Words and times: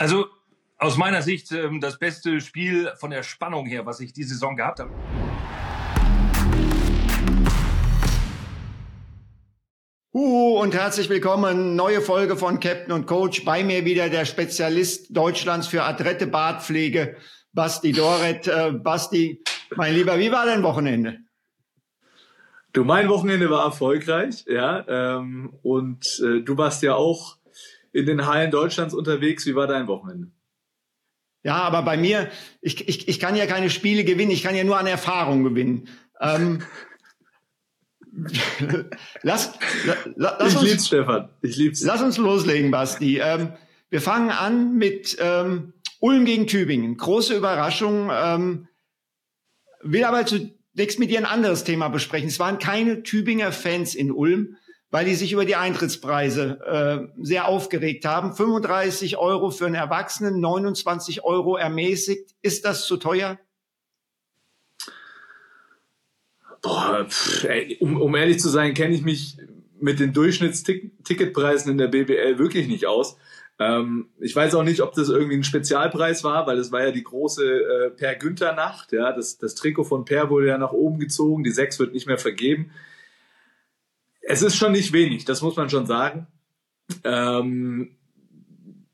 Also 0.00 0.26
aus 0.78 0.96
meiner 0.96 1.22
Sicht 1.22 1.50
ähm, 1.50 1.80
das 1.80 1.98
beste 1.98 2.40
Spiel 2.40 2.92
von 3.00 3.10
der 3.10 3.24
Spannung 3.24 3.66
her, 3.66 3.84
was 3.84 3.98
ich 3.98 4.12
diese 4.12 4.34
Saison 4.34 4.54
gehabt 4.54 4.78
habe. 4.78 4.92
Huhu 10.14 10.60
und 10.60 10.72
herzlich 10.72 11.08
willkommen. 11.08 11.74
Neue 11.74 12.00
Folge 12.00 12.36
von 12.36 12.60
Captain 12.60 12.92
und 12.92 13.06
Coach. 13.08 13.44
Bei 13.44 13.64
mir 13.64 13.84
wieder 13.84 14.08
der 14.08 14.24
Spezialist 14.24 15.16
Deutschlands 15.16 15.66
für 15.66 15.82
adrette 15.82 16.28
Bartpflege, 16.28 17.16
Basti 17.52 17.90
Doret. 17.90 18.46
Äh, 18.46 18.74
Basti, 18.74 19.42
mein 19.74 19.94
Lieber, 19.94 20.16
wie 20.20 20.30
war 20.30 20.46
dein 20.46 20.62
Wochenende? 20.62 21.18
Du, 22.72 22.84
mein 22.84 23.08
Wochenende 23.08 23.50
war 23.50 23.64
erfolgreich, 23.64 24.44
ja. 24.46 24.84
Ähm, 24.86 25.52
und 25.62 26.22
äh, 26.22 26.42
du 26.42 26.56
warst 26.56 26.84
ja 26.84 26.94
auch 26.94 27.37
in 27.98 28.06
den 28.06 28.26
Hallen 28.26 28.50
Deutschlands 28.50 28.94
unterwegs. 28.94 29.46
Wie 29.46 29.54
war 29.54 29.66
dein 29.66 29.86
Wochenende? 29.86 30.30
Ja, 31.42 31.56
aber 31.56 31.82
bei 31.82 31.96
mir, 31.96 32.30
ich, 32.60 32.88
ich, 32.88 33.08
ich 33.08 33.20
kann 33.20 33.36
ja 33.36 33.46
keine 33.46 33.70
Spiele 33.70 34.04
gewinnen, 34.04 34.30
ich 34.30 34.42
kann 34.42 34.56
ja 34.56 34.64
nur 34.64 34.78
an 34.78 34.86
Erfahrung 34.86 35.44
gewinnen. 35.44 35.88
Ähm, 36.20 36.62
lass, 39.22 39.52
la, 40.16 40.36
lass 40.38 40.52
ich 40.52 40.58
uns, 40.58 40.70
lieb's, 40.70 40.86
Stefan. 40.88 41.28
Ich 41.42 41.56
lieb's. 41.56 41.82
Lass 41.82 42.02
uns 42.02 42.18
loslegen, 42.18 42.70
Basti. 42.70 43.18
Ähm, 43.18 43.52
wir 43.90 44.00
fangen 44.00 44.30
an 44.30 44.76
mit 44.76 45.16
ähm, 45.20 45.74
Ulm 46.00 46.24
gegen 46.24 46.46
Tübingen. 46.46 46.96
Große 46.96 47.36
Überraschung. 47.36 48.10
Ähm, 48.12 48.68
will 49.82 50.04
aber 50.04 50.26
zunächst 50.26 50.98
mit 50.98 51.10
dir 51.10 51.18
ein 51.18 51.24
anderes 51.24 51.64
Thema 51.64 51.88
besprechen. 51.88 52.28
Es 52.28 52.38
waren 52.38 52.58
keine 52.58 53.02
Tübinger 53.02 53.52
Fans 53.52 53.94
in 53.94 54.10
Ulm 54.10 54.56
weil 54.90 55.04
die 55.04 55.14
sich 55.14 55.32
über 55.32 55.44
die 55.44 55.56
Eintrittspreise 55.56 57.10
äh, 57.18 57.22
sehr 57.22 57.46
aufgeregt 57.46 58.04
haben. 58.04 58.34
35 58.34 59.18
Euro 59.18 59.50
für 59.50 59.66
einen 59.66 59.74
Erwachsenen, 59.74 60.40
29 60.40 61.24
Euro 61.24 61.56
ermäßigt. 61.56 62.34
Ist 62.42 62.64
das 62.64 62.86
zu 62.86 62.96
teuer? 62.96 63.38
Boah, 66.62 67.04
pff, 67.08 67.44
ey, 67.44 67.76
um, 67.80 68.00
um 68.00 68.14
ehrlich 68.16 68.40
zu 68.40 68.48
sein, 68.48 68.74
kenne 68.74 68.94
ich 68.94 69.02
mich 69.02 69.36
mit 69.80 70.00
den 70.00 70.12
Durchschnittsticketpreisen 70.12 71.70
in 71.70 71.78
der 71.78 71.88
BBL 71.88 72.38
wirklich 72.38 72.66
nicht 72.66 72.86
aus. 72.86 73.16
Ähm, 73.60 74.08
ich 74.18 74.34
weiß 74.34 74.54
auch 74.54 74.62
nicht, 74.62 74.80
ob 74.82 74.94
das 74.94 75.08
irgendwie 75.08 75.36
ein 75.36 75.44
Spezialpreis 75.44 76.24
war, 76.24 76.46
weil 76.46 76.58
es 76.58 76.72
war 76.72 76.84
ja 76.84 76.90
die 76.90 77.04
große 77.04 77.44
äh, 77.44 77.90
Per 77.90 78.14
Günther 78.16 78.54
Nacht. 78.54 78.92
Ja, 78.92 79.12
das, 79.12 79.38
das 79.38 79.54
Trikot 79.54 79.84
von 79.84 80.04
Per 80.04 80.30
wurde 80.30 80.48
ja 80.48 80.58
nach 80.58 80.72
oben 80.72 80.98
gezogen. 80.98 81.44
Die 81.44 81.50
sechs 81.50 81.78
wird 81.78 81.92
nicht 81.92 82.06
mehr 82.06 82.18
vergeben. 82.18 82.70
Es 84.30 84.42
ist 84.42 84.56
schon 84.56 84.72
nicht 84.72 84.92
wenig, 84.92 85.24
das 85.24 85.40
muss 85.40 85.56
man 85.56 85.70
schon 85.70 85.86
sagen. 85.86 86.26
Ähm, 87.02 87.96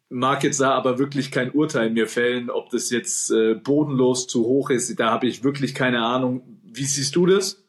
mag 0.09 0.45
jetzt 0.45 0.61
da 0.61 0.71
aber 0.71 1.01
wirklich 1.01 1.33
kein 1.33 1.51
Urteil 1.51 1.91
mir 1.91 2.07
fällen, 2.07 2.51
ob 2.51 2.71
das 2.71 2.89
jetzt 2.91 3.33
äh, 3.33 3.55
bodenlos 3.55 4.29
zu 4.29 4.45
hoch 4.45 4.71
ist. 4.71 4.95
Da 5.01 5.11
habe 5.11 5.27
ich 5.27 5.43
wirklich 5.43 5.75
keine 5.75 6.05
Ahnung. 6.05 6.61
Wie 6.63 6.85
siehst 6.85 7.17
du 7.17 7.27
das? 7.27 7.65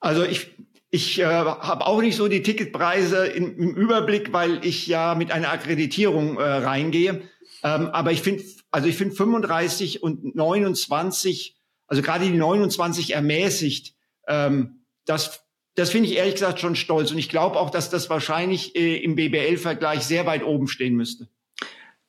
Also 0.00 0.22
ich, 0.22 0.50
ich 0.90 1.20
äh, 1.20 1.24
habe 1.24 1.86
auch 1.86 2.02
nicht 2.02 2.16
so 2.16 2.28
die 2.28 2.42
Ticketpreise 2.42 3.26
in, 3.26 3.56
im 3.56 3.74
Überblick, 3.74 4.34
weil 4.34 4.62
ich 4.62 4.86
ja 4.86 5.14
mit 5.14 5.32
einer 5.32 5.50
Akkreditierung 5.50 6.36
äh, 6.36 6.42
reingehe. 6.42 7.22
Ähm, 7.62 7.86
aber 7.86 8.12
ich 8.12 8.20
finde, 8.20 8.44
also 8.70 8.86
ich 8.86 8.96
finde 8.96 9.14
35 9.14 10.02
und 10.02 10.36
29, 10.36 11.56
also 11.86 12.02
gerade 12.02 12.26
die 12.26 12.36
29 12.36 13.14
ermäßigt, 13.14 13.94
ähm, 14.28 14.84
das 15.06 15.42
das 15.80 15.90
finde 15.90 16.08
ich 16.08 16.16
ehrlich 16.16 16.34
gesagt 16.34 16.60
schon 16.60 16.76
stolz. 16.76 17.10
Und 17.10 17.18
ich 17.18 17.28
glaube 17.28 17.58
auch, 17.58 17.70
dass 17.70 17.88
das 17.88 18.10
wahrscheinlich 18.10 18.76
äh, 18.76 18.96
im 18.98 19.14
BBL-Vergleich 19.14 20.02
sehr 20.02 20.26
weit 20.26 20.44
oben 20.44 20.68
stehen 20.68 20.94
müsste. 20.94 21.28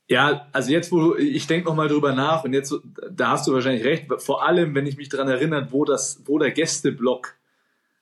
Ja, 0.07 0.49
also 0.51 0.71
jetzt, 0.71 0.91
wo 0.91 1.15
ich 1.15 1.47
denke 1.47 1.69
noch 1.69 1.75
mal 1.75 1.87
drüber 1.87 2.13
nach 2.13 2.43
und 2.43 2.51
jetzt, 2.51 2.75
da 3.09 3.29
hast 3.29 3.47
du 3.47 3.53
wahrscheinlich 3.53 3.85
recht. 3.85 4.07
Vor 4.17 4.45
allem, 4.45 4.75
wenn 4.75 4.85
ich 4.85 4.97
mich 4.97 5.07
daran 5.07 5.29
erinnere, 5.29 5.71
wo 5.71 5.85
das, 5.85 6.21
wo 6.25 6.37
der 6.37 6.51
Gästeblock 6.51 7.35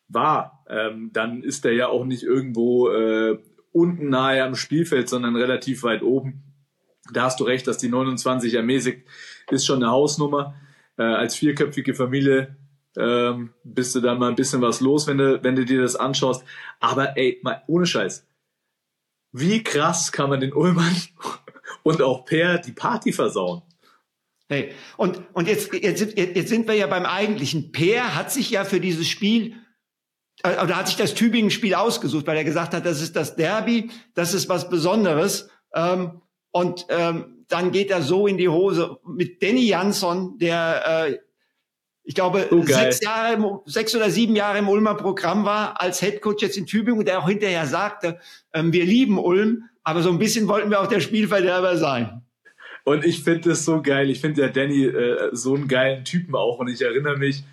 war, 0.08 0.66
ähm, 0.68 1.12
dann 1.14 1.44
ist 1.44 1.66
der 1.66 1.74
ja 1.74 1.88
auch 1.88 2.04
nicht 2.04 2.24
irgendwo 2.24 2.90
äh, 2.90 3.38
unten 3.72 4.10
nahe 4.10 4.44
am 4.44 4.56
Spielfeld, 4.56 5.08
sondern 5.08 5.36
relativ 5.36 5.84
weit 5.84 6.02
oben. 6.02 6.42
Da 7.14 7.26
hast 7.26 7.40
du 7.40 7.44
recht, 7.44 7.68
dass 7.68 7.78
die 7.78 7.90
29 7.90 8.56
ermäßigt 8.56 9.08
ist 9.52 9.68
schon 9.68 9.84
eine 9.84 9.92
Hausnummer. 9.92 10.56
Äh, 10.98 11.04
als 11.04 11.36
vierköpfige 11.36 11.94
Familie 11.94 12.56
ähm, 13.00 13.54
bist 13.64 13.96
du 13.96 14.02
dann 14.02 14.20
mal 14.20 14.30
ein 14.30 14.36
bisschen 14.36 14.62
was 14.62 14.82
los, 14.82 15.08
wenn 15.08 15.18
du, 15.18 15.42
wenn 15.44 15.56
du 15.56 15.66
dir 15.66 15.82
das 15.82 15.96
anschaust. 15.96 16.44
Aber 16.80 17.18
ey, 17.18 17.40
mal 17.42 17.64
ohne 17.68 17.86
Scheiß. 17.86 18.28
Wie 19.32 19.64
krass 19.64 20.12
kann 20.12 20.30
man 20.30 20.40
den 20.40 20.54
Ullmann 20.54 20.96
und 21.84 22.02
auch 22.02 22.26
Per 22.26 22.58
die 22.58 22.74
Party 22.74 23.14
versauen? 23.14 23.62
Hey, 24.50 24.72
und, 24.98 25.22
und 25.34 25.48
jetzt, 25.48 25.74
jetzt, 25.74 26.18
jetzt 26.18 26.50
sind 26.50 26.68
wir 26.68 26.74
ja 26.74 26.88
beim 26.88 27.06
eigentlichen. 27.06 27.72
Per 27.72 28.16
hat 28.16 28.32
sich 28.32 28.50
ja 28.50 28.66
für 28.66 28.80
dieses 28.80 29.08
Spiel, 29.08 29.56
äh, 30.44 30.62
oder 30.64 30.76
hat 30.76 30.88
sich 30.88 30.98
das 30.98 31.14
Tübingen-Spiel 31.14 31.76
ausgesucht, 31.76 32.26
weil 32.28 32.38
er 32.38 32.44
gesagt 32.44 32.74
hat, 32.74 32.86
das 32.86 33.02
ist 33.02 33.16
das 33.16 33.36
Derby, 33.36 33.92
das 34.16 34.34
ist 34.34 34.50
was 34.50 34.70
Besonderes. 34.70 35.50
Ähm, 35.74 36.22
und 36.52 36.88
ähm, 36.90 37.46
dann 37.48 37.72
geht 37.72 37.92
er 37.92 38.02
so 38.02 38.26
in 38.26 38.38
die 38.38 38.50
Hose 38.50 38.98
mit 39.06 39.42
Danny 39.44 39.68
Jansson, 39.68 40.40
der 40.40 41.08
äh, 41.08 41.20
ich 42.10 42.16
glaube, 42.16 42.48
oh, 42.50 42.64
sechs, 42.64 43.02
Jahre, 43.04 43.62
sechs 43.68 43.96
oder 43.96 44.10
sieben 44.10 44.36
Jahre 44.36 44.58
im 44.58 44.68
Ulmer 44.68 44.96
Programm 44.96 45.46
war 45.46 45.80
als 45.80 46.02
Headcoach 46.02 46.42
jetzt 46.42 46.58
in 46.58 46.66
Tübingen, 46.66 47.06
der 47.06 47.20
auch 47.20 47.30
hinterher 47.30 47.68
sagte, 47.68 48.18
ähm, 48.52 48.74
wir 48.74 48.84
lieben 48.84 49.20
Ulm, 49.20 49.66
aber 49.84 50.02
so 50.02 50.10
ein 50.10 50.18
bisschen 50.18 50.48
wollten 50.48 50.72
wir 50.72 50.82
auch 50.82 50.88
der 50.88 51.02
Spielverderber 51.02 51.78
sein. 51.78 52.24
Und 52.84 53.06
ich 53.06 53.22
finde 53.22 53.52
es 53.52 53.64
so 53.64 53.84
geil. 53.84 54.10
Ich 54.10 54.22
finde 54.22 54.42
der 54.42 54.50
Danny 54.50 54.86
äh, 54.86 55.30
so 55.34 55.54
einen 55.54 55.68
geilen 55.68 56.04
Typen 56.04 56.34
auch. 56.34 56.58
Und 56.58 56.70
ich 56.70 56.82
erinnere 56.82 57.16
mich, 57.16 57.44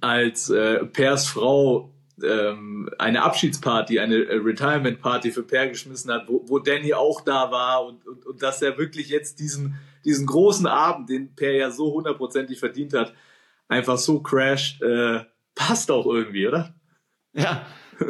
als 0.00 0.48
äh, 0.48 0.86
Pers 0.86 1.28
Frau 1.28 1.90
ähm, 2.24 2.88
eine 2.96 3.22
Abschiedsparty, 3.22 4.00
eine 4.00 4.24
äh, 4.24 4.36
Retirement 4.36 5.02
Party 5.02 5.32
für 5.32 5.42
Per 5.42 5.68
geschmissen 5.68 6.10
hat, 6.10 6.28
wo, 6.28 6.42
wo 6.46 6.60
Danny 6.60 6.94
auch 6.94 7.20
da 7.20 7.50
war 7.50 7.84
und, 7.84 8.06
und, 8.06 8.24
und 8.24 8.42
dass 8.42 8.62
er 8.62 8.78
wirklich 8.78 9.10
jetzt 9.10 9.38
diesen, 9.38 9.74
diesen 10.02 10.24
großen 10.24 10.66
Abend, 10.66 11.10
den 11.10 11.34
Per 11.34 11.52
ja 11.52 11.70
so 11.70 11.92
hundertprozentig 11.92 12.58
verdient 12.58 12.94
hat, 12.94 13.12
einfach 13.70 13.98
so 13.98 14.20
crasht, 14.20 14.82
äh, 14.82 15.20
passt 15.54 15.90
auch 15.90 16.06
irgendwie, 16.06 16.46
oder? 16.46 16.74
Ja, 17.32 17.66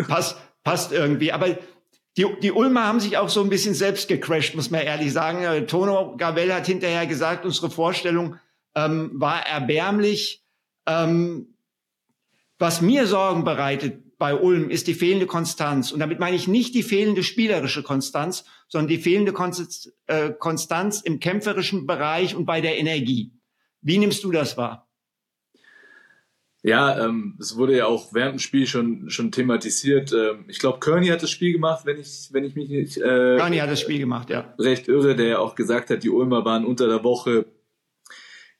passt, 0.08 0.38
passt 0.64 0.92
irgendwie. 0.92 1.32
Aber 1.32 1.58
die, 2.16 2.26
die 2.42 2.52
Ulmer 2.52 2.86
haben 2.86 3.00
sich 3.00 3.18
auch 3.18 3.28
so 3.28 3.42
ein 3.42 3.50
bisschen 3.50 3.74
selbst 3.74 4.08
gecrashed, 4.08 4.56
muss 4.56 4.70
man 4.70 4.80
ehrlich 4.80 5.12
sagen. 5.12 5.42
Äh, 5.42 5.66
Tono 5.66 6.16
Gavell 6.16 6.52
hat 6.52 6.66
hinterher 6.66 7.06
gesagt, 7.06 7.44
unsere 7.44 7.70
Vorstellung 7.70 8.36
ähm, 8.74 9.12
war 9.14 9.46
erbärmlich. 9.46 10.44
Ähm, 10.86 11.54
was 12.58 12.80
mir 12.80 13.06
Sorgen 13.06 13.44
bereitet 13.44 14.18
bei 14.18 14.34
Ulm 14.34 14.68
ist 14.68 14.86
die 14.86 14.94
fehlende 14.94 15.26
Konstanz. 15.26 15.92
Und 15.92 16.00
damit 16.00 16.20
meine 16.20 16.36
ich 16.36 16.46
nicht 16.46 16.74
die 16.74 16.82
fehlende 16.82 17.22
spielerische 17.22 17.82
Konstanz, 17.82 18.44
sondern 18.68 18.88
die 18.88 18.98
fehlende 18.98 19.32
Konstanz, 19.32 19.90
äh, 20.06 20.30
Konstanz 20.30 21.00
im 21.00 21.20
kämpferischen 21.20 21.86
Bereich 21.86 22.36
und 22.36 22.44
bei 22.44 22.60
der 22.60 22.78
Energie. 22.78 23.32
Wie 23.80 23.96
nimmst 23.96 24.22
du 24.22 24.30
das 24.30 24.58
wahr? 24.58 24.89
Ja, 26.62 27.06
ähm, 27.06 27.38
es 27.40 27.56
wurde 27.56 27.76
ja 27.76 27.86
auch 27.86 28.12
während 28.12 28.34
dem 28.34 28.38
Spiel 28.38 28.66
schon 28.66 29.08
schon 29.08 29.32
thematisiert. 29.32 30.12
Ähm, 30.12 30.44
ich 30.48 30.58
glaube, 30.58 30.78
Kearney 30.80 31.06
hat 31.06 31.22
das 31.22 31.30
Spiel 31.30 31.52
gemacht, 31.52 31.86
wenn 31.86 31.98
ich 31.98 32.28
wenn 32.32 32.44
ich 32.44 32.54
mich 32.54 32.68
nicht. 32.68 32.98
Äh, 32.98 33.36
Kearney 33.38 33.58
hat 33.58 33.70
das 33.70 33.80
Spiel 33.80 33.98
gemacht, 33.98 34.28
ja. 34.28 34.54
Recht 34.58 34.88
irre, 34.88 35.16
der 35.16 35.28
ja 35.28 35.38
auch 35.38 35.54
gesagt 35.54 35.88
hat, 35.90 36.02
die 36.02 36.10
Ulmer 36.10 36.44
waren 36.44 36.66
unter 36.66 36.86
der 36.86 37.02
Woche 37.02 37.46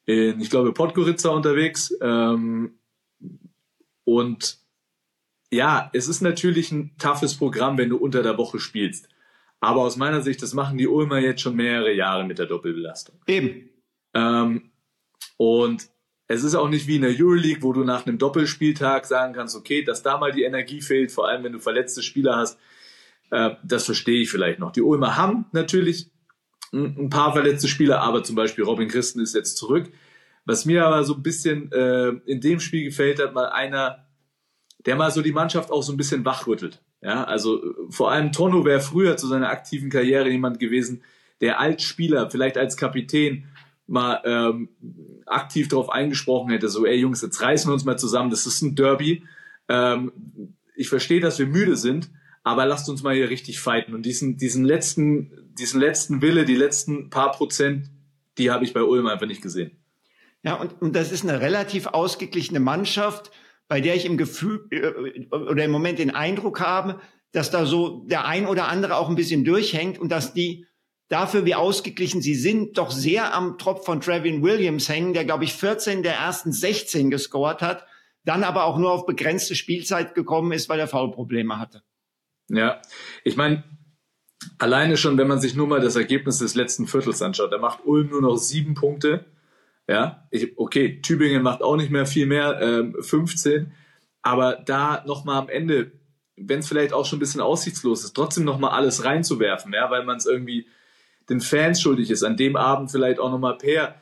in, 0.06 0.40
ich 0.40 0.50
glaube, 0.50 0.72
Podgorica 0.72 1.28
unterwegs. 1.28 1.94
Ähm, 2.00 2.78
und 4.04 4.58
ja, 5.52 5.90
es 5.92 6.08
ist 6.08 6.20
natürlich 6.20 6.72
ein 6.72 6.96
toughes 6.98 7.36
Programm, 7.36 7.78
wenn 7.78 7.90
du 7.90 7.96
unter 7.96 8.22
der 8.22 8.38
Woche 8.38 8.58
spielst. 8.60 9.08
Aber 9.60 9.82
aus 9.82 9.96
meiner 9.96 10.22
Sicht, 10.22 10.42
das 10.42 10.54
machen 10.54 10.78
die 10.78 10.88
Ulmer 10.88 11.18
jetzt 11.18 11.42
schon 11.42 11.54
mehrere 11.54 11.92
Jahre 11.92 12.24
mit 12.24 12.38
der 12.38 12.46
Doppelbelastung. 12.46 13.16
Eben. 13.26 13.68
Ähm, 14.14 14.70
und 15.36 15.88
es 16.30 16.44
ist 16.44 16.54
auch 16.54 16.68
nicht 16.68 16.86
wie 16.86 16.94
in 16.94 17.02
der 17.02 17.10
Euroleague, 17.10 17.60
wo 17.62 17.72
du 17.72 17.82
nach 17.82 18.06
einem 18.06 18.16
Doppelspieltag 18.16 19.04
sagen 19.04 19.32
kannst, 19.32 19.56
okay, 19.56 19.82
dass 19.82 20.04
da 20.04 20.16
mal 20.16 20.30
die 20.30 20.44
Energie 20.44 20.80
fehlt, 20.80 21.10
vor 21.10 21.26
allem 21.26 21.42
wenn 21.42 21.52
du 21.52 21.58
verletzte 21.58 22.04
Spieler 22.04 22.36
hast. 22.36 22.56
Äh, 23.32 23.56
das 23.64 23.84
verstehe 23.84 24.22
ich 24.22 24.30
vielleicht 24.30 24.60
noch. 24.60 24.70
Die 24.70 24.80
Ulmer 24.80 25.16
haben 25.16 25.46
natürlich 25.50 26.08
ein 26.72 27.10
paar 27.10 27.32
verletzte 27.32 27.66
Spieler, 27.66 28.00
aber 28.02 28.22
zum 28.22 28.36
Beispiel 28.36 28.62
Robin 28.62 28.86
Christen 28.86 29.18
ist 29.18 29.34
jetzt 29.34 29.56
zurück. 29.56 29.90
Was 30.44 30.66
mir 30.66 30.86
aber 30.86 31.02
so 31.02 31.14
ein 31.14 31.22
bisschen 31.24 31.72
äh, 31.72 32.10
in 32.26 32.40
dem 32.40 32.60
Spiel 32.60 32.84
gefällt 32.84 33.20
hat, 33.20 33.34
mal 33.34 33.48
einer, 33.48 34.06
der 34.86 34.94
mal 34.94 35.10
so 35.10 35.22
die 35.22 35.32
Mannschaft 35.32 35.72
auch 35.72 35.82
so 35.82 35.92
ein 35.92 35.96
bisschen 35.96 36.24
wachrüttelt. 36.24 36.80
Ja, 37.02 37.24
also 37.24 37.60
vor 37.88 38.12
allem 38.12 38.30
Tono 38.30 38.64
wäre 38.64 38.80
früher 38.80 39.16
zu 39.16 39.26
seiner 39.26 39.48
aktiven 39.48 39.90
Karriere 39.90 40.30
jemand 40.30 40.60
gewesen, 40.60 41.02
der 41.40 41.58
als 41.58 41.82
Spieler, 41.82 42.30
vielleicht 42.30 42.56
als 42.56 42.76
Kapitän, 42.76 43.48
mal 43.88 44.20
ähm, 44.24 44.68
aktiv 45.30 45.68
darauf 45.68 45.90
eingesprochen 45.90 46.50
hätte, 46.50 46.68
so, 46.68 46.86
ey 46.86 46.96
Jungs, 46.96 47.22
jetzt 47.22 47.40
reißen 47.40 47.68
wir 47.68 47.74
uns 47.74 47.84
mal 47.84 47.98
zusammen, 47.98 48.30
das 48.30 48.46
ist 48.46 48.62
ein 48.62 48.74
Derby. 48.74 49.24
Ähm, 49.68 50.12
ich 50.74 50.88
verstehe, 50.88 51.20
dass 51.20 51.38
wir 51.38 51.46
müde 51.46 51.76
sind, 51.76 52.10
aber 52.42 52.66
lasst 52.66 52.88
uns 52.88 53.02
mal 53.02 53.14
hier 53.14 53.30
richtig 53.30 53.60
fighten. 53.60 53.94
Und 53.94 54.06
diesen, 54.06 54.36
diesen 54.36 54.64
letzten, 54.64 55.52
diesen 55.58 55.80
letzten 55.80 56.22
Wille, 56.22 56.44
die 56.44 56.56
letzten 56.56 57.10
paar 57.10 57.32
Prozent, 57.32 57.90
die 58.38 58.50
habe 58.50 58.64
ich 58.64 58.72
bei 58.72 58.82
Ulm 58.82 59.06
einfach 59.06 59.26
nicht 59.26 59.42
gesehen. 59.42 59.72
Ja, 60.42 60.54
und, 60.54 60.80
und 60.80 60.96
das 60.96 61.12
ist 61.12 61.22
eine 61.22 61.40
relativ 61.40 61.86
ausgeglichene 61.86 62.60
Mannschaft, 62.60 63.30
bei 63.68 63.80
der 63.80 63.94
ich 63.94 64.06
im 64.06 64.16
Gefühl 64.16 64.66
äh, 64.70 65.34
oder 65.34 65.64
im 65.64 65.70
Moment 65.70 65.98
den 65.98 66.10
Eindruck 66.10 66.60
habe, 66.60 67.00
dass 67.32 67.50
da 67.50 67.66
so 67.66 68.04
der 68.06 68.24
ein 68.26 68.46
oder 68.46 68.68
andere 68.68 68.96
auch 68.96 69.08
ein 69.08 69.16
bisschen 69.16 69.44
durchhängt 69.44 69.98
und 69.98 70.10
dass 70.10 70.32
die 70.32 70.66
dafür, 71.10 71.44
wie 71.44 71.54
ausgeglichen 71.54 72.22
sie 72.22 72.36
sind, 72.36 72.78
doch 72.78 72.90
sehr 72.90 73.34
am 73.34 73.58
Tropf 73.58 73.84
von 73.84 74.00
Trevin 74.00 74.42
Williams 74.42 74.88
hängen, 74.88 75.12
der, 75.12 75.26
glaube 75.26 75.44
ich, 75.44 75.52
14 75.52 76.02
der 76.02 76.14
ersten 76.14 76.52
16 76.52 77.10
gescored 77.10 77.60
hat, 77.60 77.84
dann 78.24 78.44
aber 78.44 78.64
auch 78.64 78.78
nur 78.78 78.92
auf 78.92 79.06
begrenzte 79.06 79.56
Spielzeit 79.56 80.14
gekommen 80.14 80.52
ist, 80.52 80.68
weil 80.68 80.80
er 80.80 80.86
Foulprobleme 80.86 81.58
hatte. 81.58 81.82
Ja, 82.48 82.80
ich 83.24 83.36
meine, 83.36 83.64
alleine 84.58 84.96
schon, 84.96 85.18
wenn 85.18 85.26
man 85.26 85.40
sich 85.40 85.54
nur 85.54 85.66
mal 85.66 85.80
das 85.80 85.96
Ergebnis 85.96 86.38
des 86.38 86.54
letzten 86.54 86.86
Viertels 86.86 87.20
anschaut, 87.22 87.52
da 87.52 87.58
macht 87.58 87.84
Ulm 87.84 88.10
nur 88.10 88.22
noch 88.22 88.36
sieben 88.36 88.74
Punkte. 88.74 89.26
Ja, 89.88 90.28
ich, 90.30 90.56
okay, 90.58 91.00
Tübingen 91.00 91.42
macht 91.42 91.62
auch 91.62 91.76
nicht 91.76 91.90
mehr 91.90 92.06
viel 92.06 92.26
mehr, 92.26 92.60
ähm, 92.60 92.96
15. 93.00 93.72
Aber 94.22 94.62
da 94.64 95.02
nochmal 95.06 95.40
am 95.40 95.48
Ende, 95.48 95.90
wenn 96.36 96.60
es 96.60 96.68
vielleicht 96.68 96.92
auch 96.92 97.04
schon 97.04 97.16
ein 97.16 97.20
bisschen 97.20 97.40
aussichtslos 97.40 98.04
ist, 98.04 98.12
trotzdem 98.12 98.44
nochmal 98.44 98.70
alles 98.70 99.04
reinzuwerfen, 99.04 99.72
ja, 99.72 99.90
weil 99.90 100.04
man 100.04 100.18
es 100.18 100.26
irgendwie 100.26 100.66
den 101.30 101.40
Fans 101.40 101.80
schuldig 101.80 102.10
ist, 102.10 102.24
an 102.24 102.36
dem 102.36 102.56
Abend 102.56 102.90
vielleicht 102.90 103.20
auch 103.20 103.30
nochmal 103.30 103.56
per. 103.56 103.94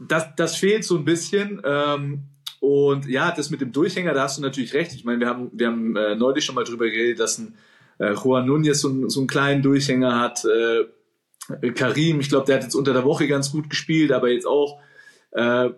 Das, 0.00 0.34
das 0.36 0.56
fehlt 0.56 0.84
so 0.84 0.96
ein 0.96 1.04
bisschen. 1.04 1.60
Ähm, 1.64 2.30
und 2.60 3.06
ja, 3.06 3.30
das 3.30 3.50
mit 3.50 3.60
dem 3.60 3.72
Durchhänger, 3.72 4.14
da 4.14 4.22
hast 4.22 4.38
du 4.38 4.42
natürlich 4.42 4.74
recht. 4.74 4.92
Ich 4.94 5.04
meine, 5.04 5.20
wir 5.20 5.28
haben, 5.28 5.50
wir 5.52 5.66
haben 5.68 5.96
äh, 5.96 6.16
neulich 6.16 6.44
schon 6.44 6.54
mal 6.54 6.64
drüber 6.64 6.86
geredet, 6.86 7.20
dass 7.20 7.38
ein 7.38 7.56
äh, 7.98 8.14
Juan 8.14 8.46
Nunez 8.46 8.80
so, 8.80 9.08
so 9.08 9.20
einen 9.20 9.28
kleinen 9.28 9.62
Durchhänger 9.62 10.18
hat. 10.18 10.44
Äh, 10.44 11.72
Karim, 11.72 12.20
ich 12.20 12.28
glaube, 12.28 12.46
der 12.46 12.56
hat 12.56 12.64
jetzt 12.64 12.74
unter 12.74 12.92
der 12.92 13.04
Woche 13.04 13.28
ganz 13.28 13.52
gut 13.52 13.70
gespielt, 13.70 14.12
aber 14.12 14.30
jetzt 14.30 14.46
auch 14.46 14.80
äh, 15.32 15.70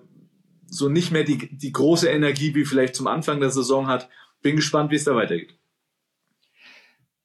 so 0.66 0.88
nicht 0.88 1.12
mehr 1.12 1.24
die, 1.24 1.56
die 1.56 1.72
große 1.72 2.08
Energie, 2.08 2.54
wie 2.54 2.64
vielleicht 2.64 2.94
zum 2.94 3.08
Anfang 3.08 3.40
der 3.40 3.50
Saison 3.50 3.88
hat. 3.88 4.08
Bin 4.42 4.56
gespannt, 4.56 4.90
wie 4.90 4.96
es 4.96 5.04
da 5.04 5.14
weitergeht. 5.14 5.59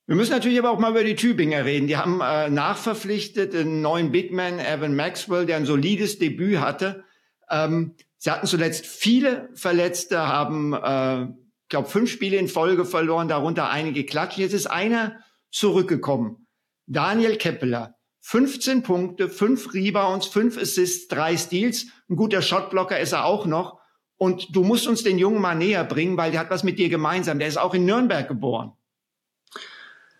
Wir 0.07 0.15
müssen 0.15 0.31
natürlich 0.31 0.59
aber 0.59 0.69
auch 0.69 0.77
mal 0.77 0.91
über 0.91 1.03
die 1.03 1.15
Tübinger 1.15 1.65
reden. 1.65 1.87
Die 1.87 1.97
haben 1.97 2.21
äh, 2.21 2.49
nachverpflichtet 2.49 3.53
den 3.53 3.81
neuen 3.81 4.11
Bigman 4.11 4.59
Evan 4.59 4.95
Maxwell, 4.95 5.47
der 5.47 5.57
ein 5.57 5.65
solides 5.65 6.19
Debüt 6.19 6.59
hatte. 6.59 7.03
Ähm, 7.49 7.95
sie 8.17 8.29
hatten 8.29 8.45
zuletzt 8.45 8.85
viele 8.85 9.49
Verletzte, 9.55 10.27
haben, 10.27 10.73
äh, 10.73 11.27
glaube 11.69 11.89
fünf 11.89 12.11
Spiele 12.11 12.37
in 12.37 12.47
Folge 12.47 12.85
verloren, 12.85 13.27
darunter 13.27 13.69
einige 13.69 14.05
Klatschen. 14.05 14.43
Jetzt 14.43 14.53
ist 14.53 14.67
einer 14.67 15.19
zurückgekommen. 15.49 16.47
Daniel 16.85 17.37
Keppeler. 17.37 17.95
15 18.21 18.81
Punkte, 18.81 19.29
5 19.29 19.75
Rebounds, 19.75 20.25
5 20.27 20.57
Assists, 20.57 21.07
3 21.09 21.37
Steals. 21.37 21.87
Ein 22.09 22.15
guter 22.15 22.41
Shotblocker 22.41 22.99
ist 22.99 23.11
er 23.11 23.25
auch 23.25 23.45
noch. 23.45 23.79
Und 24.17 24.55
du 24.55 24.63
musst 24.63 24.87
uns 24.87 25.03
den 25.03 25.19
Jungen 25.19 25.41
mal 25.41 25.53
näher 25.53 25.83
bringen, 25.83 26.17
weil 26.17 26.31
der 26.31 26.39
hat 26.39 26.49
was 26.49 26.63
mit 26.63 26.79
dir 26.79 26.89
gemeinsam. 26.89 27.37
Der 27.37 27.47
ist 27.47 27.57
auch 27.57 27.75
in 27.75 27.85
Nürnberg 27.85 28.27
geboren. 28.27 28.74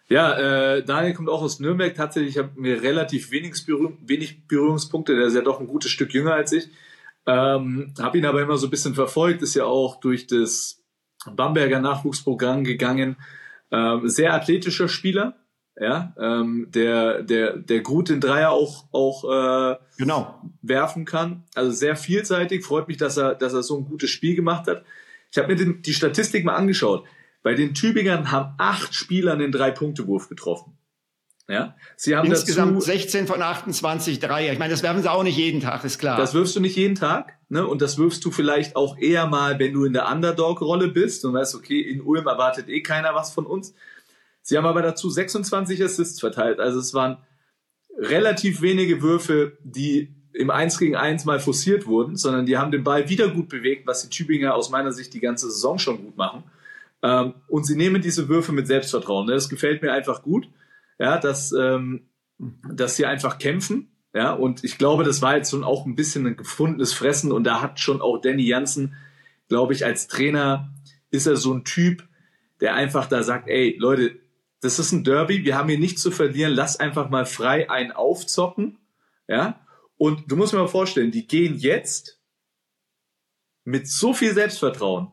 Ja, 0.08 0.76
äh, 0.76 0.84
Daniel 0.84 1.14
kommt 1.14 1.30
auch 1.30 1.42
aus 1.42 1.60
Nürnberg. 1.60 1.96
Tatsächlich 1.96 2.38
haben 2.38 2.52
wir 2.58 2.84
relativ 2.84 3.32
wenig, 3.32 3.66
Berührung, 3.66 3.98
wenig 4.02 4.48
Berührungspunkte. 4.48 5.16
Der 5.16 5.28
ist 5.28 5.36
ja 5.36 5.42
doch 5.42 5.60
ein 5.60 5.68
gutes 5.68 5.92
Stück 5.92 6.14
jünger 6.14 6.34
als 6.34 6.52
ich. 6.52 6.70
Ähm, 7.26 7.94
habe 8.00 8.18
ihn 8.18 8.26
aber 8.26 8.42
immer 8.42 8.58
so 8.58 8.68
ein 8.68 8.70
bisschen 8.70 8.94
verfolgt. 8.94 9.42
Ist 9.42 9.56
ja 9.56 9.66
auch 9.66 10.00
durch 10.00 10.28
das 10.28 10.84
Bamberger 11.26 11.80
Nachwuchsprogramm 11.80 12.64
gegangen. 12.64 13.18
Ähm, 13.72 14.08
sehr 14.08 14.34
athletischer 14.34 14.88
Spieler. 14.88 15.38
Ja, 15.78 16.16
ähm, 16.18 16.68
der, 16.70 17.22
der, 17.22 17.58
der 17.58 17.82
gut 17.82 18.08
den 18.08 18.22
Dreier 18.22 18.52
auch, 18.52 18.86
auch 18.94 19.26
äh, 19.26 19.76
genau. 19.98 20.42
werfen 20.62 21.04
kann. 21.04 21.44
Also 21.54 21.72
sehr 21.72 21.98
vielseitig. 21.98 22.64
Freut 22.64 22.88
mich, 22.88 22.96
dass 22.96 23.18
er, 23.18 23.36
dass 23.36 23.54
er 23.54 23.64
so 23.64 23.78
ein 23.78 23.86
gutes 23.86 24.10
Spiel 24.10 24.36
gemacht 24.36 24.68
hat. 24.68 24.86
Ich 25.32 25.38
habe 25.38 25.50
mir 25.50 25.56
den, 25.56 25.82
die 25.82 25.94
Statistik 25.94 26.46
mal 26.46 26.56
angeschaut. 26.56 27.06
Bei 27.46 27.54
den 27.54 27.76
Tübingern 27.76 28.32
haben 28.32 28.56
acht 28.58 28.96
Spieler 28.96 29.36
den 29.36 29.52
Drei-Punkte-Wurf 29.52 30.30
getroffen. 30.30 30.80
Ja, 31.48 31.76
sie 31.96 32.16
haben 32.16 32.28
insgesamt 32.28 32.76
dazu, 32.76 32.88
16 32.88 33.28
von 33.28 33.40
28 33.40 34.20
Dreier. 34.20 34.52
Ich 34.52 34.58
meine, 34.58 34.72
das 34.72 34.82
werfen 34.82 35.04
sie 35.04 35.12
auch 35.12 35.22
nicht 35.22 35.38
jeden 35.38 35.62
Tag, 35.62 35.84
ist 35.84 36.00
klar. 36.00 36.18
Das 36.18 36.34
wirfst 36.34 36.56
du 36.56 36.60
nicht 36.60 36.76
jeden 36.76 36.96
Tag, 36.96 37.38
ne? 37.50 37.68
Und 37.68 37.84
das 37.84 38.00
wirfst 38.00 38.26
du 38.26 38.32
vielleicht 38.32 38.76
auch 38.76 38.98
eher 38.98 39.28
mal, 39.28 39.60
wenn 39.60 39.74
du 39.74 39.86
in 39.86 39.94
der 39.94 40.12
Underdog-Rolle 40.12 40.88
bist 40.88 41.24
und 41.24 41.36
weißt, 41.36 41.54
okay, 41.54 41.80
in 41.82 42.02
Ulm 42.02 42.26
erwartet 42.26 42.68
eh 42.68 42.82
keiner 42.82 43.14
was 43.14 43.32
von 43.32 43.46
uns. 43.46 43.76
Sie 44.42 44.58
haben 44.58 44.66
aber 44.66 44.82
dazu 44.82 45.12
26 45.12 45.84
Assists 45.84 46.20
verteilt. 46.20 46.60
Also 46.60 46.80
es 46.80 46.96
waren 46.96 47.18
relativ 47.96 48.64
wenige 48.64 49.04
Würfe, 49.04 49.60
die 49.64 50.16
im 50.34 50.50
1 50.50 50.80
gegen 50.80 50.96
1 50.96 51.26
mal 51.26 51.40
forciert 51.40 51.86
wurden, 51.86 52.16
sondern 52.16 52.48
die 52.48 52.58
haben 52.58 52.72
den 52.72 52.84
Ball 52.84 53.08
wieder 53.08 53.28
gut 53.28 53.50
bewegt, 53.50 53.86
was 53.86 54.02
die 54.02 54.10
Tübinger 54.10 54.56
aus 54.56 54.72
meiner 54.72 54.92
Sicht 54.92 55.14
die 55.14 55.20
ganze 55.20 55.52
Saison 55.52 55.78
schon 55.78 56.04
gut 56.04 56.18
machen. 56.18 56.44
Ähm, 57.06 57.36
und 57.48 57.68
sie 57.68 57.76
nehmen 57.76 58.02
diese 58.02 58.30
Würfe 58.30 58.52
mit 58.52 58.66
Selbstvertrauen. 58.66 59.28
Ne? 59.28 59.34
Das 59.34 59.48
gefällt 59.48 59.84
mir 59.84 59.94
einfach 59.94 60.24
gut, 60.24 60.50
ja, 60.98 61.20
dass, 61.20 61.52
ähm, 61.52 62.10
dass 62.40 62.96
sie 62.96 63.06
einfach 63.06 63.38
kämpfen. 63.38 63.92
Ja, 64.12 64.34
und 64.34 64.64
ich 64.64 64.80
glaube, 64.80 65.04
das 65.04 65.22
war 65.22 65.36
jetzt 65.36 65.52
schon 65.52 65.64
auch 65.64 65.86
ein 65.86 65.96
bisschen 65.96 66.26
ein 66.26 66.38
gefundenes 66.38 66.94
Fressen 66.94 67.32
und 67.32 67.44
da 67.44 67.62
hat 67.62 67.80
schon 67.80 68.02
auch 68.02 68.20
Danny 68.22 68.48
Jansen, 68.48 68.96
glaube 69.50 69.74
ich, 69.74 69.86
als 69.86 70.08
Trainer 70.08 70.74
ist 71.12 71.28
er 71.28 71.36
so 71.36 71.54
ein 71.54 71.64
Typ, 71.66 72.08
der 72.62 72.74
einfach 72.74 73.08
da 73.08 73.24
sagt, 73.24 73.50
ey, 73.50 73.76
Leute, 73.78 74.18
das 74.62 74.80
ist 74.80 74.94
ein 74.94 75.04
Derby, 75.04 75.44
wir 75.44 75.58
haben 75.58 75.68
hier 75.70 75.78
nichts 75.78 76.02
zu 76.02 76.12
verlieren, 76.12 76.54
lass 76.54 76.80
einfach 76.80 77.10
mal 77.10 77.26
frei 77.26 77.70
einen 77.70 77.92
aufzocken, 77.92 78.80
ja, 79.28 79.60
und 79.98 80.32
du 80.32 80.38
musst 80.38 80.54
mir 80.54 80.60
mal 80.60 80.68
vorstellen, 80.68 81.12
die 81.12 81.28
gehen 81.28 81.56
jetzt 81.58 82.22
mit 83.66 83.90
so 83.90 84.14
viel 84.14 84.34
Selbstvertrauen 84.34 85.12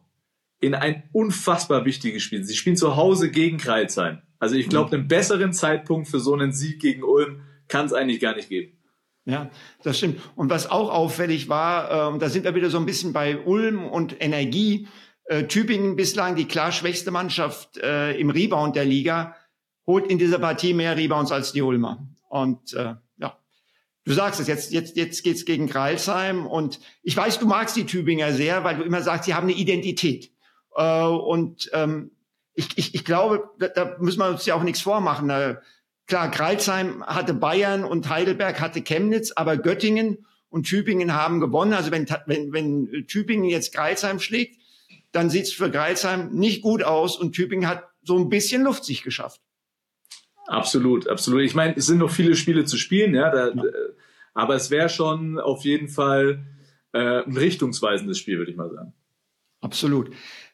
in 0.62 0.74
ein 0.74 1.02
unfassbar 1.12 1.84
wichtiges 1.84 2.22
Spiel. 2.22 2.44
Sie 2.44 2.54
spielen 2.54 2.76
zu 2.76 2.96
Hause 2.96 3.30
gegen 3.30 3.58
Kreilsheim. 3.58 4.22
Also 4.38 4.54
ich 4.54 4.68
glaube, 4.68 4.88
mhm. 4.88 5.00
einen 5.02 5.08
besseren 5.08 5.52
Zeitpunkt 5.52 6.08
für 6.08 6.20
so 6.20 6.32
einen 6.32 6.52
Sieg 6.52 6.80
gegen 6.80 7.02
Ulm 7.02 7.42
kann 7.68 7.86
es 7.86 7.92
eigentlich 7.92 8.20
gar 8.20 8.34
nicht 8.34 8.48
geben. 8.48 8.78
Ja, 9.24 9.50
das 9.82 9.98
stimmt. 9.98 10.20
Und 10.36 10.50
was 10.50 10.70
auch 10.70 10.90
auffällig 10.90 11.48
war, 11.48 12.14
äh, 12.14 12.18
da 12.18 12.28
sind 12.28 12.44
wir 12.44 12.54
wieder 12.54 12.70
so 12.70 12.78
ein 12.78 12.86
bisschen 12.86 13.12
bei 13.12 13.38
Ulm 13.38 13.84
und 13.84 14.16
Energie. 14.22 14.88
Äh, 15.24 15.44
Tübingen 15.44 15.96
bislang 15.96 16.36
die 16.36 16.46
klar 16.46 16.72
schwächste 16.72 17.10
Mannschaft 17.10 17.78
äh, 17.78 18.18
im 18.18 18.30
Rebound 18.30 18.76
der 18.76 18.84
Liga, 18.84 19.36
holt 19.86 20.06
in 20.08 20.18
dieser 20.18 20.38
Partie 20.38 20.74
mehr 20.74 20.96
Rebounds 20.96 21.32
als 21.32 21.52
die 21.52 21.62
Ulmer. 21.62 22.06
Und 22.28 22.72
äh, 22.74 22.94
ja, 23.18 23.38
du 24.04 24.12
sagst 24.12 24.40
es, 24.40 24.48
jetzt, 24.48 24.72
jetzt, 24.72 24.96
jetzt 24.96 25.22
geht's 25.22 25.44
gegen 25.44 25.68
Kreilsheim. 25.68 26.46
Und 26.46 26.80
ich 27.02 27.16
weiß, 27.16 27.38
du 27.38 27.46
magst 27.46 27.76
die 27.76 27.86
Tübinger 27.86 28.32
sehr, 28.32 28.64
weil 28.64 28.76
du 28.76 28.82
immer 28.82 29.02
sagst, 29.02 29.26
sie 29.26 29.34
haben 29.34 29.48
eine 29.48 29.56
Identität. 29.56 30.31
Äh, 30.74 31.04
und 31.06 31.70
ähm, 31.72 32.12
ich, 32.54 32.76
ich, 32.76 32.94
ich 32.94 33.04
glaube, 33.04 33.50
da, 33.58 33.68
da 33.68 33.96
müssen 33.98 34.18
wir 34.18 34.28
uns 34.28 34.46
ja 34.46 34.54
auch 34.54 34.62
nichts 34.62 34.80
vormachen. 34.80 35.30
Äh, 35.30 35.56
klar, 36.06 36.30
Kreilsheim 36.30 37.04
hatte 37.04 37.34
Bayern 37.34 37.84
und 37.84 38.08
Heidelberg 38.08 38.60
hatte 38.60 38.82
Chemnitz, 38.82 39.32
aber 39.32 39.56
Göttingen 39.56 40.26
und 40.48 40.64
Tübingen 40.64 41.14
haben 41.14 41.40
gewonnen. 41.40 41.72
Also 41.72 41.90
wenn, 41.90 42.06
wenn, 42.26 42.52
wenn 42.52 43.06
Tübingen 43.06 43.44
jetzt 43.44 43.74
Kreilsheim 43.74 44.20
schlägt, 44.20 44.60
dann 45.12 45.30
sieht's 45.30 45.52
für 45.52 45.70
Kreilsheim 45.70 46.30
nicht 46.30 46.62
gut 46.62 46.82
aus 46.82 47.16
und 47.18 47.32
Tübingen 47.32 47.68
hat 47.68 47.84
so 48.02 48.18
ein 48.18 48.28
bisschen 48.28 48.62
Luft 48.62 48.84
sich 48.84 49.02
geschafft. 49.02 49.40
Absolut, 50.46 51.08
absolut. 51.08 51.42
Ich 51.42 51.54
meine, 51.54 51.76
es 51.76 51.86
sind 51.86 51.98
noch 51.98 52.10
viele 52.10 52.34
Spiele 52.34 52.64
zu 52.64 52.76
spielen, 52.76 53.14
ja, 53.14 53.30
da, 53.30 53.48
ja. 53.48 53.62
aber 54.34 54.54
es 54.54 54.70
wäre 54.70 54.88
schon 54.88 55.38
auf 55.38 55.64
jeden 55.64 55.88
Fall 55.88 56.44
äh, 56.92 57.22
ein 57.22 57.36
richtungsweisendes 57.36 58.18
Spiel, 58.18 58.38
würde 58.38 58.50
ich 58.50 58.56
mal 58.56 58.70
sagen. 58.70 58.92
Absolut. 59.60 60.10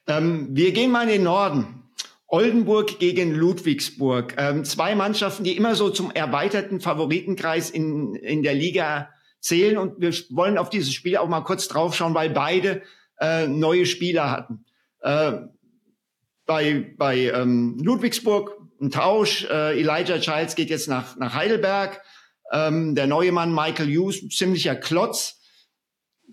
Ähm, 0.08 0.48
wir 0.52 0.72
gehen 0.72 0.90
mal 0.90 1.02
in 1.02 1.08
den 1.08 1.22
Norden. 1.22 1.84
Oldenburg 2.26 2.98
gegen 2.98 3.34
Ludwigsburg. 3.34 4.34
Ähm, 4.38 4.64
zwei 4.64 4.94
Mannschaften, 4.94 5.44
die 5.44 5.56
immer 5.56 5.74
so 5.74 5.90
zum 5.90 6.10
erweiterten 6.10 6.80
Favoritenkreis 6.80 7.70
in, 7.70 8.14
in 8.14 8.42
der 8.42 8.54
Liga 8.54 9.10
zählen. 9.40 9.78
Und 9.78 10.00
wir 10.00 10.12
wollen 10.30 10.58
auf 10.58 10.70
dieses 10.70 10.92
Spiel 10.92 11.16
auch 11.18 11.28
mal 11.28 11.42
kurz 11.42 11.68
draufschauen, 11.68 12.14
weil 12.14 12.30
beide 12.30 12.82
äh, 13.20 13.46
neue 13.46 13.86
Spieler 13.86 14.30
hatten. 14.30 14.64
Äh, 15.00 15.32
bei 16.46 16.94
bei 16.96 17.30
ähm, 17.30 17.78
Ludwigsburg 17.82 18.56
ein 18.80 18.90
Tausch. 18.90 19.44
Äh, 19.44 19.80
Elijah 19.80 20.18
Childs 20.18 20.54
geht 20.54 20.70
jetzt 20.70 20.88
nach, 20.88 21.16
nach 21.16 21.34
Heidelberg. 21.34 22.02
Ähm, 22.52 22.94
der 22.94 23.06
neue 23.06 23.32
Mann 23.32 23.54
Michael 23.54 23.88
Hughes, 23.88 24.26
ziemlicher 24.28 24.74
Klotz. 24.74 25.40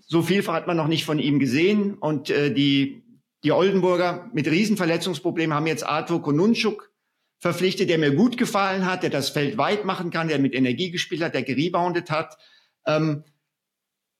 So 0.06 0.22
viel 0.22 0.46
hat 0.46 0.66
man 0.66 0.76
noch 0.76 0.88
nicht 0.88 1.04
von 1.04 1.18
ihm 1.18 1.38
gesehen. 1.38 1.94
Und 1.94 2.30
äh, 2.30 2.52
die 2.52 3.02
die 3.44 3.52
Oldenburger 3.52 4.30
mit 4.32 4.46
Riesenverletzungsproblemen 4.46 5.54
haben 5.54 5.66
jetzt 5.66 5.86
Arthur 5.86 6.22
Konunschuk 6.22 6.92
verpflichtet, 7.38 7.90
der 7.90 7.98
mir 7.98 8.14
gut 8.14 8.38
gefallen 8.38 8.86
hat, 8.86 9.02
der 9.02 9.10
das 9.10 9.30
Feld 9.30 9.58
weit 9.58 9.84
machen 9.84 10.10
kann, 10.10 10.28
der 10.28 10.38
mit 10.38 10.54
Energie 10.54 10.90
gespielt 10.90 11.22
hat, 11.22 11.34
der 11.34 11.42
gereboundet 11.42 12.10
hat. 12.10 12.36
Ähm, 12.86 13.24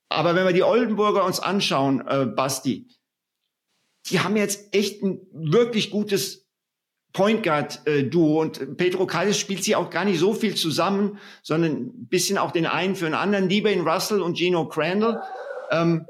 aber 0.09 0.35
wenn 0.35 0.47
wir 0.47 0.53
die 0.53 0.63
Oldenburger 0.63 1.25
uns 1.25 1.41
anschauen, 1.41 2.07
äh, 2.07 2.27
Basti, 2.27 2.89
die 4.09 4.21
haben 4.21 4.37
jetzt 4.37 4.75
echt 4.75 5.03
ein 5.03 5.27
wirklich 5.33 5.91
gutes 5.91 6.47
Point 7.13 7.43
Guard 7.43 7.87
äh, 7.87 8.05
Duo 8.05 8.41
und 8.41 8.77
Pedro 8.77 9.07
Calles 9.07 9.39
spielt 9.39 9.65
sie 9.65 9.75
auch 9.75 9.91
gar 9.91 10.05
nicht 10.05 10.21
so 10.21 10.35
viel 10.35 10.55
zusammen, 10.55 11.19
sondern 11.43 11.73
ein 11.73 12.09
bisschen 12.09 12.39
auch 12.39 12.53
den 12.53 12.67
einen 12.67 12.95
für 12.95 13.07
den 13.07 13.15
anderen, 13.15 13.49
Devane 13.49 13.83
Russell 13.83 14.21
und 14.21 14.37
Gino 14.37 14.69
Crandall. 14.69 15.23
Ähm, 15.71 16.07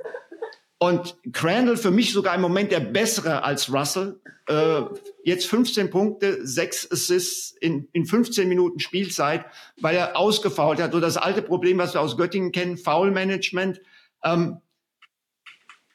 und 0.79 1.17
Crandall 1.33 1.77
für 1.77 1.91
mich 1.91 2.13
sogar 2.13 2.35
im 2.35 2.43
Moment 2.43 2.71
der 2.71 2.81
bessere 2.81 3.43
als 3.43 3.73
Russell. 3.73 4.21
Äh, 4.47 4.83
jetzt 5.25 5.47
15 5.47 5.91
Punkte, 5.91 6.47
6 6.47 6.93
Assists 6.93 7.57
in, 7.61 7.89
in 7.93 8.05
15 8.05 8.49
Minuten 8.49 8.79
Spielzeit, 8.79 9.47
weil 9.81 9.97
er 9.97 10.17
ausgefault 10.17 10.81
hat. 10.81 10.93
So 10.93 11.01
das 11.01 11.17
alte 11.17 11.43
Problem, 11.43 11.79
was 11.79 11.95
wir 11.95 12.01
aus 12.01 12.17
Göttingen 12.17 12.53
kennen, 12.53 12.77
Foul-Management. 12.77 13.81
Ähm, 14.23 14.59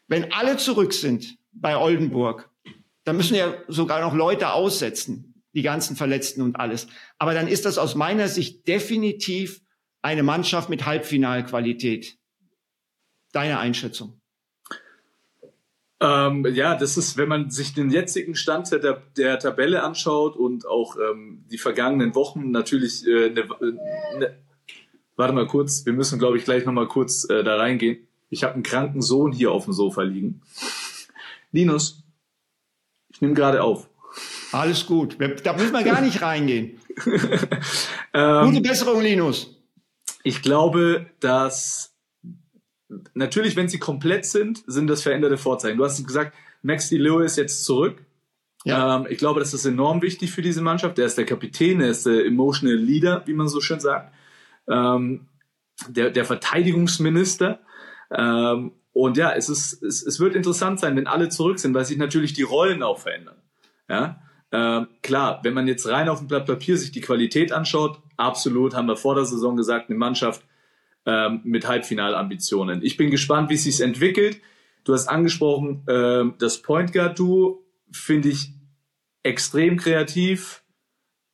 wenn 0.08 0.34
alle 0.34 0.58
zurück 0.58 0.94
sind 0.94 1.38
bei 1.54 1.78
Oldenburg, 1.78 2.50
dann 3.04 3.18
müssen 3.18 3.36
ja 3.36 3.54
sogar 3.68 4.02
noch 4.02 4.14
Leute 4.14 4.52
aussetzen, 4.52 5.44
die 5.54 5.62
ganzen 5.62 5.96
Verletzten 5.96 6.42
und 6.42 6.56
alles. 6.60 6.88
Aber 7.20 7.34
dann 7.34 7.48
ist 7.48 7.66
das 7.66 7.78
aus 7.78 7.96
meiner 7.96 8.28
Sicht 8.28 8.68
definitiv 8.68 9.62
eine 10.02 10.24
Mannschaft 10.24 10.70
mit 10.70 10.86
Halbfinalqualität. 10.86 12.18
Deine 13.32 13.60
Einschätzung? 13.60 14.21
Ähm, 16.02 16.48
ja, 16.56 16.76
das 16.76 16.98
ist, 16.98 17.16
wenn 17.18 17.30
man 17.30 17.52
sich 17.52 17.76
den 17.76 17.92
jetzigen 17.92 18.34
Stand 18.34 18.72
der, 18.72 19.04
der 19.16 19.38
Tabelle 19.38 19.84
anschaut 19.84 20.36
und 20.36 20.68
auch 20.68 20.96
ähm, 20.98 21.46
die 21.52 21.60
vergangenen 21.60 22.16
Wochen 22.16 22.50
natürlich 22.50 23.06
äh, 23.06 23.30
ne, 23.30 23.48
ne, 24.18 24.36
warte 25.16 25.34
mal 25.34 25.46
kurz, 25.46 25.86
wir 25.86 25.94
müssen 25.94 26.18
glaube 26.18 26.38
ich 26.38 26.44
gleich 26.44 26.66
nochmal 26.66 26.88
kurz 26.88 27.30
äh, 27.30 27.44
da 27.44 27.56
reingehen. 27.56 28.08
Ich 28.32 28.44
habe 28.44 28.56
einen 28.56 28.64
kranken 28.64 29.04
Sohn 29.04 29.32
hier 29.32 29.52
auf 29.52 29.66
dem 29.66 29.74
Sofa 29.74 30.02
liegen. 30.02 30.42
Linus, 31.52 32.04
ich 33.10 33.22
nehme 33.22 33.36
gerade 33.36 33.62
auf. 33.62 33.88
Alles 34.52 34.88
gut. 34.88 35.18
Da 35.44 35.54
müssen 35.54 35.74
wir 35.74 35.84
gar 35.84 36.02
nicht 36.02 36.22
reingehen. 36.22 36.80
ähm, 38.14 38.46
Gute 38.48 38.62
Besserung, 38.62 39.02
Linus. 39.02 39.56
Ich 40.24 40.42
glaube, 40.42 41.06
dass 41.20 41.91
natürlich, 43.14 43.56
wenn 43.56 43.70
sie 43.70 43.80
komplett 43.80 44.26
sind, 44.26 44.64
sind 44.68 44.88
das 44.88 45.02
veränderte 45.02 45.38
Vorzeichen. 45.38 45.78
Du 45.78 45.84
hast 45.84 46.06
gesagt, 46.06 46.36
Maxi 46.62 46.98
Lewis 46.98 47.36
jetzt 47.36 47.66
zurück. 47.66 48.04
Ja. 48.64 48.98
Ähm, 48.98 49.08
ich 49.10 49.18
glaube, 49.18 49.40
das 49.40 49.54
ist 49.54 49.66
enorm 49.66 50.02
wichtig 50.02 50.32
für 50.32 50.42
diese 50.42 50.62
Mannschaft. 50.62 50.98
Der 50.98 51.06
ist 51.06 51.18
der 51.18 51.26
Kapitän, 51.26 51.82
er 51.82 51.90
ist 51.90 52.06
der 52.06 52.26
Emotional 52.26 52.76
Leader, 52.76 53.24
wie 53.26 53.34
man 53.34 53.48
so 53.48 53.62
schön 53.62 53.80
sagt. 53.80 54.14
Ähm, 54.68 55.28
der, 55.88 56.12
der 56.12 56.26
Verteidigungsminister. 56.26 57.60
Ähm, 58.12 58.74
und 58.94 59.18
ja, 59.18 59.32
es, 59.32 59.50
ist, 59.50 59.82
es, 59.82 60.06
es 60.06 60.20
wird 60.20 60.36
interessant 60.36 60.80
sein, 60.80 60.96
wenn 60.96 61.08
alle 61.08 61.30
zurück 61.30 61.60
sind, 61.60 61.74
weil 61.74 61.86
sich 61.86 61.98
natürlich 61.98 62.34
die 62.34 62.44
Rollen 62.44 62.84
auch 62.84 63.00
verändern. 63.00 63.38
Ja? 63.90 64.22
Ähm, 64.52 64.88
klar, 65.02 65.40
wenn 65.44 65.54
man 65.54 65.68
jetzt 65.68 65.88
rein 65.88 66.10
auf 66.10 66.20
dem 66.20 66.28
Blatt 66.28 66.46
Papier 66.46 66.78
sich 66.78 66.92
die 66.92 67.02
Qualität 67.02 67.54
anschaut, 67.54 68.00
absolut, 68.18 68.76
haben 68.76 68.88
wir 68.88 68.98
vor 68.98 69.16
der 69.16 69.26
Saison 69.26 69.56
gesagt, 69.56 69.90
eine 69.90 69.98
Mannschaft 69.98 70.44
ähm, 71.06 71.42
mit 71.44 71.68
Halbfinalambitionen. 71.68 72.84
Ich 72.84 72.98
bin 72.98 73.12
gespannt, 73.12 73.50
wie 73.50 73.56
es 73.56 73.64
sich 73.64 73.82
entwickelt. 73.82 74.40
Du 74.84 74.94
hast 74.94 75.08
angesprochen, 75.08 75.84
ähm, 75.88 76.36
das 76.40 76.62
Point 76.62 76.94
Guard 76.94 77.18
Duo 77.20 77.64
finde 77.92 78.30
ich 78.30 78.54
extrem 79.24 79.78
kreativ. 79.78 80.64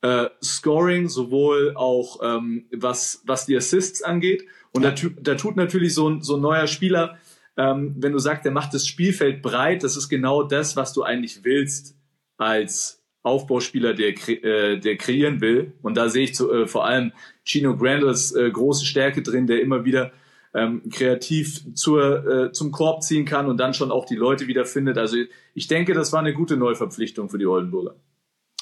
Äh, 0.01 0.29
Scoring, 0.43 1.09
sowohl 1.09 1.73
auch 1.75 2.19
ähm, 2.21 2.67
was, 2.71 3.23
was 3.25 3.45
die 3.45 3.57
Assists 3.57 4.03
angeht. 4.03 4.43
Und 4.71 4.83
ja. 4.83 4.91
da, 4.91 5.09
da 5.21 5.35
tut 5.35 5.55
natürlich 5.55 5.93
so 5.93 6.09
ein, 6.09 6.21
so 6.21 6.35
ein 6.35 6.41
neuer 6.41 6.67
Spieler 6.67 7.17
ähm, 7.57 7.95
wenn 7.97 8.13
du 8.13 8.19
sagst, 8.19 8.45
der 8.45 8.51
macht 8.51 8.73
das 8.73 8.87
Spielfeld 8.87 9.41
breit, 9.41 9.83
das 9.83 9.97
ist 9.97 10.09
genau 10.09 10.43
das, 10.43 10.75
was 10.75 10.93
du 10.93 11.03
eigentlich 11.03 11.43
willst 11.43 11.97
als 12.37 13.03
Aufbauspieler, 13.27 13.93
der, 13.93 14.09
äh, 14.09 14.79
der 14.79 14.97
kreieren 14.97 15.41
will. 15.41 15.73
Und 15.81 15.97
da 15.97 16.09
sehe 16.09 16.23
ich 16.23 16.35
zu, 16.35 16.51
äh, 16.51 16.67
vor 16.67 16.85
allem 16.85 17.11
Chino 17.43 17.75
Grandles 17.77 18.33
äh, 18.33 18.49
große 18.49 18.85
Stärke 18.85 19.21
drin, 19.21 19.47
der 19.47 19.61
immer 19.61 19.85
wieder 19.85 20.11
ähm, 20.53 20.81
kreativ 20.89 21.73
zur, 21.75 22.27
äh, 22.27 22.51
zum 22.51 22.71
Korb 22.71 23.03
ziehen 23.03 23.25
kann 23.25 23.47
und 23.47 23.57
dann 23.57 23.73
schon 23.73 23.91
auch 23.91 24.05
die 24.05 24.15
Leute 24.15 24.47
wieder 24.47 24.65
findet. 24.65 24.97
Also 24.97 25.17
ich 25.53 25.67
denke, 25.67 25.93
das 25.93 26.11
war 26.13 26.19
eine 26.19 26.33
gute 26.33 26.57
Neuverpflichtung 26.57 27.29
für 27.29 27.37
die 27.37 27.45
Oldenburger. 27.45 27.95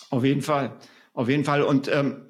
Auf 0.09 0.23
jeden 0.23 0.41
Fall, 0.41 0.75
auf 1.13 1.29
jeden 1.29 1.43
Fall. 1.43 1.63
Und 1.63 1.87
ähm, 1.87 2.25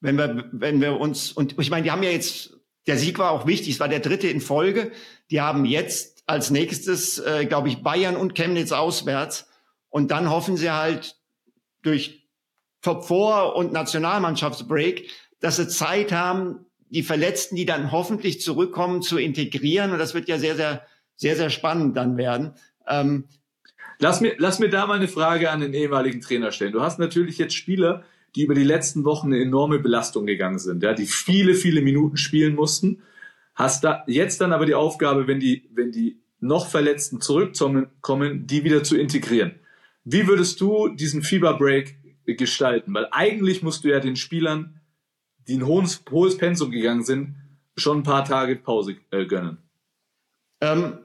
wenn 0.00 0.16
wir, 0.16 0.48
wenn 0.52 0.80
wir 0.80 1.00
uns 1.00 1.32
und 1.32 1.58
ich 1.58 1.70
meine, 1.70 1.84
die 1.84 1.90
haben 1.90 2.02
ja 2.02 2.10
jetzt 2.10 2.54
der 2.86 2.98
Sieg 2.98 3.18
war 3.18 3.30
auch 3.30 3.46
wichtig. 3.46 3.74
Es 3.74 3.80
war 3.80 3.88
der 3.88 4.00
dritte 4.00 4.28
in 4.28 4.40
Folge. 4.40 4.92
Die 5.30 5.40
haben 5.40 5.64
jetzt 5.64 6.22
als 6.26 6.50
nächstes, 6.50 7.18
äh, 7.18 7.46
glaube 7.46 7.68
ich, 7.68 7.82
Bayern 7.82 8.16
und 8.16 8.34
Chemnitz 8.34 8.72
auswärts. 8.72 9.48
Und 9.88 10.10
dann 10.10 10.30
hoffen 10.30 10.56
sie 10.56 10.70
halt 10.70 11.16
durch 11.84 12.28
Top 12.82 13.06
4 13.06 13.54
und 13.54 13.72
Nationalmannschaftsbreak, 13.72 15.10
dass 15.40 15.56
sie 15.56 15.68
Zeit 15.68 16.12
haben, 16.12 16.66
die 16.90 17.02
Verletzten, 17.02 17.56
die 17.56 17.66
dann 17.66 17.92
hoffentlich 17.92 18.40
zurückkommen, 18.40 19.02
zu 19.02 19.18
integrieren. 19.18 19.92
Und 19.92 19.98
das 19.98 20.14
wird 20.14 20.28
ja 20.28 20.38
sehr, 20.38 20.54
sehr, 20.54 20.82
sehr, 21.16 21.36
sehr 21.36 21.50
spannend 21.50 21.96
dann 21.96 22.16
werden. 22.16 22.52
Ähm, 22.86 23.24
lass, 23.98 24.20
mir, 24.20 24.34
lass 24.38 24.58
mir 24.58 24.68
da 24.68 24.86
mal 24.86 24.94
eine 24.94 25.08
Frage 25.08 25.50
an 25.50 25.60
den 25.60 25.74
ehemaligen 25.74 26.20
Trainer 26.20 26.52
stellen. 26.52 26.72
Du 26.72 26.82
hast 26.82 26.98
natürlich 26.98 27.38
jetzt 27.38 27.54
Spieler, 27.54 28.04
die 28.36 28.42
über 28.42 28.54
die 28.54 28.64
letzten 28.64 29.04
Wochen 29.04 29.28
eine 29.28 29.42
enorme 29.42 29.78
Belastung 29.78 30.26
gegangen 30.26 30.58
sind, 30.58 30.82
ja, 30.82 30.92
die 30.92 31.06
viele, 31.06 31.54
viele 31.54 31.82
Minuten 31.82 32.16
spielen 32.16 32.54
mussten. 32.54 33.02
Hast 33.54 33.84
da 33.84 34.02
jetzt 34.06 34.40
dann 34.40 34.52
aber 34.52 34.66
die 34.66 34.74
Aufgabe, 34.74 35.26
wenn 35.26 35.40
die, 35.40 35.68
wenn 35.72 35.92
die 35.92 36.20
noch 36.40 36.68
Verletzten 36.68 37.20
zurückkommen, 37.20 38.46
die 38.46 38.64
wieder 38.64 38.82
zu 38.82 38.96
integrieren. 38.96 39.52
Wie 40.04 40.26
würdest 40.26 40.60
du 40.60 40.88
diesen 40.88 41.22
Fieberbreak 41.22 41.98
gestalten? 42.26 42.94
Weil 42.94 43.08
eigentlich 43.10 43.62
musst 43.62 43.84
du 43.84 43.88
ja 43.88 44.00
den 44.00 44.16
Spielern, 44.16 44.80
die 45.48 45.56
ein 45.56 45.66
hohes, 45.66 46.02
hohes 46.10 46.36
Pensum 46.36 46.70
gegangen 46.70 47.04
sind, 47.04 47.36
schon 47.76 47.98
ein 47.98 48.02
paar 48.02 48.24
Tage 48.24 48.56
Pause 48.56 48.96
äh, 49.10 49.24
gönnen. 49.24 49.58
Ähm, 50.60 50.98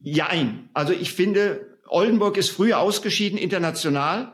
jein. 0.00 0.70
Also 0.72 0.92
ich 0.92 1.12
finde, 1.12 1.78
Oldenburg 1.86 2.36
ist 2.36 2.50
früh 2.50 2.72
ausgeschieden 2.72 3.38
international. 3.38 4.32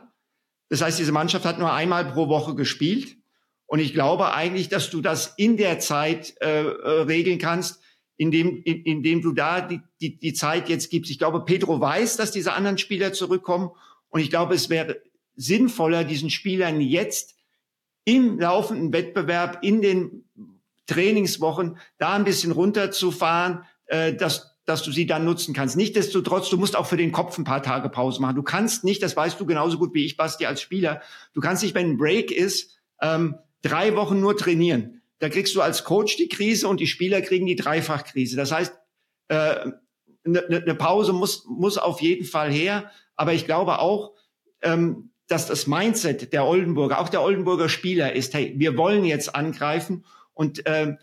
Das 0.69 0.81
heißt, 0.81 0.99
diese 0.99 1.11
Mannschaft 1.11 1.45
hat 1.45 1.59
nur 1.59 1.73
einmal 1.73 2.05
pro 2.05 2.29
Woche 2.29 2.55
gespielt. 2.55 3.17
Und 3.65 3.79
ich 3.79 3.93
glaube 3.93 4.33
eigentlich, 4.33 4.69
dass 4.69 4.89
du 4.89 5.01
das 5.01 5.33
in 5.37 5.57
der 5.57 5.79
Zeit 5.79 6.35
äh, 6.41 6.63
äh, 6.63 7.01
regeln 7.01 7.37
kannst, 7.37 7.81
indem, 8.17 8.61
in, 8.63 8.83
indem 8.83 9.21
du 9.21 9.31
da 9.31 9.61
die, 9.61 9.81
die, 10.01 10.17
die 10.17 10.33
Zeit 10.33 10.69
jetzt 10.69 10.89
gibst. 10.89 11.11
Ich 11.11 11.19
glaube, 11.19 11.45
Pedro 11.45 11.79
weiß, 11.79 12.17
dass 12.17 12.31
diese 12.31 12.53
anderen 12.53 12.77
Spieler 12.77 13.13
zurückkommen. 13.13 13.71
Und 14.09 14.21
ich 14.21 14.29
glaube, 14.29 14.55
es 14.55 14.69
wäre 14.69 15.01
sinnvoller, 15.35 16.03
diesen 16.03 16.29
Spielern 16.29 16.81
jetzt 16.81 17.35
im 18.03 18.39
laufenden 18.39 18.91
Wettbewerb, 18.91 19.59
in 19.61 19.81
den 19.81 20.25
Trainingswochen, 20.87 21.77
da 21.97 22.13
ein 22.15 22.23
bisschen 22.23 22.51
runterzufahren, 22.51 23.63
äh, 23.85 24.13
dass 24.13 24.57
dass 24.67 24.83
du 24.83 24.91
sie 24.91 25.05
dann 25.05 25.23
nutzen 25.23 25.53
kannst. 25.53 25.77
Nichtsdestotrotz, 25.77 26.49
du 26.49 26.57
musst 26.57 26.75
auch 26.75 26.85
für 26.85 26.97
den 26.97 27.13
Kopf 27.13 27.37
ein 27.37 27.45
paar 27.45 27.63
Tage 27.63 27.87
Pause 27.87 28.21
machen. 28.21 28.35
Du 28.35 28.43
kannst 28.43 28.83
nicht, 28.83 29.01
das 29.01 29.15
weißt 29.15 29.39
du 29.39 29.45
genauso 29.45 29.77
gut 29.77 29.93
wie 29.93 30.05
ich, 30.05 30.17
Basti, 30.17 30.45
als 30.45 30.61
Spieler, 30.61 31.01
du 31.33 31.39
kannst 31.39 31.63
nicht, 31.63 31.73
wenn 31.73 31.91
ein 31.91 31.97
Break 31.97 32.31
ist, 32.31 32.77
ähm, 33.01 33.35
drei 33.61 33.95
Wochen 33.95 34.19
nur 34.19 34.35
trainieren. 34.35 35.01
Da 35.19 35.29
kriegst 35.29 35.55
du 35.55 35.61
als 35.61 35.83
Coach 35.83 36.17
die 36.17 36.29
Krise 36.29 36.67
und 36.67 36.79
die 36.79 36.87
Spieler 36.87 37.21
kriegen 37.21 37.45
die 37.45 37.55
Dreifachkrise. 37.55 38.35
Das 38.35 38.51
heißt, 38.51 38.73
eine 39.29 39.73
äh, 40.23 40.31
ne 40.49 40.75
Pause 40.75 41.13
muss, 41.13 41.45
muss 41.45 41.77
auf 41.77 42.01
jeden 42.01 42.25
Fall 42.25 42.51
her. 42.51 42.91
Aber 43.15 43.33
ich 43.33 43.45
glaube 43.45 43.79
auch, 43.79 44.13
ähm, 44.61 45.11
dass 45.27 45.47
das 45.47 45.67
Mindset 45.67 46.31
der 46.33 46.45
Oldenburger, 46.45 46.99
auch 46.99 47.09
der 47.09 47.21
Oldenburger 47.21 47.69
Spieler 47.69 48.13
ist, 48.13 48.33
hey, 48.33 48.53
wir 48.57 48.77
wollen 48.77 49.03
jetzt 49.05 49.35
angreifen 49.35 50.05
und 50.33 50.65
äh, 50.65 50.95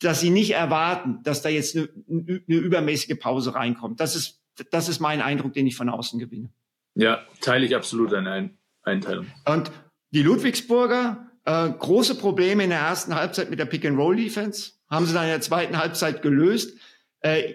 dass 0.00 0.20
sie 0.20 0.30
nicht 0.30 0.52
erwarten, 0.52 1.20
dass 1.22 1.42
da 1.42 1.48
jetzt 1.48 1.76
eine, 1.76 1.88
eine 2.08 2.42
übermäßige 2.46 3.18
Pause 3.18 3.54
reinkommt. 3.54 4.00
Das 4.00 4.16
ist, 4.16 4.42
das 4.70 4.88
ist 4.88 5.00
mein 5.00 5.20
Eindruck, 5.20 5.52
den 5.52 5.66
ich 5.66 5.76
von 5.76 5.88
außen 5.88 6.18
gewinne. 6.18 6.50
Ja, 6.94 7.24
teile 7.40 7.66
ich 7.66 7.76
absolut 7.76 8.12
eine 8.14 8.50
Einteilung. 8.82 9.26
Und 9.44 9.70
die 10.10 10.22
Ludwigsburger, 10.22 11.27
äh, 11.48 11.70
große 11.70 12.16
Probleme 12.16 12.64
in 12.64 12.70
der 12.70 12.80
ersten 12.80 13.14
Halbzeit 13.14 13.50
mit 13.50 13.58
der 13.58 13.66
Pick-and-Roll-Defense, 13.66 14.72
haben 14.88 15.06
sie 15.06 15.14
dann 15.14 15.24
in 15.24 15.30
der 15.30 15.40
zweiten 15.40 15.78
Halbzeit 15.78 16.22
gelöst. 16.22 16.78
Äh, 17.20 17.54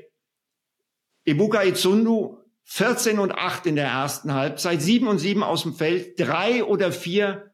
Ibuka 1.25 1.63
Izundu 1.63 2.39
14 2.65 3.19
und 3.19 3.31
8 3.31 3.65
in 3.67 3.75
der 3.75 3.87
ersten 3.87 4.33
Halbzeit, 4.33 4.81
7 4.81 5.07
und 5.07 5.19
7 5.19 5.43
aus 5.43 5.63
dem 5.63 5.73
Feld, 5.73 6.19
drei 6.19 6.63
oder 6.63 6.91
vier 6.91 7.51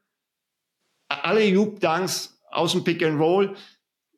alle 1.07 1.43
Juke-Dunks 1.43 2.39
aus 2.51 2.73
dem 2.73 2.83
Pick-and-Roll 2.83 3.55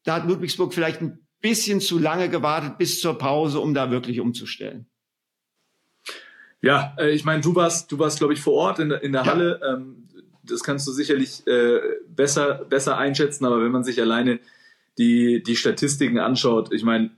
da 0.04 0.16
hat 0.16 0.28
Ludwigsburg 0.28 0.74
vielleicht 0.74 1.02
ein 1.02 1.20
bisschen 1.42 1.82
zu 1.82 2.00
lange 2.00 2.30
gewartet 2.30 2.78
bis 2.78 3.00
zur 3.00 3.18
Pause, 3.18 3.60
um 3.60 3.74
da 3.74 3.92
wirklich 3.92 4.20
umzustellen. 4.20 4.88
Ja, 6.62 6.96
äh, 6.98 7.12
ich 7.12 7.24
meine, 7.24 7.42
du 7.42 7.56
warst, 7.56 7.92
du 7.92 7.98
warst, 7.98 8.20
glaube 8.20 8.34
ich, 8.34 8.42
vor 8.42 8.54
Ort 8.54 8.80
in 8.80 8.90
der, 8.90 9.02
in 9.02 9.12
der 9.12 9.24
ja. 9.24 9.32
Halle. 9.32 9.60
Ähm, 9.68 10.08
das 10.44 10.64
kannst 10.64 10.88
du 10.88 10.92
sicherlich 10.92 11.46
äh, 11.48 11.80
besser, 12.08 12.66
besser 12.66 12.98
einschätzen, 12.98 13.46
aber 13.46 13.64
wenn 13.64 13.72
man 13.72 13.84
sich 13.84 14.02
alleine 14.02 14.40
die, 14.98 15.44
die 15.44 15.56
Statistiken 15.56 16.20
anschaut, 16.20 16.74
ich 16.74 16.84
meine, 16.84 17.12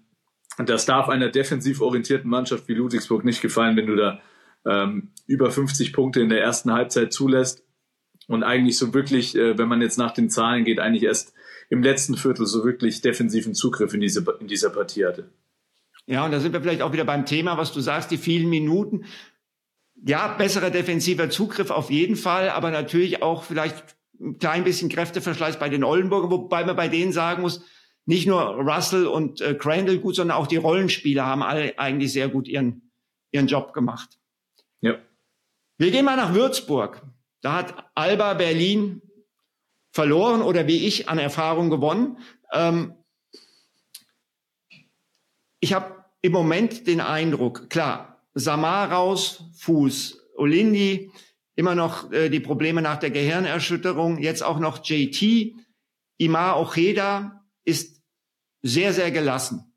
das 0.57 0.85
darf 0.85 1.09
einer 1.09 1.29
defensiv 1.29 1.81
orientierten 1.81 2.29
Mannschaft 2.29 2.67
wie 2.67 2.73
Ludwigsburg 2.73 3.25
nicht 3.25 3.41
gefallen, 3.41 3.75
wenn 3.75 3.87
du 3.87 3.95
da 3.95 4.21
ähm, 4.65 5.11
über 5.25 5.51
50 5.51 5.93
Punkte 5.93 6.21
in 6.21 6.29
der 6.29 6.41
ersten 6.41 6.71
Halbzeit 6.71 7.11
zulässt. 7.11 7.63
und 8.27 8.43
eigentlich 8.43 8.77
so 8.77 8.93
wirklich, 8.93 9.35
äh, 9.35 9.57
wenn 9.57 9.67
man 9.67 9.81
jetzt 9.81 9.97
nach 9.97 10.13
den 10.13 10.29
Zahlen 10.29 10.63
geht, 10.63 10.79
eigentlich 10.79 11.03
erst 11.03 11.33
im 11.69 11.83
letzten 11.83 12.15
Viertel 12.15 12.45
so 12.45 12.63
wirklich 12.63 13.01
defensiven 13.01 13.53
Zugriff 13.53 13.93
in, 13.93 13.99
diese, 13.99 14.23
in 14.39 14.47
dieser 14.47 14.69
Partie 14.69 15.05
hatte. 15.05 15.29
Ja, 16.05 16.25
und 16.25 16.31
da 16.31 16.39
sind 16.39 16.53
wir 16.53 16.61
vielleicht 16.61 16.81
auch 16.81 16.93
wieder 16.93 17.05
beim 17.05 17.25
Thema, 17.25 17.57
was 17.57 17.71
du 17.71 17.79
sagst, 17.79 18.11
die 18.11 18.17
vielen 18.17 18.49
Minuten. 18.49 19.05
Ja, 20.05 20.27
besserer 20.27 20.69
defensiver 20.69 21.29
Zugriff 21.29 21.69
auf 21.69 21.89
jeden 21.89 22.17
Fall, 22.17 22.49
aber 22.49 22.71
natürlich 22.71 23.23
auch 23.23 23.43
vielleicht 23.43 23.95
ein 24.19 24.37
klein 24.37 24.63
bisschen 24.63 24.89
Kräfteverschleiß 24.89 25.59
bei 25.59 25.69
den 25.69 25.83
Oldenburger, 25.83 26.29
wobei 26.29 26.65
man 26.65 26.75
bei 26.75 26.89
denen 26.89 27.13
sagen 27.13 27.41
muss, 27.41 27.63
nicht 28.05 28.27
nur 28.27 28.41
Russell 28.41 29.07
und 29.07 29.39
äh, 29.39 29.53
Crandall 29.55 29.99
gut, 29.99 30.15
sondern 30.15 30.37
auch 30.37 30.47
die 30.47 30.57
Rollenspieler 30.57 31.25
haben 31.25 31.41
alle 31.41 31.79
eigentlich 31.79 32.11
sehr 32.11 32.27
gut 32.27 32.49
ihren, 32.49 32.91
ihren 33.31 33.47
Job 33.47 33.73
gemacht. 33.73 34.19
Ja. 34.81 34.97
Wir 35.77 35.91
gehen 35.91 36.05
mal 36.05 36.17
nach 36.17 36.33
Würzburg. 36.33 37.01
Da 37.41 37.53
hat 37.53 37.89
Alba 37.95 38.33
Berlin 38.33 39.01
verloren 39.91 40.41
oder 40.41 40.67
wie 40.67 40.85
ich 40.85 41.07
an 41.07 41.17
Erfahrung 41.17 41.69
gewonnen. 41.69 42.17
Ähm, 42.51 42.93
ich 45.61 45.73
habe 45.73 46.03
im 46.21 46.33
Moment 46.33 46.87
den 46.87 46.99
Eindruck, 46.99 47.69
klar, 47.69 48.12
Samar 48.33 48.91
raus, 48.91 49.43
Fuß, 49.57 50.19
Olindi, 50.35 51.11
immer 51.55 51.75
noch 51.75 52.11
äh, 52.11 52.29
die 52.29 52.39
Probleme 52.39 52.81
nach 52.81 52.97
der 52.97 53.11
Gehirnerschütterung, 53.11 54.17
jetzt 54.17 54.43
auch 54.43 54.59
noch 54.59 54.83
JT, 54.83 55.55
Imar 56.17 56.59
Ojeda 56.59 57.45
ist 57.63 58.01
sehr, 58.61 58.93
sehr 58.93 59.11
gelassen. 59.11 59.75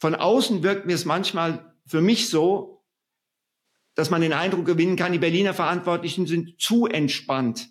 Von 0.00 0.14
außen 0.14 0.62
wirkt 0.62 0.86
mir 0.86 0.94
es 0.94 1.04
manchmal 1.04 1.74
für 1.86 2.00
mich 2.00 2.28
so, 2.28 2.84
dass 3.94 4.10
man 4.10 4.20
den 4.20 4.32
Eindruck 4.32 4.66
gewinnen 4.66 4.96
kann, 4.96 5.12
die 5.12 5.18
Berliner 5.18 5.54
Verantwortlichen 5.54 6.26
sind 6.26 6.60
zu 6.60 6.86
entspannt, 6.86 7.70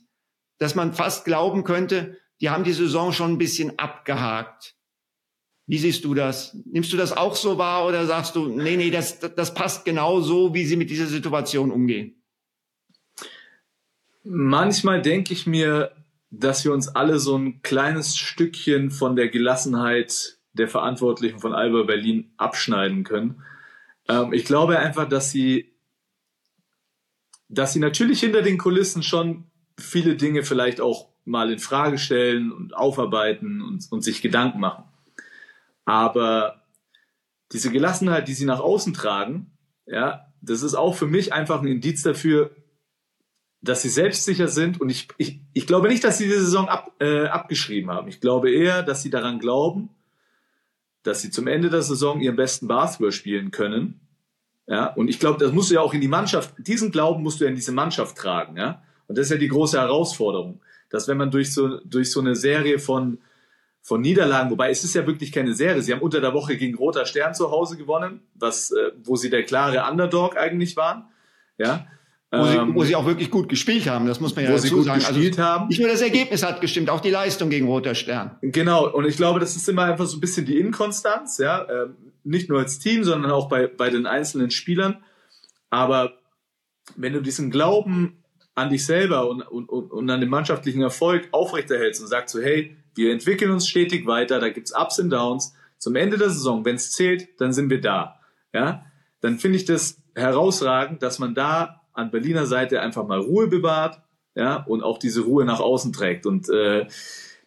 dass 0.57 0.75
man 0.75 0.93
fast 0.93 1.25
glauben 1.25 1.63
könnte, 1.63 2.17
die 2.41 2.49
haben 2.49 2.63
die 2.63 2.73
Saison 2.73 3.13
schon 3.13 3.33
ein 3.33 3.37
bisschen 3.37 3.79
abgehakt. 3.79 4.75
Wie 5.69 5.77
siehst 5.77 6.03
du 6.03 6.15
das? 6.15 6.57
Nimmst 6.65 6.91
du 6.91 6.97
das 6.97 7.15
auch 7.15 7.35
so 7.35 7.59
wahr 7.59 7.85
oder 7.85 8.07
sagst 8.07 8.35
du, 8.35 8.47
nee, 8.47 8.75
nee, 8.75 8.89
das, 8.89 9.19
das 9.19 9.53
passt 9.53 9.85
genau 9.85 10.19
so, 10.19 10.55
wie 10.55 10.65
sie 10.65 10.75
mit 10.75 10.89
dieser 10.89 11.05
Situation 11.05 11.69
umgehen? 11.69 12.15
Manchmal 14.23 15.03
denke 15.03 15.31
ich 15.31 15.45
mir, 15.45 15.91
dass 16.31 16.65
wir 16.65 16.73
uns 16.73 16.87
alle 16.87 17.19
so 17.19 17.37
ein 17.37 17.61
kleines 17.61 18.17
Stückchen 18.17 18.89
von 18.89 19.15
der 19.15 19.29
Gelassenheit 19.29 20.39
der 20.53 20.69
Verantwortlichen 20.69 21.37
von 21.37 21.53
Alba 21.53 21.83
Berlin 21.83 22.33
abschneiden 22.37 23.03
können. 23.03 23.43
Ähm, 24.07 24.33
ich 24.33 24.45
glaube 24.45 24.79
einfach, 24.79 25.07
dass 25.07 25.29
sie, 25.29 25.71
dass 27.47 27.73
sie 27.73 27.79
natürlich 27.79 28.21
hinter 28.21 28.41
den 28.41 28.57
Kulissen 28.57 29.03
schon 29.03 29.43
viele 29.77 30.15
Dinge 30.15 30.41
vielleicht 30.41 30.81
auch 30.81 31.09
mal 31.25 31.51
in 31.51 31.59
Frage 31.59 31.99
stellen 31.99 32.51
und 32.51 32.75
aufarbeiten 32.75 33.61
und, 33.61 33.85
und 33.91 34.01
sich 34.03 34.23
Gedanken 34.23 34.59
machen. 34.59 34.88
Aber 35.89 36.61
diese 37.51 37.71
Gelassenheit, 37.71 38.27
die 38.27 38.35
sie 38.35 38.45
nach 38.45 38.59
außen 38.59 38.93
tragen, 38.93 39.57
ja, 39.87 40.27
das 40.39 40.61
ist 40.61 40.75
auch 40.75 40.93
für 40.93 41.07
mich 41.07 41.33
einfach 41.33 41.61
ein 41.61 41.67
Indiz 41.67 42.03
dafür, 42.03 42.51
dass 43.61 43.81
sie 43.81 43.89
selbstsicher 43.89 44.47
sind 44.47 44.79
und 44.79 44.89
ich, 44.91 45.07
ich, 45.17 45.41
ich 45.51 45.65
glaube 45.65 45.87
nicht, 45.87 46.03
dass 46.03 46.19
sie 46.19 46.25
die 46.25 46.33
Saison 46.33 46.69
ab, 46.69 46.91
äh, 46.99 47.25
abgeschrieben 47.25 47.89
haben. 47.89 48.07
Ich 48.07 48.21
glaube 48.21 48.51
eher, 48.51 48.83
dass 48.83 49.01
sie 49.01 49.09
daran 49.09 49.39
glauben, 49.39 49.89
dass 51.01 51.23
sie 51.23 51.31
zum 51.31 51.47
Ende 51.47 51.71
der 51.71 51.81
Saison 51.81 52.21
ihren 52.21 52.35
besten 52.35 52.67
Basketball 52.67 53.11
spielen 53.11 53.49
können. 53.49 53.99
Ja, 54.67 54.93
und 54.93 55.07
ich 55.07 55.19
glaube, 55.19 55.43
das 55.43 55.53
musst 55.53 55.71
du 55.71 55.73
ja 55.73 55.81
auch 55.81 55.95
in 55.95 56.01
die 56.01 56.07
Mannschaft, 56.07 56.53
diesen 56.59 56.91
Glauben 56.91 57.23
musst 57.23 57.39
du 57.39 57.45
ja 57.45 57.49
in 57.49 57.55
diese 57.55 57.71
Mannschaft 57.71 58.15
tragen, 58.15 58.57
ja. 58.57 58.83
Und 59.07 59.17
das 59.17 59.25
ist 59.25 59.31
ja 59.31 59.37
die 59.37 59.47
große 59.47 59.79
Herausforderung, 59.79 60.61
dass 60.91 61.07
wenn 61.07 61.17
man 61.17 61.31
durch 61.31 61.51
so, 61.51 61.79
durch 61.79 62.11
so 62.11 62.19
eine 62.19 62.35
Serie 62.35 62.77
von, 62.77 63.17
von 63.81 64.01
Niederlagen, 64.01 64.51
wobei 64.51 64.69
es 64.69 64.83
ist 64.83 64.93
ja 64.93 65.07
wirklich 65.07 65.31
keine 65.31 65.53
Serie, 65.53 65.81
sie 65.81 65.93
haben 65.93 66.01
unter 66.01 66.21
der 66.21 66.33
Woche 66.33 66.57
gegen 66.57 66.75
Roter 66.75 67.05
Stern 67.05 67.33
zu 67.33 67.51
Hause 67.51 67.77
gewonnen, 67.77 68.21
was, 68.35 68.71
äh, 68.71 68.91
wo 69.03 69.15
sie 69.15 69.29
der 69.29 69.43
klare 69.43 69.89
Underdog 69.89 70.37
eigentlich 70.37 70.75
waren, 70.77 71.05
ja. 71.57 71.87
Wo 72.31 72.45
sie, 72.45 72.75
wo 72.75 72.83
sie 72.83 72.95
auch 72.95 73.07
wirklich 73.07 73.31
gut 73.31 73.49
gespielt 73.49 73.87
haben, 73.87 74.05
das 74.05 74.19
muss 74.19 74.35
man 74.35 74.45
ja 74.45 74.51
wo 74.51 74.55
dazu 74.55 74.67
sie 74.67 74.73
gut 74.75 74.85
sagen. 74.85 74.99
gespielt 74.99 75.39
also, 75.39 75.49
haben. 75.49 75.67
Nicht 75.67 75.79
nur 75.79 75.89
das 75.89 76.01
Ergebnis 76.01 76.43
hat 76.43 76.61
gestimmt, 76.61 76.91
auch 76.91 76.99
die 76.99 77.09
Leistung 77.09 77.49
gegen 77.49 77.65
Roter 77.65 77.95
Stern. 77.95 78.37
Genau, 78.43 78.87
und 78.87 79.05
ich 79.05 79.17
glaube, 79.17 79.39
das 79.39 79.55
ist 79.55 79.67
immer 79.67 79.85
einfach 79.85 80.05
so 80.05 80.17
ein 80.17 80.19
bisschen 80.19 80.45
die 80.45 80.59
Inkonstanz, 80.59 81.39
ja, 81.39 81.67
ähm, 81.67 81.95
nicht 82.23 82.47
nur 82.47 82.59
als 82.59 82.77
Team, 82.77 83.03
sondern 83.03 83.31
auch 83.31 83.49
bei, 83.49 83.65
bei 83.65 83.89
den 83.89 84.05
einzelnen 84.05 84.51
Spielern. 84.51 85.03
Aber 85.71 86.19
wenn 86.95 87.13
du 87.13 87.21
diesen 87.21 87.49
Glauben 87.49 88.23
an 88.53 88.69
dich 88.69 88.85
selber 88.85 89.27
und, 89.27 89.41
und, 89.41 89.67
und 89.67 90.09
an 90.09 90.19
den 90.19 90.29
mannschaftlichen 90.29 90.81
Erfolg 90.81 91.29
aufrechterhältst 91.31 92.01
und 92.01 92.07
sagst 92.07 92.35
so, 92.35 92.41
hey, 92.41 92.75
wir 92.99 93.13
entwickeln 93.13 93.51
uns 93.51 93.67
stetig 93.67 94.05
weiter, 94.05 94.39
da 94.39 94.49
gibt's 94.49 94.73
Ups 94.75 94.99
und 94.99 95.09
Downs. 95.09 95.55
Zum 95.77 95.95
Ende 95.95 96.17
der 96.17 96.29
Saison, 96.29 96.65
wenn 96.65 96.75
es 96.75 96.91
zählt, 96.91 97.39
dann 97.39 97.53
sind 97.53 97.69
wir 97.69 97.79
da. 97.79 98.19
Ja, 98.53 98.85
dann 99.21 99.39
finde 99.39 99.57
ich 99.57 99.65
das 99.65 100.01
herausragend, 100.15 101.01
dass 101.01 101.17
man 101.17 101.33
da 101.33 101.81
an 101.93 102.11
Berliner 102.11 102.45
Seite 102.45 102.81
einfach 102.81 103.07
mal 103.07 103.19
Ruhe 103.19 103.47
bewahrt, 103.47 104.01
ja, 104.35 104.57
und 104.63 104.83
auch 104.83 104.97
diese 104.97 105.21
Ruhe 105.21 105.45
nach 105.45 105.61
außen 105.61 105.93
trägt. 105.93 106.25
Und 106.25 106.49
äh, 106.49 106.87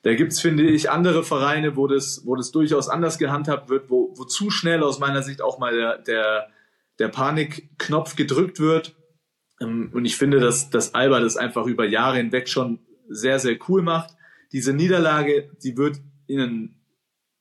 da 0.02 0.14
gibt's 0.14 0.40
finde 0.40 0.64
ich, 0.64 0.90
andere 0.90 1.22
Vereine, 1.22 1.76
wo 1.76 1.86
das, 1.86 2.22
wo 2.24 2.34
das 2.34 2.50
durchaus 2.50 2.88
anders 2.88 3.18
gehandhabt 3.18 3.68
wird, 3.68 3.90
wo, 3.90 4.12
wo 4.16 4.24
zu 4.24 4.50
schnell 4.50 4.82
aus 4.82 4.98
meiner 4.98 5.22
Sicht 5.22 5.42
auch 5.42 5.58
mal 5.58 5.74
der, 5.74 5.98
der, 5.98 6.48
der 6.98 7.08
Panikknopf 7.08 8.16
gedrückt 8.16 8.58
wird. 8.58 8.96
Ähm, 9.60 9.90
und 9.92 10.06
ich 10.06 10.16
finde, 10.16 10.40
dass, 10.40 10.70
dass 10.70 10.94
Alba 10.94 11.20
das 11.20 11.36
einfach 11.36 11.66
über 11.66 11.84
Jahre 11.84 12.16
hinweg 12.16 12.48
schon 12.48 12.80
sehr, 13.08 13.38
sehr 13.38 13.58
cool 13.68 13.82
macht. 13.82 14.14
Diese 14.52 14.72
Niederlage, 14.72 15.50
die 15.62 15.76
wird 15.76 16.00
ihnen 16.26 16.76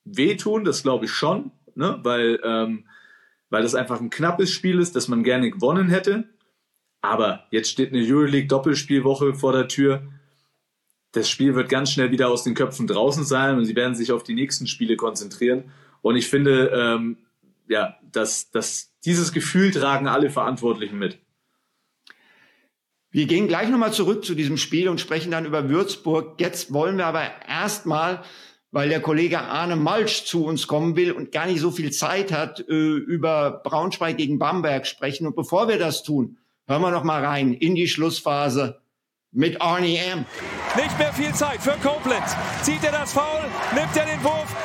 wehtun, 0.06 0.64
das 0.64 0.84
glaube 0.84 1.06
ich 1.06 1.12
schon, 1.12 1.52
ne? 1.76 2.00
weil, 2.04 2.40
ähm, 2.44 2.88
weil 3.50 3.64
das 3.64 3.76
einfach 3.76 4.00
ein 4.00 4.10
knappes 4.10 4.52
Spiel 4.52 4.80
ist, 4.80 4.96
das 4.96 5.08
man 5.08 5.24
gerne 5.24 5.52
gewonnen 5.52 5.90
hätte. 5.90 6.30
Aber 7.02 7.46
jetzt 7.52 7.70
steht 7.70 7.94
eine 7.94 8.06
Euroleague-Doppelspielwoche 8.06 9.34
vor 9.34 9.54
der 9.54 9.68
Tür. 9.68 10.04
Das 11.12 11.30
Spiel 11.30 11.56
wird 11.56 11.68
ganz 11.68 11.92
schnell 11.92 12.12
wieder 12.12 12.30
aus 12.30 12.44
den 12.44 12.54
Köpfen 12.54 12.88
draußen 12.88 13.26
sein 13.26 13.58
und 13.58 13.66
sie 13.66 13.76
werden 13.76 13.96
sich 13.96 14.12
auf 14.12 14.24
die 14.24 14.36
nächsten 14.36 14.68
Spiele 14.68 14.96
konzentrieren. 14.96 15.72
Und 16.02 16.16
ich 16.16 16.28
finde, 16.28 16.72
ähm, 16.74 17.18
ja, 17.68 17.98
dass, 18.12 18.52
dass 18.52 18.94
dieses 19.04 19.34
Gefühl 19.34 19.72
tragen 19.72 20.08
alle 20.08 20.30
Verantwortlichen 20.30 21.00
mit. 21.00 21.20
Wir 23.12 23.28
gehen 23.28 23.48
gleich 23.48 23.70
nochmal 23.70 23.94
zurück 23.94 24.26
zu 24.26 24.36
diesem 24.36 24.58
Spiel 24.58 24.90
und 24.90 25.00
sprechen 25.00 25.32
dann 25.32 25.46
über 25.46 25.70
Würzburg. 25.70 26.40
Jetzt 26.40 26.74
wollen 26.74 26.98
wir 26.98 27.06
aber 27.06 27.24
erstmal, 27.48 28.24
weil 28.72 28.90
der 28.90 29.02
Kollege 29.02 29.40
Arne 29.40 29.76
Malsch 29.76 30.24
zu 30.24 30.46
uns 30.46 30.66
kommen 30.68 30.96
will 30.96 31.12
und 31.12 31.32
gar 31.32 31.46
nicht 31.46 31.60
so 31.60 31.72
viel 31.72 31.92
Zeit 31.92 32.32
hat, 32.32 32.62
äh, 32.62 32.74
über 32.74 33.62
Braunschweig 33.64 34.18
gegen 34.18 34.40
Bamberg 34.40 34.88
sprechen. 34.88 35.28
Und 35.28 35.36
bevor 35.36 35.68
wir 35.68 35.78
das 35.78 36.04
tun, 36.04 36.38
Hören 36.72 36.84
wir 36.84 36.92
noch 36.92 37.04
mal 37.04 37.26
rein 37.26 37.54
in 37.54 37.76
die 37.76 37.90
Schlussphase 37.90 38.80
mit 39.34 39.62
Arnie 39.62 39.98
M. 39.98 40.26
Nicht 40.78 40.98
mehr 40.98 41.12
viel 41.12 41.34
Zeit 41.34 41.62
für 41.62 41.72
Koblenz. 41.86 42.34
Zieht 42.62 42.82
er 42.84 42.94
das 42.94 43.12
Foul? 43.12 43.42
Nimmt 43.76 43.98
er 43.98 44.06
den 44.06 44.24
Wurf? 44.24 44.56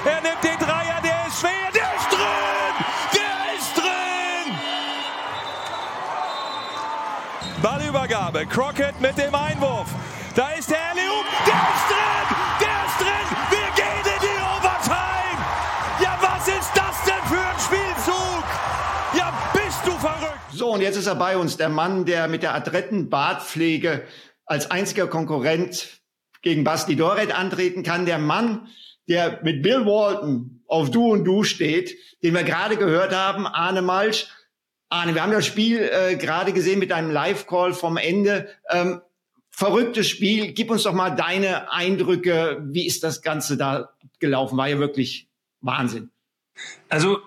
Ballübergabe. 8.16 8.46
Crockett 8.46 9.00
mit 9.00 9.18
dem 9.18 9.34
Einwurf. 9.34 9.88
Da 10.34 10.50
ist 10.52 10.70
der 10.70 10.78
Elium. 10.92 11.24
Der 11.46 11.54
ist 11.54 11.86
drin! 11.90 12.36
Der 12.60 12.86
ist 12.86 13.00
drin! 13.00 13.36
Wir 13.50 13.68
gehen 13.76 14.14
in 14.14 14.20
die 14.22 14.40
Overtime! 14.42 15.38
Ja, 16.02 16.18
was 16.20 16.48
ist 16.48 16.72
das 16.74 17.04
denn 17.04 17.22
für 17.28 17.40
ein 17.40 17.60
Spielzug? 17.60 18.44
Ja, 19.16 19.32
bist 19.52 19.86
du 19.86 19.90
verrückt! 19.92 20.40
So, 20.52 20.72
und 20.72 20.80
jetzt 20.80 20.96
ist 20.96 21.06
er 21.06 21.14
bei 21.14 21.36
uns, 21.36 21.56
der 21.56 21.68
Mann, 21.68 22.04
der 22.04 22.28
mit 22.28 22.42
der 22.42 22.54
adretten 22.54 23.10
Bartpflege 23.10 24.02
als 24.46 24.70
einziger 24.70 25.06
Konkurrent 25.06 26.00
gegen 26.42 26.64
Basti 26.64 26.96
Doret 26.96 27.34
antreten 27.34 27.82
kann. 27.82 28.06
Der 28.06 28.18
Mann, 28.18 28.68
der 29.08 29.40
mit 29.42 29.62
Bill 29.62 29.84
Walton 29.84 30.62
auf 30.66 30.90
Du 30.90 31.12
und 31.12 31.24
Du 31.24 31.42
steht, 31.42 31.94
den 32.22 32.34
wir 32.34 32.44
gerade 32.44 32.76
gehört 32.76 33.14
haben, 33.14 33.46
Arne 33.46 33.82
Malsch. 33.82 34.28
Arne, 34.88 35.14
wir 35.14 35.22
haben 35.22 35.32
das 35.32 35.46
Spiel 35.46 35.80
äh, 35.80 36.16
gerade 36.16 36.52
gesehen 36.52 36.78
mit 36.78 36.92
einem 36.92 37.10
Live-Call 37.10 37.74
vom 37.74 37.96
Ende. 37.96 38.48
Ähm, 38.70 39.00
verrücktes 39.50 40.08
Spiel. 40.08 40.52
Gib 40.52 40.70
uns 40.70 40.84
doch 40.84 40.92
mal 40.92 41.10
deine 41.10 41.72
Eindrücke. 41.72 42.62
Wie 42.66 42.86
ist 42.86 43.02
das 43.02 43.22
Ganze 43.22 43.56
da 43.56 43.90
gelaufen? 44.20 44.56
War 44.56 44.68
ja 44.68 44.78
wirklich 44.78 45.28
Wahnsinn. 45.60 46.10
Also 46.88 47.18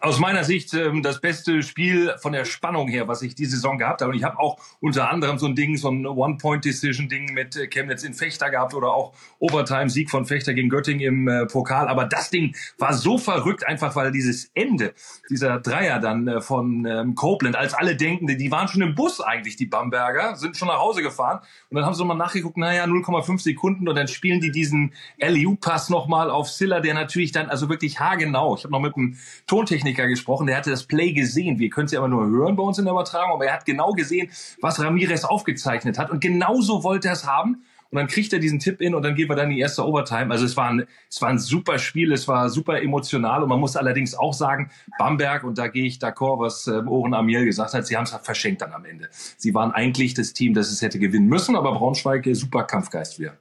aus 0.00 0.20
meiner 0.20 0.44
Sicht 0.44 0.74
ähm, 0.74 1.02
das 1.02 1.20
beste 1.20 1.62
Spiel 1.62 2.14
von 2.18 2.32
der 2.32 2.44
Spannung 2.44 2.86
her, 2.88 3.08
was 3.08 3.22
ich 3.22 3.34
diese 3.34 3.52
Saison 3.52 3.78
gehabt 3.78 4.02
habe. 4.02 4.12
Und 4.12 4.16
ich 4.16 4.24
habe 4.24 4.38
auch 4.38 4.58
unter 4.80 5.10
anderem 5.10 5.38
so 5.38 5.46
ein 5.46 5.54
Ding, 5.54 5.76
so 5.76 5.90
ein 5.90 6.06
One-Point-Decision-Ding 6.06 7.32
mit 7.32 7.56
äh, 7.56 7.66
Chemnitz 7.66 8.04
in 8.04 8.12
Fechter 8.12 8.50
gehabt 8.50 8.74
oder 8.74 8.90
auch 8.90 9.14
Overtime-Sieg 9.38 10.10
von 10.10 10.26
Fechter 10.26 10.52
gegen 10.52 10.68
Göttingen 10.68 11.00
im 11.00 11.28
äh, 11.28 11.46
Pokal. 11.46 11.88
Aber 11.88 12.04
das 12.04 12.28
Ding 12.28 12.54
war 12.78 12.92
so 12.92 13.16
verrückt, 13.16 13.66
einfach 13.66 13.96
weil 13.96 14.12
dieses 14.12 14.50
Ende, 14.54 14.92
dieser 15.30 15.60
Dreier 15.60 15.98
dann 15.98 16.28
äh, 16.28 16.40
von 16.42 16.84
ähm, 16.84 17.14
Copeland, 17.14 17.56
als 17.56 17.72
alle 17.72 17.96
denken, 17.96 18.26
die 18.26 18.50
waren 18.50 18.68
schon 18.68 18.82
im 18.82 18.94
Bus 18.94 19.20
eigentlich, 19.20 19.56
die 19.56 19.66
Bamberger, 19.66 20.36
sind 20.36 20.58
schon 20.58 20.68
nach 20.68 20.78
Hause 20.78 21.02
gefahren. 21.02 21.40
Und 21.70 21.76
dann 21.76 21.86
haben 21.86 21.94
sie 21.94 22.00
nochmal 22.00 22.18
nachgeguckt, 22.18 22.58
naja, 22.58 22.84
0,5 22.84 23.40
Sekunden 23.40 23.88
und 23.88 23.96
dann 23.96 24.08
spielen 24.08 24.40
die 24.40 24.52
diesen 24.52 24.92
LU-Pass 25.18 25.88
nochmal 25.88 26.30
auf 26.30 26.48
Silla, 26.50 26.80
der 26.80 26.92
natürlich 26.92 27.32
dann 27.32 27.48
also 27.48 27.70
wirklich 27.70 27.98
haargenau, 27.98 28.56
ich 28.56 28.64
habe 28.64 28.72
noch 28.72 28.80
mit 28.80 28.94
einem 28.96 29.16
Tontechniker 29.46 29.85
gesprochen, 29.94 30.46
der 30.46 30.56
hatte 30.56 30.70
das 30.70 30.84
Play 30.84 31.12
gesehen. 31.12 31.58
Wir 31.58 31.70
können 31.70 31.86
es 31.86 31.92
ja 31.92 32.00
aber 32.00 32.08
nur 32.08 32.26
hören 32.26 32.56
bei 32.56 32.62
uns 32.62 32.78
in 32.78 32.84
der 32.84 32.92
Übertragung, 32.92 33.32
aber 33.32 33.46
er 33.46 33.54
hat 33.54 33.64
genau 33.64 33.92
gesehen, 33.92 34.30
was 34.60 34.80
Ramirez 34.80 35.24
aufgezeichnet 35.24 35.98
hat. 35.98 36.10
Und 36.10 36.20
genauso 36.20 36.82
wollte 36.82 37.08
er 37.08 37.14
es 37.14 37.26
haben. 37.26 37.64
Und 37.90 37.98
dann 37.98 38.08
kriegt 38.08 38.32
er 38.32 38.40
diesen 38.40 38.58
Tipp 38.58 38.80
in 38.80 38.94
und 38.94 39.02
dann 39.02 39.14
gehen 39.14 39.28
wir 39.28 39.36
dann 39.36 39.48
in 39.48 39.56
die 39.56 39.60
erste 39.60 39.86
Overtime. 39.86 40.30
Also 40.32 40.44
es 40.44 40.56
war 40.56 40.68
ein, 40.70 40.86
es 41.08 41.22
war 41.22 41.28
ein 41.28 41.38
super 41.38 41.78
Spiel, 41.78 42.12
es 42.12 42.26
war 42.26 42.48
super 42.50 42.82
emotional 42.82 43.42
und 43.44 43.48
man 43.48 43.60
muss 43.60 43.76
allerdings 43.76 44.14
auch 44.14 44.32
sagen, 44.32 44.70
Bamberg, 44.98 45.44
und 45.44 45.56
da 45.56 45.68
gehe 45.68 45.84
ich 45.84 45.98
d'accord, 45.98 46.40
was 46.40 46.66
äh, 46.66 46.82
Oren 46.84 47.14
Amiel 47.14 47.44
gesagt 47.44 47.74
hat, 47.74 47.86
sie 47.86 47.96
haben 47.96 48.04
es 48.04 48.10
verschenkt 48.22 48.62
dann 48.62 48.72
am 48.72 48.84
Ende. 48.84 49.08
Sie 49.36 49.54
waren 49.54 49.70
eigentlich 49.70 50.14
das 50.14 50.32
Team, 50.32 50.52
das 50.52 50.72
es 50.72 50.82
hätte 50.82 50.98
gewinnen 50.98 51.28
müssen, 51.28 51.54
aber 51.54 51.72
Braunschweig, 51.72 52.26
äh, 52.26 52.34
super 52.34 52.64
Kampfgeist 52.64 53.20
wieder. 53.20 53.38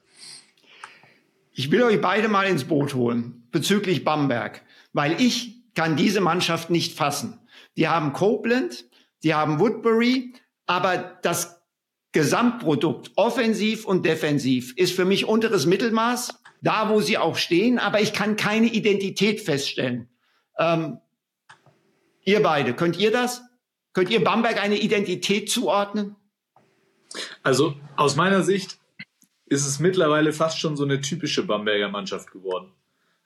Ich 1.51 1.71
will 1.71 1.84
euch 1.84 2.01
beide 2.01 2.27
mal 2.27 2.45
ins 2.45 2.65
Boot 2.65 2.93
holen 2.93 3.47
bezüglich 3.51 4.03
Bamberg, 4.03 4.62
weil 4.93 5.19
ich 5.21 5.54
kann 5.75 5.95
diese 5.95 6.21
Mannschaft 6.21 6.69
nicht 6.69 6.97
fassen. 6.97 7.39
Die 7.77 7.88
haben 7.88 8.13
Copeland, 8.13 8.85
die 9.23 9.33
haben 9.33 9.59
Woodbury, 9.59 10.33
aber 10.65 11.19
das 11.21 11.61
Gesamtprodukt, 12.11 13.11
offensiv 13.17 13.85
und 13.85 14.05
defensiv, 14.05 14.73
ist 14.77 14.95
für 14.95 15.05
mich 15.05 15.25
unteres 15.25 15.65
Mittelmaß, 15.65 16.41
da 16.61 16.89
wo 16.89 17.01
sie 17.01 17.17
auch 17.17 17.35
stehen, 17.35 17.77
aber 17.77 17.99
ich 17.99 18.13
kann 18.13 18.38
keine 18.38 18.67
Identität 18.67 19.41
feststellen. 19.41 20.09
Ähm, 20.57 20.99
ihr 22.23 22.41
beide, 22.41 22.73
könnt 22.73 22.97
ihr 22.97 23.11
das? 23.11 23.41
Könnt 23.93 24.09
ihr 24.09 24.23
Bamberg 24.23 24.61
eine 24.61 24.77
Identität 24.77 25.49
zuordnen? 25.49 26.15
Also 27.43 27.75
aus 27.95 28.15
meiner 28.15 28.43
Sicht 28.43 28.77
ist 29.45 29.65
es 29.65 29.79
mittlerweile 29.79 30.33
fast 30.33 30.59
schon 30.59 30.75
so 30.75 30.83
eine 30.83 31.01
typische 31.01 31.43
Bamberger 31.43 31.89
Mannschaft 31.89 32.31
geworden. 32.31 32.73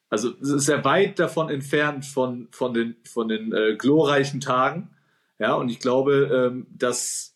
Also 0.10 0.34
es 0.42 0.50
ist 0.50 0.66
sehr 0.66 0.84
weit 0.86 1.20
davon 1.20 1.50
entfernt 1.50 2.06
von, 2.06 2.48
von 2.52 2.74
den, 2.74 2.96
von 3.04 3.28
den 3.28 3.54
äh, 3.54 3.76
glorreichen 3.76 4.42
Tagen. 4.42 4.90
Ja, 5.38 5.54
und 5.54 5.70
ich 5.70 5.80
glaube, 5.80 6.52
ähm, 6.52 6.68
dass 6.72 7.36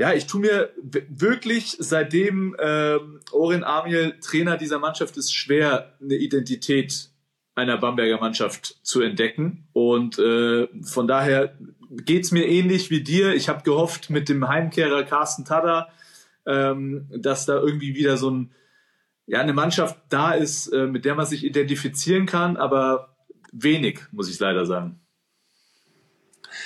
ja, 0.00 0.14
ich 0.14 0.26
tue 0.26 0.40
mir 0.40 0.70
wirklich, 1.10 1.76
seitdem 1.78 2.56
ähm, 2.58 3.20
Oren 3.32 3.64
Amiel 3.64 4.14
Trainer 4.22 4.56
dieser 4.56 4.78
Mannschaft 4.78 5.18
ist, 5.18 5.34
schwer, 5.34 5.94
eine 6.00 6.14
Identität 6.14 7.10
einer 7.54 7.76
Bamberger 7.76 8.18
Mannschaft 8.18 8.78
zu 8.82 9.02
entdecken. 9.02 9.68
Und 9.74 10.18
äh, 10.18 10.68
von 10.84 11.06
daher 11.06 11.54
geht's 11.90 12.32
mir 12.32 12.48
ähnlich 12.48 12.90
wie 12.90 13.02
dir. 13.02 13.34
Ich 13.34 13.50
habe 13.50 13.62
gehofft 13.62 14.08
mit 14.08 14.30
dem 14.30 14.48
Heimkehrer 14.48 15.02
Carsten 15.02 15.44
Tada, 15.44 15.88
ähm, 16.46 17.06
dass 17.14 17.44
da 17.44 17.60
irgendwie 17.60 17.94
wieder 17.94 18.16
so 18.16 18.30
ein, 18.30 18.52
ja, 19.30 19.40
eine 19.40 19.52
Mannschaft 19.52 19.96
da 20.08 20.32
ist, 20.32 20.66
äh, 20.72 20.88
mit 20.88 21.04
der 21.04 21.14
man 21.14 21.24
sich 21.24 21.44
identifizieren 21.44 22.26
kann, 22.26 22.56
aber 22.56 23.14
wenig, 23.52 24.00
muss 24.10 24.28
ich 24.28 24.40
leider 24.40 24.66
sagen. 24.66 24.98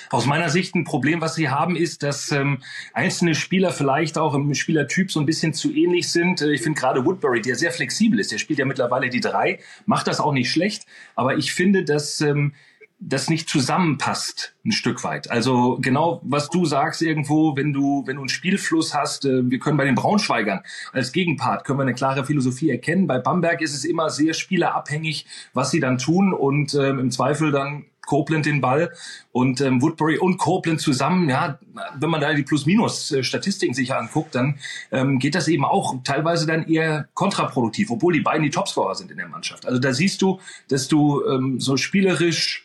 Aus 0.08 0.24
meiner 0.24 0.48
Sicht 0.48 0.74
ein 0.74 0.84
Problem, 0.84 1.20
was 1.20 1.34
sie 1.34 1.50
haben, 1.50 1.76
ist, 1.76 2.02
dass 2.02 2.32
ähm, 2.32 2.62
einzelne 2.94 3.34
Spieler 3.34 3.70
vielleicht 3.70 4.16
auch 4.16 4.32
im 4.32 4.54
Spielertyp 4.54 5.12
so 5.12 5.20
ein 5.20 5.26
bisschen 5.26 5.52
zu 5.52 5.74
ähnlich 5.74 6.10
sind. 6.10 6.40
Äh, 6.40 6.52
ich 6.52 6.62
finde 6.62 6.80
gerade 6.80 7.04
Woodbury, 7.04 7.42
der 7.42 7.56
sehr 7.56 7.70
flexibel 7.70 8.18
ist, 8.18 8.32
der 8.32 8.38
spielt 8.38 8.58
ja 8.58 8.64
mittlerweile 8.64 9.10
die 9.10 9.20
drei, 9.20 9.60
macht 9.84 10.06
das 10.06 10.18
auch 10.18 10.32
nicht 10.32 10.50
schlecht, 10.50 10.86
aber 11.16 11.36
ich 11.36 11.52
finde, 11.52 11.84
dass 11.84 12.22
ähm, 12.22 12.54
das 12.98 13.28
nicht 13.28 13.48
zusammenpasst 13.48 14.54
ein 14.64 14.72
Stück 14.72 15.04
weit. 15.04 15.30
Also 15.30 15.78
genau, 15.80 16.20
was 16.24 16.48
du 16.48 16.64
sagst 16.64 17.02
irgendwo, 17.02 17.56
wenn 17.56 17.72
du 17.72 18.04
wenn 18.06 18.16
du 18.16 18.22
einen 18.22 18.28
Spielfluss 18.28 18.94
hast, 18.94 19.24
äh, 19.24 19.50
wir 19.50 19.58
können 19.58 19.76
bei 19.76 19.84
den 19.84 19.94
Braunschweigern 19.94 20.60
als 20.92 21.12
Gegenpart 21.12 21.64
können 21.64 21.78
wir 21.78 21.82
eine 21.82 21.94
klare 21.94 22.24
Philosophie 22.24 22.70
erkennen. 22.70 23.06
Bei 23.06 23.18
Bamberg 23.18 23.60
ist 23.60 23.74
es 23.74 23.84
immer 23.84 24.10
sehr 24.10 24.32
spielerabhängig, 24.32 25.26
was 25.52 25.70
sie 25.70 25.80
dann 25.80 25.98
tun 25.98 26.32
und 26.32 26.74
ähm, 26.74 26.98
im 26.98 27.10
Zweifel 27.10 27.52
dann 27.52 27.84
Copeland 28.06 28.46
den 28.46 28.60
Ball 28.60 28.92
und 29.32 29.60
ähm, 29.60 29.82
Woodbury 29.82 30.18
und 30.18 30.38
Copeland 30.38 30.80
zusammen, 30.80 31.28
ja, 31.28 31.58
wenn 31.98 32.10
man 32.10 32.20
da 32.20 32.32
die 32.32 32.42
Plus-Minus-Statistiken 32.42 33.74
sich 33.74 33.94
anguckt, 33.94 34.34
dann 34.34 34.58
ähm, 34.92 35.18
geht 35.18 35.34
das 35.34 35.48
eben 35.48 35.64
auch 35.64 35.96
teilweise 36.04 36.46
dann 36.46 36.66
eher 36.66 37.08
kontraproduktiv, 37.14 37.90
obwohl 37.90 38.12
die 38.12 38.20
beiden 38.20 38.42
die 38.42 38.50
Topscorer 38.50 38.94
sind 38.94 39.10
in 39.10 39.16
der 39.16 39.28
Mannschaft. 39.28 39.66
Also 39.66 39.78
da 39.78 39.92
siehst 39.92 40.22
du, 40.22 40.40
dass 40.68 40.88
du 40.88 41.24
ähm, 41.26 41.60
so 41.60 41.76
spielerisch 41.76 42.63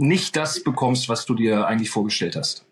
nicht 0.00 0.34
das 0.36 0.62
bekommst, 0.62 1.08
was 1.08 1.26
du 1.26 1.34
dir 1.34 1.66
eigentlich 1.66 1.90
vorgestellt 1.90 2.36
hast. 2.36 2.64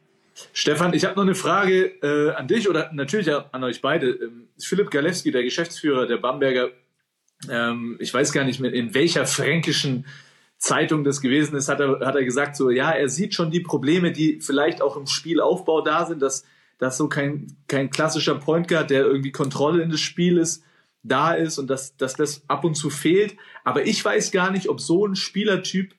Stefan, 0.53 0.95
ich 0.95 1.05
habe 1.05 1.17
noch 1.17 1.23
eine 1.23 1.35
Frage 1.35 1.87
äh, 2.03 2.33
an 2.35 2.49
dich 2.49 2.69
oder 2.69 2.91
natürlich 2.93 3.31
an 3.33 3.65
euch 3.65 3.81
beide. 3.81 4.11
Ähm, 4.11 4.49
Philipp 4.59 4.91
Galewski, 4.91 5.31
der 5.31 5.43
Geschäftsführer 5.43 6.07
der 6.07 6.19
Bamberger, 6.19 6.71
ähm, 7.51 7.97
ich 8.01 8.13
weiß 8.15 8.33
gar 8.33 8.45
nicht 8.45 8.61
mehr, 8.61 8.73
in 8.73 8.95
welcher 8.95 9.27
fränkischen 9.27 10.07
Zeitung 10.57 11.05
das 11.05 11.21
gewesen 11.21 11.57
ist, 11.57 11.69
hat 11.69 11.81
er, 11.81 12.01
hat 12.01 12.17
er 12.17 12.25
gesagt, 12.25 12.57
so 12.57 12.71
ja, 12.71 12.91
er 12.91 13.09
sieht 13.09 13.35
schon 13.35 13.51
die 13.51 13.61
Probleme, 13.61 14.13
die 14.13 14.41
vielleicht 14.41 14.81
auch 14.81 14.97
im 14.97 15.07
Spielaufbau 15.07 15.83
da 15.83 16.07
sind, 16.07 16.23
dass, 16.23 16.45
dass 16.79 16.97
so 16.97 17.09
kein, 17.09 17.57
kein 17.67 17.91
klassischer 17.91 18.37
Point 18.37 18.69
Guard, 18.69 18.91
der 18.91 19.05
irgendwie 19.05 19.33
Kontrolle 19.33 19.83
in 19.83 19.91
das 19.91 20.01
Spiel 20.01 20.39
ist, 20.39 20.63
da 21.03 21.33
ist 21.33 21.59
und 21.59 21.69
dass, 21.69 21.97
dass 21.97 22.15
das 22.15 22.43
ab 22.49 22.65
und 22.65 22.75
zu 22.75 22.91
fehlt. 22.91 23.37
Aber 23.65 23.87
ich 23.87 24.05
weiß 24.05 24.31
gar 24.31 24.51
nicht, 24.51 24.69
ob 24.69 24.81
so 24.81 25.07
ein 25.07 25.15
Spielertyp 25.15 25.95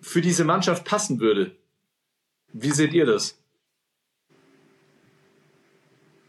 für 0.00 0.20
diese 0.20 0.44
Mannschaft 0.44 0.84
passen 0.84 1.20
würde. 1.20 1.56
Wie 2.52 2.70
seht 2.70 2.92
ihr 2.92 3.06
das? 3.06 3.39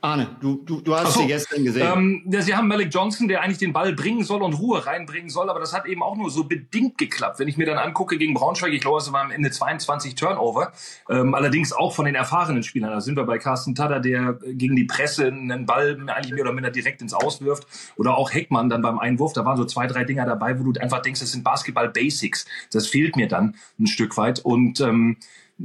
Arne, 0.04 0.36
du, 0.40 0.64
du, 0.66 0.82
du 0.82 0.96
hast 0.96 1.14
so, 1.14 1.22
sie 1.22 1.28
gestern 1.28 1.64
gesehen. 1.64 1.88
Ähm, 1.94 2.24
ja, 2.28 2.42
sie 2.42 2.56
haben 2.56 2.68
Malik 2.68 2.92
Johnson, 2.92 3.28
der 3.28 3.42
eigentlich 3.42 3.60
den 3.60 3.72
Ball 3.72 3.94
bringen 3.94 4.24
soll 4.24 4.42
und 4.42 4.54
Ruhe 4.54 4.84
reinbringen 4.84 5.30
soll, 5.30 5.48
aber 5.48 5.60
das 5.60 5.74
hat 5.74 5.86
eben 5.86 6.02
auch 6.02 6.18
nur 6.18 6.32
so 6.32 6.46
bedingt 6.46 6.98
geklappt. 6.98 7.38
Wenn 7.38 7.48
ich 7.48 7.56
mir 7.56 7.68
dann 7.68 7.78
angucke 7.78 8.18
gegen 8.18 8.34
Braunschweig, 8.34 8.74
ich 8.74 8.82
glaube, 8.82 8.98
es 8.98 9.14
waren 9.14 9.28
am 9.28 9.32
Ende 9.32 9.52
22 9.52 10.16
Turnover, 10.16 10.72
ähm, 11.08 11.36
allerdings 11.36 11.72
auch 11.72 11.94
von 11.94 12.06
den 12.06 12.16
erfahrenen 12.16 12.64
Spielern. 12.64 12.90
Da 12.90 13.00
sind 13.00 13.16
wir 13.16 13.26
bei 13.26 13.38
Carsten 13.38 13.76
Tada, 13.76 14.00
der 14.00 14.40
gegen 14.44 14.76
die 14.76 14.86
Presse 14.86 15.28
einen 15.28 15.68
Ball 15.68 16.00
eigentlich 16.08 16.34
mehr 16.34 16.46
oder 16.46 16.54
minder 16.54 16.72
direkt 16.72 17.04
ins 17.04 17.14
Auswirft 17.14 17.68
oder 17.96 18.18
auch 18.18 18.34
Heckmann 18.34 18.70
dann 18.70 18.82
beim 18.82 18.98
Einwurf. 18.98 19.34
Da 19.34 19.46
waren 19.46 19.58
so 19.58 19.66
zwei, 19.66 19.86
drei 19.86 20.04
Dinger 20.04 20.26
dabei, 20.26 20.60
wo 20.60 20.72
du 20.72 20.82
einfach 20.82 21.04
denkst, 21.04 21.20
das 21.20 21.32
sind 21.32 21.44
Basketball-Basics. 21.44 22.48
Das 22.72 22.88
fehlt 22.88 23.16
mir 23.18 23.28
dann 23.28 23.56
ein 23.80 23.86
Stück 23.86 24.18
weit 24.18 24.40
und 24.40 24.82
ähm, 24.82 25.18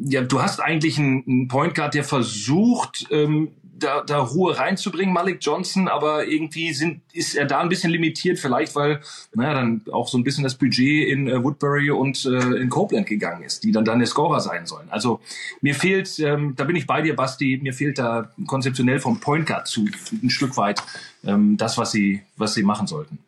ja, 0.05 0.21
du 0.23 0.43
hast 0.43 0.61
eigentlich 0.61 0.99
einen 0.99 1.49
Point 1.49 1.75
Guard, 1.75 1.95
der 1.95 2.05
versucht, 2.05 3.07
ähm, 3.11 3.53
da, 3.79 4.03
da 4.03 4.19
Ruhe 4.19 4.59
reinzubringen, 4.59 5.13
Malik 5.13 5.39
Johnson, 5.41 5.89
aber 5.89 6.27
irgendwie 6.27 6.73
sind, 6.73 7.03
ist 7.13 7.35
er 7.35 7.45
da 7.45 7.61
ein 7.61 7.69
bisschen 7.69 7.91
limitiert, 7.91 8.39
vielleicht 8.39 8.75
weil, 8.75 9.01
naja, 9.35 9.55
dann 9.55 9.83
auch 9.93 10.09
so 10.09 10.19
ein 10.19 10.25
bisschen 10.25 10.45
das 10.45 10.55
Budget 10.55 11.09
in 11.09 11.29
äh, 11.29 11.43
Woodbury 11.43 11.91
und 11.91 12.25
äh, 12.25 12.57
in 12.57 12.71
Copeland 12.71 13.07
gegangen 13.07 13.43
ist, 13.43 13.65
die 13.65 13.73
dann 13.73 13.85
dann 13.85 13.99
der 13.99 14.09
Scorer 14.09 14.41
sein 14.41 14.67
sollen. 14.67 14.89
Also 14.91 15.21
mir 15.61 15.75
fehlt, 15.75 16.19
ähm, 16.19 16.55
da 16.57 16.65
bin 16.65 16.77
ich 16.77 16.87
bei 16.87 17.03
dir, 17.03 17.15
Basti, 17.15 17.59
mir 17.63 17.73
fehlt 17.73 17.99
da 17.99 18.31
konzeptionell 18.47 19.01
vom 19.01 19.21
Point 19.21 19.47
Guard 19.47 19.67
zu 19.67 19.87
ein 20.23 20.31
Stück 20.31 20.57
weit 20.57 20.83
ähm, 21.25 21.57
das, 21.57 21.77
was 21.79 21.93
sie, 21.93 22.23
was 22.37 22.55
sie 22.55 22.63
machen 22.63 22.87
sollten. 22.87 23.19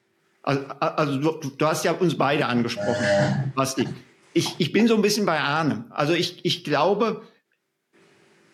Also, 0.43 0.63
also 0.79 1.19
du, 1.19 1.51
du 1.51 1.67
hast 1.67 1.85
ja 1.85 1.93
uns 1.93 2.17
beide 2.17 2.47
angesprochen, 2.47 3.05
Basti. 3.55 3.87
Ich, 4.33 4.55
ich 4.59 4.73
bin 4.73 4.87
so 4.87 4.95
ein 4.95 5.03
bisschen 5.03 5.27
bei 5.27 5.41
Arne. 5.41 5.85
Also 5.91 6.15
ich, 6.15 6.45
ich 6.45 6.65
glaube, 6.65 7.23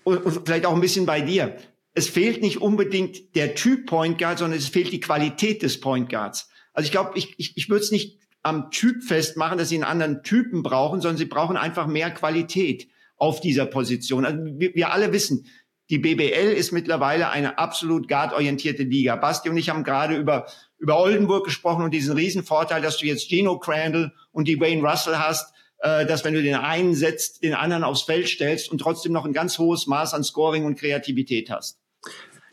und, 0.02 0.42
vielleicht 0.44 0.66
auch 0.66 0.74
ein 0.74 0.80
bisschen 0.80 1.06
bei 1.06 1.20
dir 1.20 1.56
es 1.94 2.08
fehlt 2.08 2.42
nicht 2.42 2.60
unbedingt 2.60 3.36
der 3.36 3.54
Typ 3.54 3.86
Point 3.86 4.18
Guard, 4.18 4.38
sondern 4.38 4.58
es 4.58 4.68
fehlt 4.68 4.92
die 4.92 5.00
Qualität 5.00 5.62
des 5.62 5.80
Point 5.80 6.10
Guards. 6.10 6.48
Also 6.72 6.86
ich 6.86 6.90
glaube, 6.90 7.12
ich, 7.14 7.34
ich, 7.38 7.56
ich 7.56 7.68
würde 7.68 7.84
es 7.84 7.92
nicht 7.92 8.18
am 8.42 8.70
Typ 8.70 9.04
festmachen, 9.04 9.58
dass 9.58 9.68
sie 9.68 9.76
einen 9.76 9.84
anderen 9.84 10.22
Typen 10.22 10.62
brauchen, 10.62 11.00
sondern 11.00 11.16
sie 11.16 11.24
brauchen 11.24 11.56
einfach 11.56 11.86
mehr 11.86 12.10
Qualität 12.10 12.88
auf 13.16 13.40
dieser 13.40 13.64
Position. 13.64 14.26
Also 14.26 14.38
wir, 14.44 14.74
wir 14.74 14.92
alle 14.92 15.12
wissen, 15.12 15.46
die 15.88 15.98
BBL 15.98 16.52
ist 16.52 16.72
mittlerweile 16.72 17.30
eine 17.30 17.58
absolut 17.58 18.08
guardorientierte 18.08 18.82
Liga. 18.82 19.16
Basti 19.16 19.48
und 19.48 19.56
ich 19.56 19.68
haben 19.68 19.84
gerade 19.84 20.16
über, 20.16 20.46
über 20.78 20.98
Oldenburg 20.98 21.44
gesprochen 21.44 21.84
und 21.84 21.92
diesen 21.92 22.16
Riesenvorteil, 22.16 22.82
dass 22.82 22.98
du 22.98 23.06
jetzt 23.06 23.28
Gino 23.28 23.58
Crandall 23.58 24.12
und 24.32 24.48
die 24.48 24.60
Wayne 24.60 24.82
Russell 24.82 25.16
hast, 25.16 25.54
äh, 25.78 26.06
dass 26.06 26.24
wenn 26.24 26.34
du 26.34 26.42
den 26.42 26.54
einen 26.56 26.94
setzt, 26.94 27.42
den 27.42 27.54
anderen 27.54 27.84
aufs 27.84 28.02
Feld 28.02 28.28
stellst 28.28 28.70
und 28.70 28.78
trotzdem 28.78 29.12
noch 29.12 29.26
ein 29.26 29.32
ganz 29.32 29.58
hohes 29.58 29.86
Maß 29.86 30.14
an 30.14 30.24
Scoring 30.24 30.64
und 30.64 30.78
Kreativität 30.78 31.50
hast. 31.50 31.83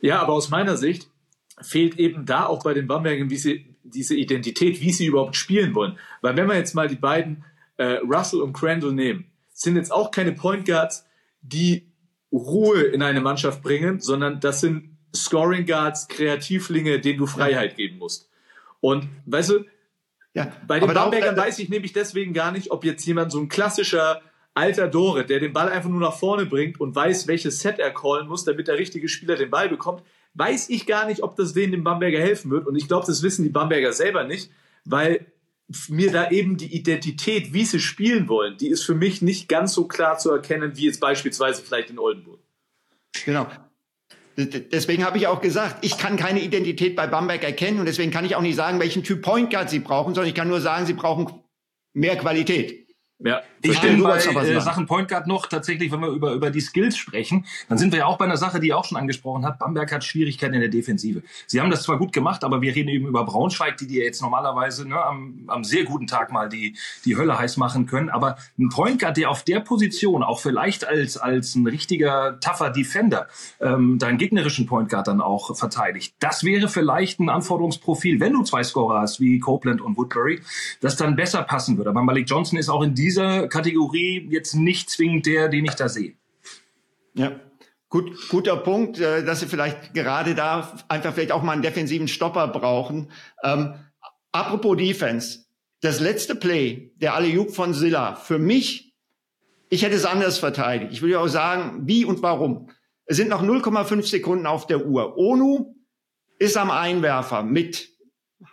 Ja, 0.01 0.21
aber 0.21 0.33
aus 0.33 0.49
meiner 0.49 0.77
Sicht 0.77 1.09
fehlt 1.61 1.97
eben 1.99 2.25
da 2.25 2.45
auch 2.45 2.63
bei 2.63 2.73
den 2.73 2.87
Bambergern 2.87 3.29
wie 3.29 3.37
sie, 3.37 3.75
diese 3.83 4.15
Identität, 4.15 4.81
wie 4.81 4.91
sie 4.91 5.05
überhaupt 5.05 5.35
spielen 5.35 5.75
wollen. 5.75 5.97
Weil 6.21 6.35
wenn 6.35 6.47
man 6.47 6.57
jetzt 6.57 6.75
mal 6.75 6.87
die 6.87 6.95
beiden 6.95 7.43
äh, 7.77 7.99
Russell 8.03 8.41
und 8.41 8.53
Crandall 8.53 8.93
nehmen, 8.93 9.25
sind 9.53 9.75
jetzt 9.75 9.91
auch 9.91 10.11
keine 10.11 10.31
Point 10.31 10.65
Guards, 10.65 11.05
die 11.41 11.91
Ruhe 12.31 12.81
in 12.81 13.01
eine 13.01 13.21
Mannschaft 13.21 13.61
bringen, 13.61 13.99
sondern 13.99 14.39
das 14.39 14.61
sind 14.61 14.97
Scoring 15.15 15.65
Guards, 15.65 16.07
Kreativlinge, 16.07 16.99
denen 16.99 17.19
du 17.19 17.25
Freiheit 17.25 17.75
geben 17.75 17.97
musst. 17.97 18.29
Und 18.79 19.09
weißt 19.25 19.49
du, 19.49 19.65
ja, 20.33 20.51
bei 20.65 20.79
den 20.79 20.93
Bambergern 20.93 21.35
weiß 21.35 21.59
ich 21.59 21.69
nämlich 21.69 21.91
deswegen 21.91 22.33
gar 22.33 22.51
nicht, 22.51 22.71
ob 22.71 22.85
jetzt 22.85 23.05
jemand 23.05 23.31
so 23.31 23.39
ein 23.39 23.49
klassischer 23.49 24.21
alter 24.53 24.87
Dore, 24.87 25.25
der 25.25 25.39
den 25.39 25.53
Ball 25.53 25.69
einfach 25.69 25.89
nur 25.89 25.99
nach 25.99 26.17
vorne 26.17 26.45
bringt 26.45 26.79
und 26.79 26.95
weiß, 26.95 27.27
welches 27.27 27.59
Set 27.59 27.79
er 27.79 27.91
callen 27.91 28.27
muss, 28.27 28.43
damit 28.43 28.67
der 28.67 28.77
richtige 28.77 29.07
Spieler 29.07 29.35
den 29.35 29.49
Ball 29.49 29.69
bekommt, 29.69 30.03
weiß 30.33 30.69
ich 30.69 30.85
gar 30.85 31.07
nicht, 31.07 31.23
ob 31.23 31.35
das 31.35 31.53
denen 31.53 31.71
dem 31.71 31.83
Bamberger 31.83 32.19
helfen 32.19 32.51
wird. 32.51 32.67
Und 32.67 32.75
ich 32.75 32.87
glaube, 32.87 33.05
das 33.05 33.23
wissen 33.23 33.43
die 33.43 33.49
Bamberger 33.49 33.93
selber 33.93 34.23
nicht, 34.23 34.51
weil 34.85 35.25
mir 35.87 36.11
da 36.11 36.29
eben 36.31 36.57
die 36.57 36.75
Identität, 36.75 37.53
wie 37.53 37.65
sie 37.65 37.79
spielen 37.79 38.27
wollen, 38.27 38.57
die 38.57 38.67
ist 38.67 38.83
für 38.83 38.95
mich 38.95 39.21
nicht 39.21 39.47
ganz 39.47 39.73
so 39.73 39.87
klar 39.87 40.17
zu 40.17 40.29
erkennen, 40.31 40.75
wie 40.75 40.85
jetzt 40.85 40.99
beispielsweise 40.99 41.61
vielleicht 41.61 41.89
in 41.89 41.99
Oldenburg. 41.99 42.39
Genau. 43.25 43.47
Deswegen 44.37 45.05
habe 45.05 45.17
ich 45.17 45.27
auch 45.27 45.41
gesagt, 45.41 45.83
ich 45.83 45.97
kann 45.97 46.17
keine 46.17 46.41
Identität 46.41 46.95
bei 46.95 47.05
Bamberg 47.07 47.43
erkennen 47.43 47.79
und 47.79 47.85
deswegen 47.85 48.11
kann 48.11 48.25
ich 48.25 48.35
auch 48.35 48.41
nicht 48.41 48.55
sagen, 48.55 48.79
welchen 48.79 49.03
Typ 49.03 49.21
Point 49.21 49.49
Guard 49.49 49.69
sie 49.69 49.79
brauchen, 49.79 50.15
sondern 50.15 50.29
ich 50.29 50.35
kann 50.35 50.47
nur 50.47 50.61
sagen, 50.61 50.85
sie 50.85 50.93
brauchen 50.93 51.43
mehr 51.93 52.17
Qualität. 52.17 52.87
Ja, 53.19 53.43
ich 53.61 53.81
bin 53.81 54.01
bei 54.03 54.17
äh, 54.17 54.61
Sachen 54.61 54.85
Point 54.85 55.07
Guard 55.07 55.27
noch 55.27 55.47
tatsächlich, 55.47 55.91
wenn 55.91 56.01
wir 56.01 56.09
über, 56.09 56.33
über 56.33 56.49
die 56.49 56.61
Skills 56.61 56.97
sprechen, 56.97 57.45
dann 57.69 57.77
sind 57.77 57.91
wir 57.91 57.99
ja 57.99 58.05
auch 58.05 58.17
bei 58.17 58.25
einer 58.25 58.37
Sache, 58.37 58.59
die 58.59 58.69
ihr 58.69 58.77
auch 58.77 58.85
schon 58.85 58.97
angesprochen 58.97 59.45
hat. 59.45 59.59
Bamberg 59.59 59.91
hat 59.91 60.03
Schwierigkeiten 60.03 60.53
in 60.53 60.61
der 60.61 60.69
Defensive. 60.69 61.21
Sie 61.47 61.61
haben 61.61 61.69
das 61.69 61.83
zwar 61.83 61.97
gut 61.97 62.13
gemacht, 62.13 62.43
aber 62.43 62.61
wir 62.61 62.75
reden 62.75 62.89
eben 62.89 63.07
über 63.07 63.23
Braunschweig, 63.23 63.77
die 63.77 63.87
dir 63.87 64.03
jetzt 64.03 64.21
normalerweise 64.21 64.87
ne, 64.87 65.03
am, 65.03 65.43
am 65.47 65.63
sehr 65.63 65.83
guten 65.83 66.07
Tag 66.07 66.31
mal 66.31 66.49
die, 66.49 66.75
die 67.05 67.17
Hölle 67.17 67.37
heiß 67.37 67.57
machen 67.57 67.85
können. 67.85 68.09
Aber 68.09 68.37
ein 68.57 68.69
Point 68.69 68.99
Guard, 68.99 69.17
der 69.17 69.29
auf 69.29 69.43
der 69.43 69.59
Position 69.59 70.23
auch 70.23 70.39
vielleicht 70.39 70.87
als, 70.87 71.17
als 71.17 71.55
ein 71.55 71.67
richtiger 71.67 72.39
tougher 72.39 72.69
Defender 72.69 73.27
ähm, 73.59 73.99
deinen 73.99 74.17
gegnerischen 74.17 74.65
Point 74.65 74.89
Guard 74.89 75.07
dann 75.07 75.21
auch 75.21 75.55
verteidigt, 75.55 76.15
das 76.19 76.43
wäre 76.43 76.67
vielleicht 76.67 77.19
ein 77.19 77.29
Anforderungsprofil, 77.29 78.19
wenn 78.19 78.33
du 78.33 78.43
zwei 78.43 78.63
Scorer 78.63 79.01
hast 79.01 79.19
wie 79.19 79.39
Copeland 79.39 79.81
und 79.81 79.97
Woodbury, 79.97 80.41
das 80.79 80.95
dann 80.95 81.15
besser 81.15 81.43
passen 81.43 81.77
würde. 81.77 81.89
Aber 81.89 82.01
Malik 82.01 82.29
Johnson 82.29 82.57
ist 82.57 82.69
auch 82.69 82.81
in 82.81 82.95
dieser 82.95 83.47
Kategorie 83.51 84.27
jetzt 84.31 84.55
nicht 84.55 84.89
zwingend 84.89 85.27
der, 85.27 85.49
den 85.49 85.65
ich 85.65 85.75
da 85.75 85.89
sehe. 85.89 86.15
Ja. 87.13 87.39
Gut, 87.89 88.29
guter 88.29 88.55
Punkt, 88.55 88.99
äh, 88.99 89.23
dass 89.23 89.41
Sie 89.41 89.47
vielleicht 89.47 89.93
gerade 89.93 90.33
da 90.33 90.79
einfach 90.87 91.13
vielleicht 91.13 91.33
auch 91.33 91.43
mal 91.43 91.51
einen 91.51 91.61
defensiven 91.61 92.07
Stopper 92.07 92.47
brauchen. 92.47 93.11
Ähm, 93.43 93.75
apropos 94.31 94.77
Defense, 94.77 95.45
das 95.81 95.99
letzte 95.99 96.35
Play, 96.35 96.93
der 96.95 97.15
Alley-Oop 97.15 97.53
von 97.53 97.73
Silla, 97.73 98.15
für 98.15 98.39
mich, 98.39 98.95
ich 99.69 99.83
hätte 99.83 99.95
es 99.95 100.05
anders 100.05 100.37
verteidigt. 100.37 100.93
Ich 100.93 101.01
würde 101.01 101.19
auch 101.19 101.27
sagen, 101.27 101.81
wie 101.85 102.05
und 102.05 102.23
warum. 102.23 102.69
Es 103.05 103.17
sind 103.17 103.29
noch 103.29 103.43
0,5 103.43 104.07
Sekunden 104.07 104.45
auf 104.45 104.67
der 104.67 104.85
Uhr. 104.85 105.17
Onu 105.17 105.75
ist 106.39 106.55
am 106.55 106.71
Einwerfer 106.71 107.43
mit 107.43 107.90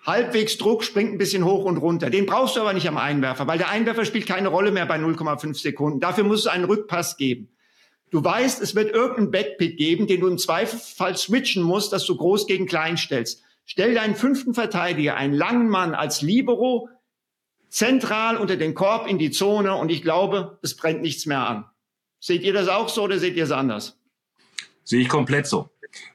halbwegs 0.05 0.59
Druck, 0.59 0.85
springt 0.85 1.13
ein 1.13 1.19
bisschen 1.19 1.45
hoch 1.45 1.65
und 1.65 1.79
runter. 1.79 2.11
Den 2.11 2.27
brauchst 2.27 2.57
du 2.57 2.61
aber 2.61 2.73
nicht 2.73 2.89
am 2.89 2.97
Einwerfer, 2.97 3.47
weil 3.47 3.59
der 3.59 3.71
Einwerfer 3.71 4.05
spielt 4.05 4.27
keine 4.27 4.49
Rolle 4.49 4.71
mehr 4.71 4.87
bei 4.87 4.97
0,5 4.97 5.61
Sekunden. 5.61 6.01
Dafür 6.01 6.25
muss 6.25 6.41
es 6.41 6.47
einen 6.47 6.65
Rückpass 6.65 7.17
geben. 7.17 7.49
Du 8.11 8.25
weißt, 8.25 8.63
es 8.63 8.75
wird 8.75 8.95
irgendeinen 8.95 9.31
Backpick 9.31 9.77
geben, 9.77 10.07
den 10.07 10.21
du 10.21 10.29
im 10.29 10.39
Zweifelsfall 10.39 11.17
switchen 11.17 11.63
musst, 11.63 11.93
dass 11.93 12.07
du 12.07 12.17
groß 12.17 12.47
gegen 12.47 12.67
klein 12.67 12.97
stellst. 12.97 13.43
Stell 13.67 13.95
deinen 13.95 14.15
fünften 14.15 14.55
Verteidiger, 14.55 15.17
einen 15.17 15.35
langen 15.35 15.69
Mann 15.69 15.95
als 15.95 16.23
Libero, 16.23 16.89
zentral 17.69 18.39
unter 18.39 18.57
den 18.57 18.75
Korb 18.75 19.07
in 19.07 19.19
die 19.19 19.31
Zone 19.31 19.75
und 19.75 19.91
ich 19.91 20.01
glaube, 20.01 20.59
es 20.63 20.75
brennt 20.75 21.03
nichts 21.03 21.27
mehr 21.27 21.47
an. 21.47 21.65
Seht 22.19 22.43
ihr 22.43 22.55
das 22.55 22.69
auch 22.69 22.89
so 22.89 23.03
oder 23.03 23.19
seht 23.19 23.37
ihr 23.37 23.45
es 23.45 23.51
anders? 23.51 23.99
Sehe 24.85 25.03
ich 25.03 25.09
komplett 25.09 25.47
so. 25.47 25.69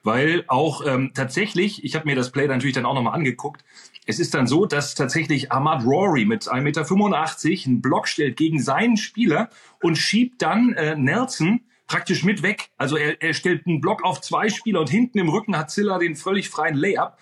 Weil 0.04 0.44
auch 0.48 0.86
ähm, 0.86 1.12
tatsächlich, 1.14 1.84
ich 1.84 1.96
habe 1.96 2.06
mir 2.06 2.16
das 2.16 2.32
Play 2.32 2.48
natürlich 2.48 2.76
dann 2.76 2.86
auch 2.86 2.94
nochmal 2.94 3.14
angeguckt, 3.16 3.64
es 4.06 4.20
ist 4.20 4.34
dann 4.34 4.48
so, 4.48 4.66
dass 4.66 4.96
tatsächlich 4.96 5.52
Ahmad 5.52 5.86
Rory 5.86 6.26
mit 6.26 6.44
1,85 6.44 6.60
Meter 6.62 7.68
einen 7.68 7.82
Block 7.82 8.08
stellt 8.08 8.36
gegen 8.36 8.62
seinen 8.62 8.98
Spieler 8.98 9.50
und 9.82 9.98
schiebt 9.98 10.42
dann 10.42 10.74
äh, 10.74 10.96
Nelson 10.96 11.62
praktisch 11.88 12.24
mit 12.24 12.44
weg. 12.44 12.70
Also 12.78 12.98
er, 12.98 13.22
er 13.22 13.34
stellt 13.34 13.66
einen 13.66 13.80
Block 13.80 14.04
auf 14.04 14.20
zwei 14.22 14.50
Spieler 14.50 14.82
und 14.82 14.90
hinten 14.90 15.20
im 15.20 15.30
Rücken 15.30 15.58
hat 15.58 15.72
Zilla 15.72 16.00
den 16.00 16.16
völlig 16.16 16.50
freien 16.50 16.76
Layup 16.76 17.18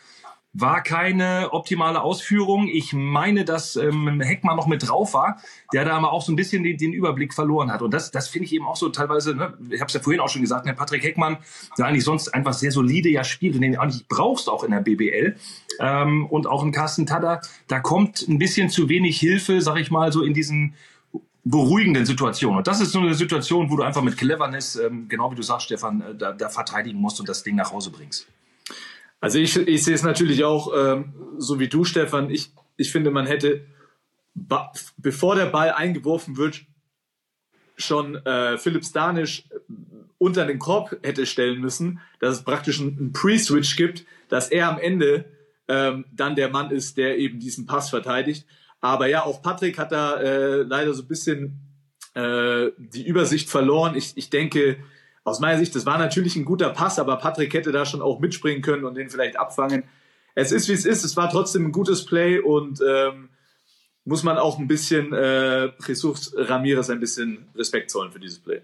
war 0.54 0.84
keine 0.84 1.54
optimale 1.54 2.02
Ausführung. 2.02 2.68
Ich 2.68 2.92
meine, 2.94 3.46
dass 3.46 3.78
ähm, 3.78 4.20
Heckmann 4.20 4.58
noch 4.58 4.68
mit 4.68 4.88
drauf 4.88 5.14
war, 5.14 5.42
der 5.72 5.86
da 5.86 5.98
aber 5.98 6.12
auch 6.12 6.22
so 6.22 6.32
ein 6.32 6.36
bisschen 6.36 6.64
den, 6.64 6.78
den 6.78 6.92
Überblick 6.92 7.34
verloren 7.34 7.72
hat. 7.72 7.82
Und 7.82 7.94
das, 7.94 8.12
das 8.12 8.28
finde 8.28 8.46
ich 8.46 8.54
eben 8.54 8.66
auch 8.66 8.76
so 8.76 8.90
teilweise, 8.90 9.34
ne, 9.34 9.54
ich 9.70 9.80
habe 9.80 9.88
es 9.88 9.94
ja 9.94 10.02
vorhin 10.02 10.20
auch 10.20 10.30
schon 10.30 10.42
gesagt, 10.42 10.66
der 10.66 10.74
Patrick 10.74 11.04
Heckmann, 11.04 11.38
der 11.78 11.86
eigentlich 11.86 12.04
sonst 12.04 12.34
einfach 12.34 12.54
sehr 12.54 12.72
solide 12.72 13.10
ja 13.10 13.24
spielt 13.24 13.56
und 13.56 13.62
den 13.62 13.78
eigentlich 13.78 14.08
brauchst 14.08 14.50
auch 14.50 14.64
in 14.64 14.72
der 14.72 14.82
BBL. 14.82 15.38
Ähm, 15.80 16.26
und 16.26 16.48
auch 16.48 16.64
in 16.64 16.72
Carsten 16.72 17.06
Tada, 17.06 17.42
da 17.68 17.80
kommt 17.80 18.28
ein 18.28 18.38
bisschen 18.38 18.70
zu 18.70 18.90
wenig 18.90 19.20
Hilfe, 19.20 19.62
sag 19.62 19.78
ich 19.80 19.90
mal, 19.90 20.12
so 20.12 20.22
in 20.22 20.34
diesen 20.34 20.76
beruhigenden 21.44 22.06
Situationen. 22.06 22.58
Und 22.58 22.68
das 22.68 22.82
ist 22.82 22.92
so 22.92 23.00
eine 23.00 23.14
Situation, 23.16 23.72
wo 23.72 23.78
du 23.78 23.84
einfach 23.84 24.04
mit 24.04 24.18
Cleverness, 24.18 24.76
ähm, 24.76 25.08
genau 25.08 25.32
wie 25.32 25.36
du 25.36 25.42
sagst, 25.42 25.68
Stefan, 25.68 26.02
äh, 26.02 26.16
da, 26.16 26.34
da 26.34 26.50
verteidigen 26.50 27.00
musst 27.00 27.20
und 27.20 27.30
das 27.30 27.44
Ding 27.44 27.56
nach 27.56 27.72
Hause 27.72 27.90
bringst. 27.90 28.28
Also 29.22 29.38
ich, 29.38 29.56
ich 29.56 29.84
sehe 29.84 29.96
es 29.96 30.04
natürlich 30.04 30.44
auch 30.44 30.74
ähm, 30.76 31.14
so 31.38 31.60
wie 31.60 31.70
du, 31.70 31.86
Stefan. 31.86 32.30
Ich, 32.30 32.52
ich 32.76 32.92
finde, 32.92 33.12
man 33.12 33.28
hätte, 33.28 33.66
bevor 34.98 35.36
der 35.36 35.46
Ball 35.46 35.72
eingeworfen 35.72 36.38
wird, 36.38 36.62
schon 37.78 38.16
äh, 38.26 38.58
Philipp 38.58 38.84
Stanisch 38.84 39.46
unter 40.18 40.46
den 40.46 40.60
Korb 40.60 40.98
hätte 41.04 41.26
stellen 41.26 41.62
müssen, 41.62 42.00
dass 42.20 42.38
es 42.38 42.44
praktisch 42.44 42.80
einen 42.80 43.14
Pre-Switch 43.14 43.76
gibt, 43.76 44.06
dass 44.30 44.50
er 44.50 44.70
am 44.70 44.80
Ende 44.80 45.26
ähm, 45.68 46.06
dann 46.12 46.36
der 46.36 46.50
Mann 46.50 46.72
ist, 46.72 46.98
der 46.98 47.18
eben 47.18 47.40
diesen 47.40 47.66
Pass 47.66 47.90
verteidigt. 47.90 48.46
Aber 48.82 49.08
ja, 49.08 49.24
auch 49.24 49.42
Patrick 49.42 49.78
hat 49.78 49.92
da 49.92 50.20
äh, 50.20 50.62
leider 50.64 50.94
so 50.94 51.04
ein 51.04 51.08
bisschen 51.08 51.60
äh, 52.16 52.70
die 52.78 53.06
Übersicht 53.06 53.50
verloren. 53.50 53.96
Ich, 53.96 54.14
ich 54.16 54.30
denke, 54.30 54.78
aus 55.24 55.40
meiner 55.40 55.60
Sicht, 55.60 55.76
das 55.76 55.86
war 55.86 55.98
natürlich 55.98 56.36
ein 56.36 56.46
guter 56.46 56.70
Pass, 56.70 57.00
aber 57.00 57.18
Patrick 57.18 57.54
hätte 57.54 57.72
da 57.72 57.86
schon 57.86 58.02
auch 58.02 58.20
mitspringen 58.20 58.62
können 58.62 58.86
und 58.86 58.96
den 58.96 59.10
vielleicht 59.10 59.38
abfangen. 59.38 59.84
Es 60.34 60.52
ist, 60.52 60.68
wie 60.70 60.74
es 60.74 60.86
ist. 60.86 61.04
Es 61.04 61.18
war 61.18 61.30
trotzdem 61.30 61.66
ein 61.68 61.72
gutes 61.72 62.06
Play 62.06 62.40
und 62.40 62.80
ähm, 62.82 63.30
muss 64.06 64.24
man 64.24 64.38
auch 64.38 64.58
ein 64.58 64.68
bisschen 64.68 65.14
äh, 65.14 65.72
Jesus 65.86 66.34
Ramirez 66.36 66.90
ein 66.90 67.00
bisschen 67.00 67.50
Respekt 67.56 67.92
zollen 67.92 68.12
für 68.12 68.20
dieses 68.20 68.40
Play. 68.40 68.62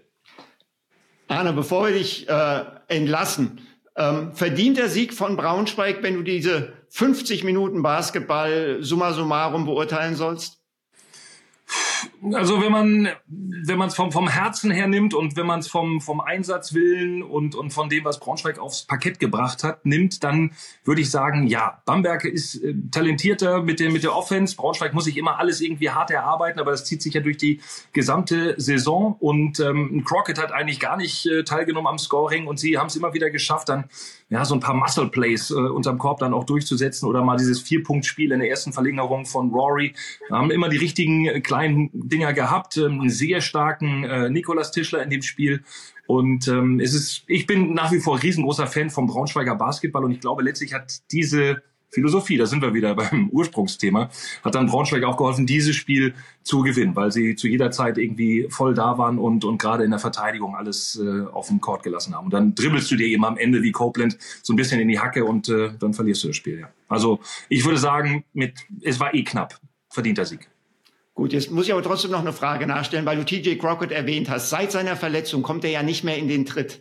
Arne, 1.28 1.52
bevor 1.52 1.86
wir 1.86 1.92
dich 1.92 2.28
äh, 2.28 2.64
entlassen, 2.88 3.60
ähm, 3.96 4.32
verdient 4.32 4.78
der 4.78 4.88
Sieg 4.88 5.12
von 5.12 5.36
Braunschweig, 5.36 6.02
wenn 6.02 6.14
du 6.14 6.22
diese 6.22 6.72
50 6.88 7.44
Minuten 7.44 7.82
Basketball 7.82 8.78
summa 8.80 9.12
summarum 9.12 9.66
beurteilen 9.66 10.16
sollst? 10.16 10.57
Also 12.32 12.60
wenn 12.60 12.72
man 12.72 13.08
wenn 13.28 13.78
man 13.78 13.88
es 13.88 13.94
vom 13.94 14.10
vom 14.10 14.28
Herzen 14.28 14.70
her 14.70 14.88
nimmt 14.88 15.14
und 15.14 15.36
wenn 15.36 15.46
man 15.46 15.60
es 15.60 15.68
vom 15.68 16.00
vom 16.00 16.20
Einsatzwillen 16.20 17.22
und 17.22 17.54
und 17.54 17.72
von 17.72 17.88
dem 17.88 18.04
was 18.04 18.18
Braunschweig 18.18 18.58
aufs 18.58 18.84
Parkett 18.86 19.20
gebracht 19.20 19.62
hat 19.62 19.86
nimmt, 19.86 20.24
dann 20.24 20.52
würde 20.84 21.00
ich 21.00 21.10
sagen, 21.10 21.46
ja, 21.46 21.80
Bamberg 21.84 22.24
ist 22.24 22.56
äh, 22.56 22.74
talentierter 22.90 23.62
mit 23.62 23.78
der 23.78 23.92
mit 23.92 24.02
der 24.02 24.16
Offense. 24.16 24.56
Braunschweig 24.56 24.94
muss 24.94 25.04
sich 25.04 25.16
immer 25.16 25.38
alles 25.38 25.60
irgendwie 25.60 25.90
hart 25.90 26.10
erarbeiten, 26.10 26.58
aber 26.58 26.72
das 26.72 26.84
zieht 26.84 27.02
sich 27.02 27.14
ja 27.14 27.20
durch 27.20 27.36
die 27.36 27.60
gesamte 27.92 28.54
Saison 28.60 29.14
und 29.20 29.60
ähm, 29.60 30.02
Crockett 30.04 30.38
hat 30.40 30.52
eigentlich 30.52 30.80
gar 30.80 30.96
nicht 30.96 31.26
äh, 31.26 31.44
teilgenommen 31.44 31.86
am 31.86 31.98
Scoring 31.98 32.46
und 32.46 32.58
sie 32.58 32.78
haben 32.78 32.88
es 32.88 32.96
immer 32.96 33.14
wieder 33.14 33.30
geschafft, 33.30 33.68
dann 33.68 33.84
ja 34.30 34.44
so 34.44 34.54
ein 34.54 34.60
paar 34.60 34.74
Muscle 34.74 35.08
Plays 35.08 35.50
äh, 35.50 35.54
unterm 35.54 35.98
Korb 35.98 36.18
dann 36.18 36.34
auch 36.34 36.44
durchzusetzen 36.44 37.08
oder 37.08 37.22
mal 37.22 37.36
dieses 37.36 37.60
Vier-Punkt-Spiel 37.62 38.32
in 38.32 38.40
der 38.40 38.50
ersten 38.50 38.72
Verlängerung 38.72 39.24
von 39.24 39.50
Rory. 39.50 39.94
Wir 40.28 40.36
haben 40.36 40.50
immer 40.50 40.68
die 40.68 40.76
richtigen 40.76 41.26
äh, 41.26 41.40
kleinen 41.40 41.90
Dinger 41.92 42.32
gehabt, 42.32 42.76
ähm, 42.76 43.00
einen 43.00 43.10
sehr 43.10 43.40
starken 43.40 44.04
äh, 44.04 44.28
Nikolas 44.28 44.70
Tischler 44.70 45.02
in 45.02 45.10
dem 45.10 45.22
Spiel. 45.22 45.62
Und 46.06 46.48
ähm, 46.48 46.80
es 46.80 46.94
ist, 46.94 47.24
ich 47.26 47.46
bin 47.46 47.74
nach 47.74 47.92
wie 47.92 48.00
vor 48.00 48.22
riesengroßer 48.22 48.66
Fan 48.66 48.90
vom 48.90 49.06
Braunschweiger 49.06 49.54
Basketball 49.56 50.04
und 50.04 50.12
ich 50.12 50.20
glaube, 50.20 50.42
letztlich 50.42 50.72
hat 50.72 51.00
diese 51.12 51.62
Philosophie, 51.90 52.36
da 52.36 52.46
sind 52.46 52.62
wir 52.62 52.74
wieder 52.74 52.94
beim 52.96 53.28
Ursprungsthema, 53.30 54.10
hat 54.44 54.54
dann 54.54 54.66
Braunschweig 54.66 55.04
auch 55.04 55.16
geholfen, 55.16 55.46
dieses 55.46 55.76
Spiel 55.76 56.14
zu 56.42 56.62
gewinnen, 56.62 56.94
weil 56.96 57.12
sie 57.12 57.36
zu 57.36 57.48
jeder 57.48 57.70
Zeit 57.70 57.98
irgendwie 57.98 58.46
voll 58.50 58.74
da 58.74 58.98
waren 58.98 59.18
und, 59.18 59.44
und 59.44 59.58
gerade 59.58 59.84
in 59.84 59.90
der 59.90 59.98
Verteidigung 59.98 60.54
alles 60.56 61.00
äh, 61.02 61.26
auf 61.32 61.48
dem 61.48 61.60
Court 61.60 61.82
gelassen 61.82 62.14
haben. 62.14 62.26
Und 62.26 62.32
dann 62.32 62.54
dribbelst 62.54 62.90
du 62.90 62.96
dir 62.96 63.06
eben 63.06 63.24
am 63.24 63.36
Ende 63.36 63.62
wie 63.62 63.72
Copeland 63.72 64.18
so 64.42 64.52
ein 64.52 64.56
bisschen 64.56 64.80
in 64.80 64.88
die 64.88 64.98
Hacke 64.98 65.24
und 65.24 65.48
äh, 65.48 65.70
dann 65.78 65.94
verlierst 65.94 66.24
du 66.24 66.28
das 66.28 66.36
Spiel. 66.36 66.60
Ja. 66.60 66.68
Also 66.88 67.20
ich 67.48 67.64
würde 67.64 67.78
sagen, 67.78 68.24
mit 68.32 68.54
es 68.82 69.00
war 69.00 69.14
eh 69.14 69.24
knapp, 69.24 69.58
verdienter 69.88 70.24
Sieg. 70.24 70.48
Gut, 71.18 71.32
jetzt 71.32 71.50
muss 71.50 71.66
ich 71.66 71.72
aber 71.72 71.82
trotzdem 71.82 72.12
noch 72.12 72.20
eine 72.20 72.32
Frage 72.32 72.66
nachstellen, 72.66 73.04
weil 73.04 73.16
du 73.16 73.24
TJ 73.24 73.56
Crockett 73.56 73.90
erwähnt 73.90 74.30
hast. 74.30 74.50
Seit 74.50 74.70
seiner 74.70 74.94
Verletzung 74.94 75.42
kommt 75.42 75.64
er 75.64 75.70
ja 75.70 75.82
nicht 75.82 76.04
mehr 76.04 76.16
in 76.16 76.28
den 76.28 76.46
Tritt, 76.46 76.80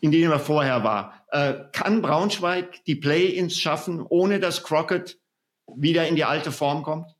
in 0.00 0.12
dem 0.12 0.30
er 0.30 0.38
vorher 0.38 0.84
war. 0.84 1.17
Äh, 1.30 1.54
kann 1.72 2.02
Braunschweig 2.02 2.84
die 2.86 2.96
Play-ins 2.96 3.58
schaffen, 3.58 4.04
ohne 4.08 4.40
dass 4.40 4.62
Crockett 4.64 5.18
wieder 5.66 6.08
in 6.08 6.16
die 6.16 6.24
alte 6.24 6.52
Form 6.52 6.82
kommt? 6.82 7.14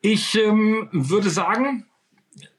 Ich 0.00 0.34
ähm, 0.36 0.88
würde 0.92 1.30
sagen, 1.30 1.86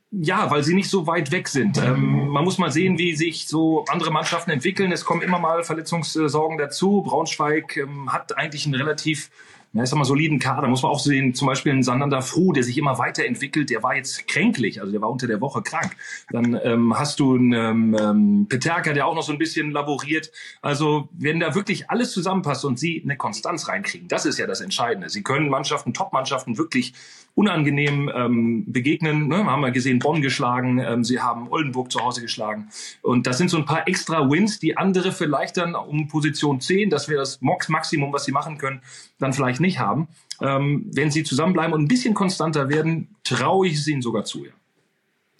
ja, 0.09 0.49
weil 0.49 0.63
sie 0.63 0.73
nicht 0.73 0.89
so 0.89 1.05
weit 1.05 1.31
weg 1.31 1.49
sind. 1.49 1.77
Ähm, 1.77 2.29
man 2.29 2.45
muss 2.45 2.57
mal 2.57 2.71
sehen, 2.71 2.97
wie 2.97 3.15
sich 3.15 3.47
so 3.47 3.83
andere 3.89 4.11
Mannschaften 4.11 4.51
entwickeln. 4.51 4.91
Es 4.91 5.03
kommen 5.03 5.21
immer 5.21 5.39
mal 5.39 5.63
Verletzungssorgen 5.63 6.57
dazu. 6.57 7.01
Braunschweig 7.01 7.75
ähm, 7.77 8.11
hat 8.13 8.37
eigentlich 8.37 8.65
einen 8.65 8.75
relativ 8.75 9.29
ja, 9.77 9.83
ich 9.83 9.89
sag 9.89 9.97
mal, 9.97 10.05
soliden 10.05 10.39
Kader. 10.39 10.67
Muss 10.67 10.81
man 10.81 10.91
auch 10.91 10.99
sehen, 10.99 11.35
zum 11.35 11.47
Beispiel 11.47 11.71
ein 11.71 11.83
Sandander 11.83 12.23
Fru, 12.23 12.51
der 12.51 12.63
sich 12.63 12.79
immer 12.79 12.97
weiterentwickelt, 12.97 13.69
der 13.69 13.83
war 13.83 13.95
jetzt 13.95 14.27
kränklich, 14.27 14.81
also 14.81 14.91
der 14.91 15.01
war 15.01 15.11
unter 15.11 15.27
der 15.27 15.39
Woche 15.39 15.61
krank. 15.61 15.95
Dann 16.31 16.59
ähm, 16.63 16.97
hast 16.97 17.19
du 17.19 17.35
einen 17.35 17.53
ähm, 17.53 17.97
ähm, 17.99 18.47
Peterka, 18.49 18.93
der 18.93 19.05
auch 19.05 19.13
noch 19.13 19.21
so 19.21 19.31
ein 19.31 19.37
bisschen 19.37 19.69
laboriert. 19.69 20.31
Also 20.63 21.09
wenn 21.11 21.39
da 21.39 21.53
wirklich 21.53 21.91
alles 21.91 22.11
zusammenpasst 22.11 22.65
und 22.65 22.79
sie 22.79 23.03
eine 23.03 23.17
Konstanz 23.17 23.67
reinkriegen, 23.67 24.07
das 24.07 24.25
ist 24.25 24.39
ja 24.39 24.47
das 24.47 24.61
Entscheidende. 24.61 25.09
Sie 25.09 25.21
können 25.21 25.47
Mannschaften, 25.47 25.93
Top-Mannschaften 25.93 26.57
wirklich 26.57 26.93
unangenehm 27.37 28.11
ähm, 28.13 28.65
begegnen. 28.65 29.27
Ne? 29.27 29.45
Haben 29.45 29.61
wir 29.61 29.69
gesehen, 29.69 29.99
Bonn 29.99 30.23
geschlagen, 30.23 30.79
ähm, 30.79 31.03
sie 31.03 31.19
haben 31.19 31.49
Oldenburg 31.51 31.91
zu 31.91 31.99
Hause 31.99 32.19
geschlagen. 32.19 32.69
Und 33.03 33.27
das 33.27 33.37
sind 33.37 33.49
so 33.49 33.57
ein 33.57 33.65
paar 33.65 33.87
extra 33.87 34.27
Wins, 34.27 34.57
die 34.57 34.75
andere 34.75 35.11
vielleicht 35.11 35.57
dann 35.57 35.75
um 35.75 36.07
Position 36.07 36.59
10, 36.59 36.89
das 36.89 37.09
wäre 37.09 37.19
das 37.19 37.39
Maximum, 37.41 38.11
was 38.11 38.25
sie 38.25 38.31
machen 38.31 38.57
können, 38.57 38.81
dann 39.19 39.33
vielleicht 39.33 39.59
nicht 39.59 39.77
haben. 39.77 40.07
Ähm, 40.41 40.89
wenn 40.95 41.11
sie 41.11 41.23
zusammenbleiben 41.23 41.73
und 41.73 41.83
ein 41.83 41.87
bisschen 41.87 42.15
konstanter 42.15 42.69
werden, 42.69 43.15
traue 43.23 43.67
ich 43.67 43.75
es 43.75 43.87
ihnen 43.87 44.01
sogar 44.01 44.25
zu. 44.25 44.43
Ja. 44.43 44.51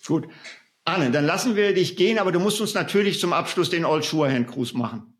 Gut. 0.05 0.27
Arne, 0.85 1.09
dann 1.09 1.25
lassen 1.25 1.55
wir 1.55 1.73
dich 1.73 1.97
gehen, 1.97 2.19
aber 2.19 2.31
du 2.31 2.39
musst 2.39 2.61
uns 2.61 2.75
natürlich 2.75 3.19
zum 3.19 3.33
Abschluss 3.33 3.71
den 3.71 3.85
Old 3.85 4.05
Hand 4.05 4.47
Gruß 4.47 4.75
machen. 4.75 5.15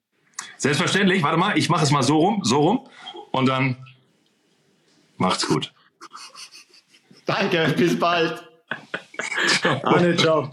Selbstverständlich. 0.58 1.24
Warte 1.24 1.38
mal, 1.38 1.58
ich 1.58 1.70
mache 1.70 1.84
es 1.84 1.90
mal 1.90 2.04
so 2.04 2.18
rum, 2.18 2.42
so 2.44 2.60
rum 2.60 2.88
und 3.32 3.48
dann 3.48 3.78
macht's 5.18 5.48
gut. 5.48 5.74
Danke, 7.28 7.76
bis 7.78 8.00
bald. 8.00 8.42
Arne, 9.84 10.16
ciao. 10.16 10.50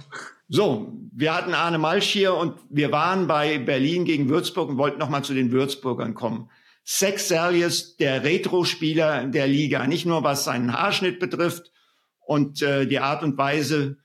So, 0.48 0.92
wir 1.12 1.32
hatten 1.32 1.54
Arne 1.54 1.78
Malsch 1.78 2.08
hier 2.08 2.34
und 2.34 2.58
wir 2.68 2.90
waren 2.90 3.28
bei 3.28 3.58
Berlin 3.58 4.04
gegen 4.04 4.28
Würzburg 4.28 4.68
und 4.68 4.76
wollten 4.76 4.98
nochmal 4.98 5.24
zu 5.24 5.34
den 5.34 5.52
Würzburgern 5.52 6.14
kommen. 6.14 6.50
Sex 6.82 7.28
Salius, 7.28 7.96
der 7.96 8.24
Retro-Spieler 8.24 9.26
der 9.26 9.46
Liga, 9.46 9.86
nicht 9.86 10.04
nur 10.04 10.24
was 10.24 10.44
seinen 10.44 10.72
Haarschnitt 10.72 11.20
betrifft 11.20 11.70
und 12.18 12.60
äh, 12.60 12.86
die 12.86 12.98
Art 12.98 13.22
und 13.22 13.38
Weise, 13.38 13.98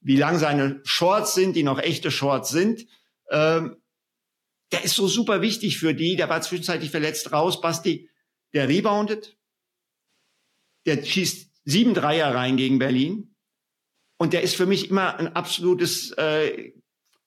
wie 0.00 0.16
lang 0.16 0.38
seine 0.38 0.80
Shorts 0.84 1.34
sind, 1.34 1.54
die 1.56 1.62
noch 1.62 1.78
echte 1.78 2.10
Shorts 2.10 2.48
sind. 2.48 2.86
Ähm, 3.30 3.76
der 4.72 4.82
ist 4.82 4.94
so 4.94 5.06
super 5.06 5.42
wichtig 5.42 5.78
für 5.78 5.94
die. 5.94 6.16
Der 6.16 6.30
war 6.30 6.40
zwischenzeitlich 6.40 6.90
verletzt 6.90 7.32
raus. 7.32 7.60
Basti, 7.60 8.08
der 8.54 8.68
reboundet. 8.68 9.36
Der 10.86 11.04
schießt 11.04 11.53
sieben 11.64 11.94
Dreier 11.94 12.34
rein 12.34 12.56
gegen 12.56 12.78
Berlin. 12.78 13.34
Und 14.16 14.32
der 14.32 14.42
ist 14.42 14.56
für 14.56 14.66
mich 14.66 14.90
immer 14.90 15.18
ein 15.18 15.34
absolutes 15.34 16.12
äh, 16.12 16.72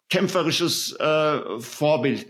kämpferisches 0.10 0.94
äh, 0.94 1.60
Vorbild. 1.60 2.28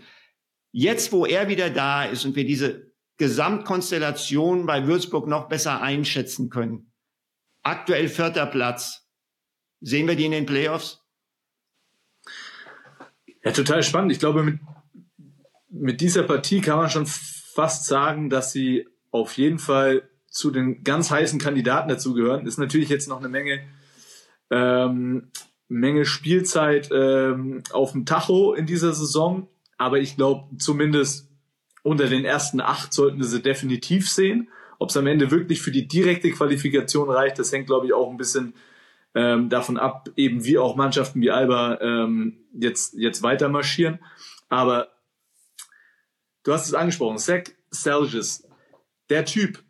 Jetzt, 0.72 1.12
wo 1.12 1.26
er 1.26 1.48
wieder 1.48 1.70
da 1.70 2.04
ist 2.04 2.24
und 2.24 2.36
wir 2.36 2.44
diese 2.44 2.92
Gesamtkonstellation 3.18 4.66
bei 4.66 4.86
Würzburg 4.86 5.26
noch 5.26 5.48
besser 5.48 5.80
einschätzen 5.80 6.50
können, 6.50 6.92
aktuell 7.62 8.08
vierter 8.08 8.46
Platz, 8.46 9.08
sehen 9.80 10.06
wir 10.06 10.16
die 10.16 10.26
in 10.26 10.32
den 10.32 10.46
Playoffs? 10.46 11.04
Ja, 13.44 13.52
total 13.52 13.82
spannend. 13.82 14.12
Ich 14.12 14.18
glaube, 14.18 14.42
mit, 14.42 14.60
mit 15.68 16.00
dieser 16.00 16.24
Partie 16.24 16.60
kann 16.60 16.78
man 16.78 16.90
schon 16.90 17.06
fast 17.06 17.86
sagen, 17.86 18.30
dass 18.30 18.52
sie 18.52 18.86
auf 19.10 19.36
jeden 19.36 19.58
Fall 19.58 20.08
zu 20.38 20.52
den 20.52 20.84
ganz 20.84 21.10
heißen 21.10 21.40
Kandidaten 21.40 21.88
dazugehören. 21.88 22.46
Ist 22.46 22.58
natürlich 22.58 22.88
jetzt 22.88 23.08
noch 23.08 23.18
eine 23.18 23.28
Menge, 23.28 23.60
ähm, 24.50 25.32
Menge 25.66 26.04
Spielzeit 26.04 26.90
ähm, 26.92 27.64
auf 27.72 27.90
dem 27.90 28.06
Tacho 28.06 28.54
in 28.54 28.64
dieser 28.64 28.92
Saison. 28.92 29.48
Aber 29.78 29.98
ich 29.98 30.14
glaube, 30.14 30.56
zumindest 30.58 31.28
unter 31.82 32.06
den 32.06 32.24
ersten 32.24 32.60
acht 32.60 32.92
sollten 32.92 33.18
wir 33.18 33.24
sie 33.24 33.42
definitiv 33.42 34.08
sehen. 34.08 34.48
Ob 34.78 34.90
es 34.90 34.96
am 34.96 35.08
Ende 35.08 35.32
wirklich 35.32 35.60
für 35.60 35.72
die 35.72 35.88
direkte 35.88 36.30
Qualifikation 36.30 37.10
reicht, 37.10 37.40
das 37.40 37.52
hängt, 37.52 37.66
glaube 37.66 37.86
ich, 37.86 37.92
auch 37.92 38.08
ein 38.08 38.16
bisschen 38.16 38.54
ähm, 39.16 39.48
davon 39.48 39.76
ab, 39.76 40.08
eben 40.14 40.44
wie 40.44 40.56
auch 40.56 40.76
Mannschaften 40.76 41.20
wie 41.20 41.32
Alba 41.32 41.80
ähm, 41.80 42.44
jetzt, 42.52 42.94
jetzt 42.94 43.24
weiter 43.24 43.48
marschieren. 43.48 43.98
Aber 44.48 44.92
du 46.44 46.52
hast 46.52 46.68
es 46.68 46.74
angesprochen, 46.74 47.18
Zach 47.18 47.42
Selges, 47.70 48.48
der 49.10 49.24
Typ, 49.24 49.64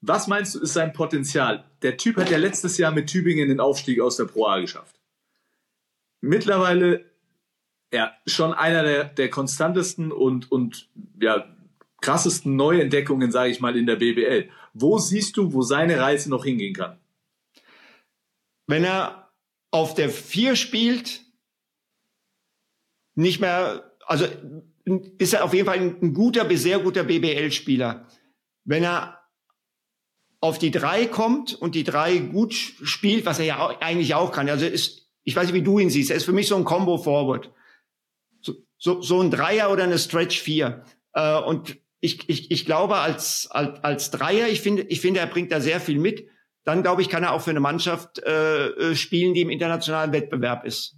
was 0.00 0.26
meinst 0.26 0.54
du, 0.54 0.60
ist 0.60 0.74
sein 0.74 0.92
Potenzial? 0.92 1.64
Der 1.82 1.96
Typ 1.96 2.16
hat 2.16 2.30
ja 2.30 2.38
letztes 2.38 2.78
Jahr 2.78 2.92
mit 2.92 3.08
Tübingen 3.08 3.48
den 3.48 3.60
Aufstieg 3.60 4.00
aus 4.00 4.16
der 4.16 4.24
Pro 4.24 4.46
A 4.46 4.60
geschafft. 4.60 5.00
Mittlerweile 6.20 7.04
ja, 7.92 8.12
schon 8.26 8.52
einer 8.52 8.82
der, 8.82 9.04
der 9.04 9.30
konstantesten 9.30 10.12
und, 10.12 10.50
und 10.50 10.88
ja, 11.20 11.46
krassesten 12.00 12.56
Neuentdeckungen, 12.56 13.30
sage 13.32 13.50
ich 13.50 13.60
mal, 13.60 13.76
in 13.76 13.86
der 13.86 13.96
BBL. 13.96 14.50
Wo 14.74 14.98
siehst 14.98 15.36
du, 15.36 15.52
wo 15.52 15.62
seine 15.62 15.98
Reise 15.98 16.30
noch 16.30 16.44
hingehen 16.44 16.74
kann? 16.74 16.98
Wenn 18.66 18.84
er 18.84 19.30
auf 19.70 19.94
der 19.94 20.10
4 20.10 20.56
spielt, 20.56 21.22
nicht 23.14 23.40
mehr, 23.40 23.96
also 24.04 24.26
ist 25.18 25.32
er 25.32 25.44
auf 25.44 25.54
jeden 25.54 25.66
Fall 25.66 25.78
ein, 25.78 26.12
guter 26.12 26.44
bis 26.44 26.62
sehr 26.62 26.78
guter 26.80 27.04
BBL-Spieler. 27.04 28.06
Wenn 28.64 28.84
er 28.84 29.15
auf 30.40 30.58
die 30.58 30.70
drei 30.70 31.06
kommt 31.06 31.54
und 31.54 31.74
die 31.74 31.84
drei 31.84 32.18
gut 32.18 32.54
spielt, 32.54 33.26
was 33.26 33.38
er 33.38 33.44
ja 33.46 33.58
auch, 33.58 33.80
eigentlich 33.80 34.14
auch 34.14 34.32
kann. 34.32 34.48
Also 34.48 34.66
ist, 34.66 35.08
ich 35.24 35.34
weiß 35.34 35.46
nicht, 35.46 35.54
wie 35.54 35.62
du 35.62 35.78
ihn 35.78 35.90
siehst. 35.90 36.10
Er 36.10 36.16
ist 36.16 36.24
für 36.24 36.32
mich 36.32 36.48
so 36.48 36.56
ein 36.56 36.64
Combo 36.64 36.98
Forward. 36.98 37.52
So, 38.40 38.54
so, 38.78 39.00
so 39.00 39.20
ein 39.20 39.30
Dreier 39.30 39.70
oder 39.70 39.84
eine 39.84 39.98
Stretch 39.98 40.40
vier. 40.40 40.84
Äh, 41.14 41.40
und 41.40 41.78
ich, 42.00 42.28
ich, 42.28 42.50
ich 42.50 42.66
glaube, 42.66 42.96
als, 42.96 43.48
als, 43.50 43.82
als 43.82 44.10
Dreier, 44.10 44.48
ich 44.48 44.60
finde, 44.60 44.82
ich 44.82 45.00
finde, 45.00 45.20
er 45.20 45.26
bringt 45.26 45.50
da 45.50 45.60
sehr 45.60 45.80
viel 45.80 45.98
mit. 45.98 46.28
Dann 46.64 46.82
glaube 46.82 47.00
ich, 47.00 47.08
kann 47.08 47.22
er 47.22 47.32
auch 47.32 47.42
für 47.42 47.50
eine 47.50 47.60
Mannschaft 47.60 48.18
äh, 48.24 48.66
äh 48.66 48.94
spielen, 48.96 49.34
die 49.34 49.40
im 49.40 49.50
internationalen 49.50 50.12
Wettbewerb 50.12 50.64
ist. 50.64 50.96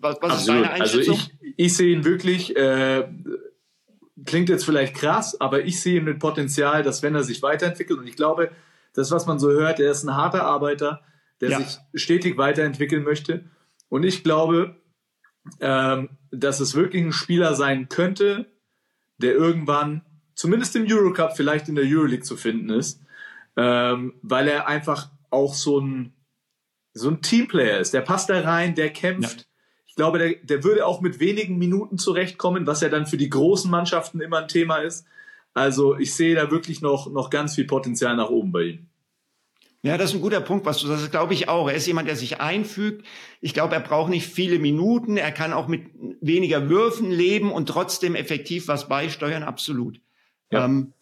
Was, 0.00 0.18
was 0.20 0.40
ist 0.40 0.48
deine 0.48 0.70
also 0.70 0.82
Einschätzung? 0.82 1.14
Also 1.14 1.30
ich, 1.40 1.54
ich 1.56 1.76
sehe 1.76 1.96
ihn 1.96 2.04
wirklich, 2.04 2.56
äh, 2.56 3.08
klingt 4.24 4.48
jetzt 4.48 4.64
vielleicht 4.64 4.94
krass, 4.94 5.40
aber 5.40 5.64
ich 5.64 5.80
sehe 5.80 5.98
ihn 5.98 6.04
mit 6.04 6.18
Potenzial, 6.18 6.82
dass 6.82 7.02
wenn 7.02 7.14
er 7.14 7.24
sich 7.24 7.42
weiterentwickelt 7.42 7.98
und 7.98 8.06
ich 8.06 8.16
glaube, 8.16 8.50
das, 8.94 9.10
was 9.10 9.26
man 9.26 9.38
so 9.38 9.50
hört, 9.50 9.80
er 9.80 9.90
ist 9.90 10.04
ein 10.04 10.16
harter 10.16 10.44
Arbeiter, 10.44 11.02
der 11.40 11.50
ja. 11.50 11.60
sich 11.60 11.78
stetig 11.94 12.36
weiterentwickeln 12.36 13.04
möchte. 13.04 13.44
Und 13.88 14.02
ich 14.02 14.24
glaube, 14.24 14.76
ähm, 15.60 16.10
dass 16.30 16.60
es 16.60 16.74
wirklich 16.74 17.04
ein 17.04 17.12
Spieler 17.12 17.54
sein 17.54 17.88
könnte, 17.88 18.46
der 19.18 19.34
irgendwann, 19.34 20.02
zumindest 20.34 20.76
im 20.76 20.86
Eurocup, 20.88 21.36
vielleicht 21.36 21.68
in 21.68 21.74
der 21.74 21.84
Euroleague 21.84 22.24
zu 22.24 22.36
finden 22.36 22.70
ist, 22.70 23.00
ähm, 23.56 24.14
weil 24.22 24.48
er 24.48 24.68
einfach 24.68 25.10
auch 25.30 25.54
so 25.54 25.80
ein, 25.80 26.12
so 26.92 27.08
ein 27.08 27.22
Teamplayer 27.22 27.78
ist. 27.78 27.94
Der 27.94 28.00
passt 28.00 28.30
da 28.30 28.40
rein, 28.40 28.74
der 28.74 28.90
kämpft. 28.90 29.40
Ja. 29.40 29.46
Ich 29.98 30.00
glaube, 30.00 30.20
der, 30.20 30.34
der 30.44 30.62
würde 30.62 30.86
auch 30.86 31.00
mit 31.00 31.18
wenigen 31.18 31.58
Minuten 31.58 31.98
zurechtkommen, 31.98 32.68
was 32.68 32.82
ja 32.82 32.88
dann 32.88 33.08
für 33.08 33.16
die 33.16 33.30
großen 33.30 33.68
Mannschaften 33.68 34.20
immer 34.20 34.38
ein 34.38 34.46
Thema 34.46 34.76
ist. 34.76 35.04
Also 35.54 35.98
ich 35.98 36.14
sehe 36.14 36.36
da 36.36 36.52
wirklich 36.52 36.80
noch, 36.80 37.10
noch 37.10 37.30
ganz 37.30 37.56
viel 37.56 37.64
Potenzial 37.64 38.14
nach 38.14 38.30
oben 38.30 38.52
bei 38.52 38.62
ihm. 38.62 38.86
Ja, 39.82 39.98
das 39.98 40.10
ist 40.10 40.14
ein 40.14 40.22
guter 40.22 40.40
Punkt, 40.40 40.66
was 40.66 40.78
du 40.78 40.86
sagst, 40.86 41.10
glaube 41.10 41.34
ich 41.34 41.48
auch. 41.48 41.66
Er 41.68 41.74
ist 41.74 41.88
jemand, 41.88 42.06
der 42.06 42.14
sich 42.14 42.40
einfügt. 42.40 43.04
Ich 43.40 43.54
glaube, 43.54 43.74
er 43.74 43.80
braucht 43.80 44.08
nicht 44.08 44.28
viele 44.28 44.60
Minuten. 44.60 45.16
Er 45.16 45.32
kann 45.32 45.52
auch 45.52 45.66
mit 45.66 45.88
weniger 46.20 46.68
Würfen 46.68 47.10
leben 47.10 47.50
und 47.50 47.68
trotzdem 47.68 48.14
effektiv 48.14 48.68
was 48.68 48.88
beisteuern, 48.88 49.42
absolut. 49.42 50.00
Ja. 50.52 50.64
Ähm, 50.64 50.92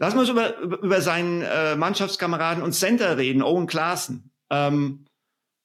lass 0.00 0.16
uns 0.16 0.28
über, 0.28 0.58
über 0.58 1.00
seinen 1.00 1.42
äh, 1.42 1.76
Mannschaftskameraden 1.76 2.64
und 2.64 2.72
Center 2.72 3.18
reden, 3.18 3.40
Owen 3.40 3.68
Klaassen. 3.68 4.32
Ähm, 4.50 5.04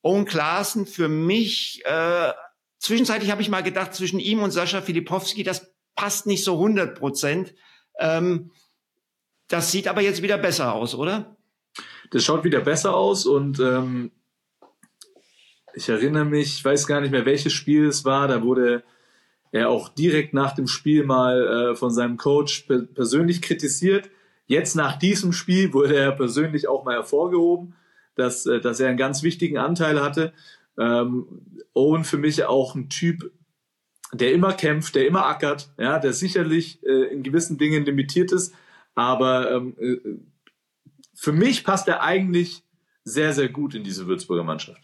Owen 0.03 0.25
Klaassen 0.25 0.85
für 0.85 1.07
mich, 1.07 1.81
äh, 1.83 2.33
zwischenzeitlich 2.79 3.31
habe 3.31 3.41
ich 3.41 3.49
mal 3.49 3.63
gedacht, 3.63 3.93
zwischen 3.93 4.19
ihm 4.19 4.41
und 4.41 4.51
Sascha 4.51 4.81
Filipowski, 4.81 5.43
das 5.43 5.73
passt 5.95 6.27
nicht 6.27 6.43
so 6.43 6.53
100 6.53 6.97
Prozent. 6.97 7.53
Ähm, 7.99 8.51
das 9.47 9.71
sieht 9.71 9.87
aber 9.87 10.01
jetzt 10.01 10.21
wieder 10.21 10.37
besser 10.37 10.73
aus, 10.73 10.95
oder? 10.95 11.37
Das 12.11 12.23
schaut 12.23 12.43
wieder 12.43 12.61
besser 12.61 12.95
aus 12.95 13.25
und 13.25 13.59
ähm, 13.59 14.11
ich 15.73 15.89
erinnere 15.89 16.25
mich, 16.25 16.57
ich 16.57 16.65
weiß 16.65 16.87
gar 16.87 17.01
nicht 17.01 17.11
mehr, 17.11 17.25
welches 17.25 17.53
Spiel 17.53 17.85
es 17.87 18.05
war, 18.05 18.27
da 18.27 18.41
wurde 18.43 18.83
er 19.51 19.69
auch 19.69 19.89
direkt 19.89 20.33
nach 20.33 20.53
dem 20.53 20.67
Spiel 20.67 21.03
mal 21.03 21.71
äh, 21.71 21.75
von 21.75 21.91
seinem 21.91 22.17
Coach 22.17 22.61
per 22.61 22.81
persönlich 22.81 23.41
kritisiert. 23.41 24.09
Jetzt 24.45 24.75
nach 24.75 24.97
diesem 24.97 25.33
Spiel 25.33 25.73
wurde 25.73 25.95
er 25.95 26.11
persönlich 26.11 26.67
auch 26.67 26.83
mal 26.83 26.95
hervorgehoben, 26.95 27.75
dass, 28.15 28.45
äh, 28.45 28.59
dass 28.59 28.79
er 28.79 28.89
einen 28.89 28.97
ganz 28.97 29.23
wichtigen 29.23 29.57
Anteil 29.57 30.01
hatte. 30.01 30.33
Ähm, 30.79 31.25
Owen 31.73 32.03
für 32.03 32.17
mich 32.17 32.43
auch 32.45 32.75
ein 32.75 32.89
Typ, 32.89 33.31
der 34.13 34.33
immer 34.33 34.53
kämpft, 34.53 34.95
der 34.95 35.07
immer 35.07 35.25
ackert, 35.25 35.73
ja, 35.77 35.99
der 35.99 36.13
sicherlich 36.13 36.83
äh, 36.83 37.13
in 37.13 37.23
gewissen 37.23 37.57
Dingen 37.57 37.85
limitiert 37.85 38.31
ist, 38.31 38.53
aber 38.95 39.51
ähm, 39.51 39.75
äh, 39.79 39.97
für 41.13 41.31
mich 41.31 41.63
passt 41.63 41.87
er 41.87 42.01
eigentlich 42.01 42.63
sehr, 43.03 43.33
sehr 43.33 43.49
gut 43.49 43.73
in 43.73 43.83
diese 43.83 44.07
Würzburger 44.07 44.43
Mannschaft. 44.43 44.81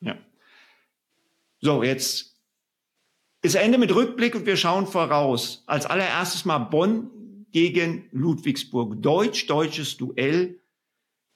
Ja. 0.00 0.16
So, 1.60 1.82
jetzt 1.82 2.36
ist 3.42 3.54
Ende 3.54 3.78
mit 3.78 3.94
Rückblick 3.94 4.34
und 4.34 4.46
wir 4.46 4.56
schauen 4.56 4.86
voraus. 4.86 5.62
Als 5.66 5.86
allererstes 5.86 6.44
mal 6.44 6.58
Bonn 6.58 7.46
gegen 7.52 8.08
Ludwigsburg. 8.12 9.00
Deutsch-deutsches 9.00 9.96
Duell 9.96 10.60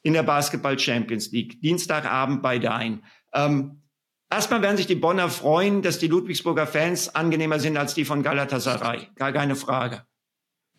in 0.03 0.15
der 0.15 0.23
Basketball 0.23 0.79
Champions 0.79 1.31
League. 1.31 1.61
Dienstagabend 1.61 2.43
bei 2.43 2.59
Dein. 2.59 3.05
Ähm, 3.33 3.80
erstmal 4.31 4.63
werden 4.63 4.77
sich 4.77 4.87
die 4.87 4.95
Bonner 4.95 5.29
freuen, 5.29 5.83
dass 5.83 5.99
die 5.99 6.09
Ludwigsburger 6.09 6.67
Fans 6.67 7.15
angenehmer 7.15 7.59
sind 7.59 7.77
als 7.77 7.95
die 7.95 8.05
von 8.05 8.23
Galatasaray. 8.23 9.09
Gar 9.17 9.33
keine 9.33 9.57
Frage. 9.57 10.05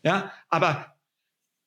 Ja, 0.03 0.31
aber 0.49 0.95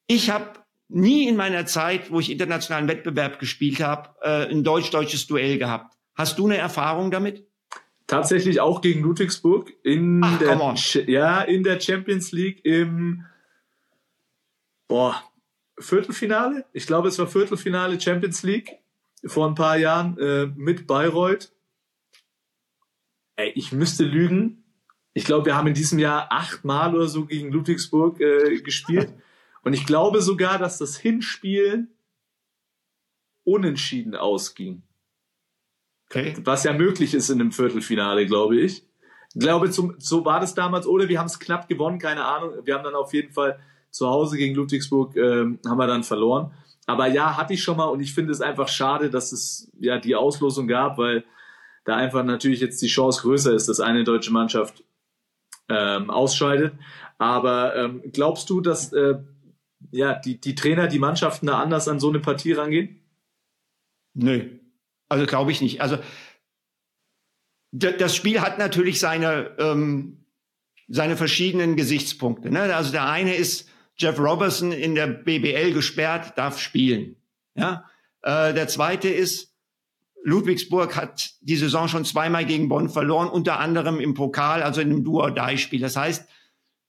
ich 0.07 0.31
habe 0.31 0.65
nie 0.89 1.29
in 1.29 1.37
meiner 1.37 1.67
Zeit, 1.67 2.11
wo 2.11 2.21
ich 2.21 2.31
internationalen 2.31 2.89
Wettbewerb 2.89 3.39
gespielt 3.39 3.81
habe, 3.81 4.11
äh, 4.21 4.51
ein 4.51 4.65
deutsch-deutsches 4.65 5.27
Duell 5.27 5.59
gehabt. 5.59 5.95
Hast 6.15 6.39
du 6.39 6.47
eine 6.47 6.57
Erfahrung 6.57 7.11
damit? 7.11 7.47
Tatsächlich 8.07 8.61
auch 8.61 8.81
gegen 8.81 9.01
Ludwigsburg 9.01 9.73
in 9.83 10.21
Ach, 10.23 10.39
der 10.39 11.05
ja 11.07 11.41
in 11.41 11.65
der 11.65 11.81
Champions 11.81 12.33
League 12.33 12.65
im 12.65 13.25
boah, 14.89 15.23
Viertelfinale. 15.79 16.67
Ich 16.73 16.87
glaube, 16.87 17.09
es 17.09 17.19
war 17.19 17.27
Viertelfinale 17.27 17.99
Champions 17.99 18.43
League 18.43 18.79
vor 19.25 19.49
ein 19.49 19.55
paar 19.55 19.79
Jahren 19.79 20.19
äh, 20.19 20.47
mit 20.55 20.87
Bayreuth. 20.87 21.51
Ey, 23.37 23.51
ich 23.55 23.73
müsste 23.73 24.05
lügen. 24.05 24.65
Ich 25.13 25.25
glaube, 25.25 25.47
wir 25.47 25.57
haben 25.57 25.67
in 25.67 25.75
diesem 25.75 25.99
Jahr 25.99 26.29
achtmal 26.31 26.95
oder 26.95 27.09
so 27.09 27.27
gegen 27.27 27.51
Ludwigsburg 27.51 28.21
äh, 28.21 28.61
gespielt. 28.61 29.13
Und 29.63 29.73
ich 29.73 29.87
glaube 29.87 30.21
sogar, 30.21 30.59
dass 30.59 30.79
das 30.79 30.97
Hinspiel 30.97 31.89
unentschieden 33.45 34.15
ausging. 34.15 34.83
Okay. 36.11 36.35
Was 36.45 36.65
ja 36.65 36.73
möglich 36.73 37.15
ist 37.15 37.31
in 37.31 37.41
einem 37.41 37.53
Viertelfinale, 37.53 38.27
glaube 38.27 38.61
ich. 38.61 38.85
Ich 39.35 39.41
glaube, 39.41 39.71
zum, 39.71 39.97
so 39.99 40.25
war 40.25 40.41
das 40.41 40.55
damals. 40.55 40.87
Oder 40.87 41.09
wir 41.09 41.19
haben 41.19 41.27
es 41.27 41.39
knapp 41.39 41.69
gewonnen, 41.69 41.99
keine 41.99 42.25
Ahnung. 42.25 42.53
Wir 42.65 42.75
haben 42.75 42.85
dann 42.85 42.95
auf 42.95 43.13
jeden 43.13 43.33
Fall 43.33 43.59
zu 43.91 44.09
Hause 44.09 44.37
gegen 44.37 44.55
Ludwigsburg 44.55 45.17
ähm, 45.17 45.59
haben 45.67 45.79
wir 45.79 45.87
dann 45.87 46.05
verloren. 46.05 46.53
Aber 46.87 47.07
ja, 47.09 47.37
hatte 47.37 47.55
ich 47.55 47.63
schon 47.63 47.77
mal 47.77 47.87
und 47.87 48.01
ich 48.01 48.13
finde 48.13 48.33
es 48.33 48.41
einfach 48.41 48.69
schade, 48.69 49.09
dass 49.09 49.33
es 49.33 49.71
ja 49.79 49.99
die 49.99 50.15
Auslosung 50.15 50.69
gab, 50.69 50.99
weil 50.99 51.25
da 51.85 51.97
einfach 51.97 52.25
natürlich 52.25 52.61
jetzt 52.61 52.81
die 52.83 52.89
Chance 52.89 53.23
größer 53.23 53.53
ist, 53.53 53.69
dass 53.69 53.81
eine 53.81 54.05
deutsche 54.05 54.33
Mannschaft 54.33 54.85
ähm, 55.69 56.11
ausscheidet. 56.11 56.75
Aber 57.19 57.77
ähm, 57.77 58.03
glaubst 58.13 58.51
du, 58.51 58.61
dass 58.61 58.93
äh, 58.93 59.15
ja, 59.91 60.15
die, 60.15 60.41
die 60.41 60.55
Trainer, 60.55 60.89
die 60.89 60.99
Mannschaften 60.99 61.47
da 61.47 61.59
anders 61.59 61.89
an 61.89 62.01
so 62.01 62.09
eine 62.09 62.21
Partie 62.21 62.53
rangehen? 62.53 63.01
Nö, 64.15 64.49
also 65.09 65.27
glaube 65.27 65.53
ich 65.53 65.61
nicht. 65.61 65.81
Also 65.81 65.99
das 67.73 68.15
Spiel 68.15 68.41
hat 68.41 68.59
natürlich 68.59 69.01
seine, 69.01 69.57
ähm, 69.59 70.25
seine 70.87 71.17
verschiedenen 71.17 71.75
Gesichtspunkte. 71.75 72.51
Ne? 72.51 72.75
Also 72.75 72.93
der 72.93 73.09
eine 73.09 73.35
ist, 73.35 73.69
Jeff 73.97 74.19
Robertson 74.19 74.73
in 74.73 74.95
der 74.95 75.07
BBL 75.09 75.73
gesperrt, 75.73 76.37
darf 76.37 76.61
spielen. 76.61 77.17
Ja? 77.55 77.89
Äh, 78.23 78.55
der 78.55 78.69
zweite 78.69 79.09
ist, 79.09 79.54
Ludwigsburg 80.25 80.97
hat 80.97 81.35
die 81.43 81.57
Saison 81.57 81.87
schon 81.87 82.07
zweimal 82.07 82.47
gegen 82.47 82.69
Bonn 82.69 82.89
verloren, 82.89 83.29
unter 83.29 83.61
anderem 83.61 84.01
im 84.01 84.15
Pokal, 84.15 84.63
also 84.63 84.81
in 84.81 84.91
einem 84.91 85.05
Duo-Die-Spiel. 85.05 85.81
Das 85.81 85.97
heißt, 85.97 86.27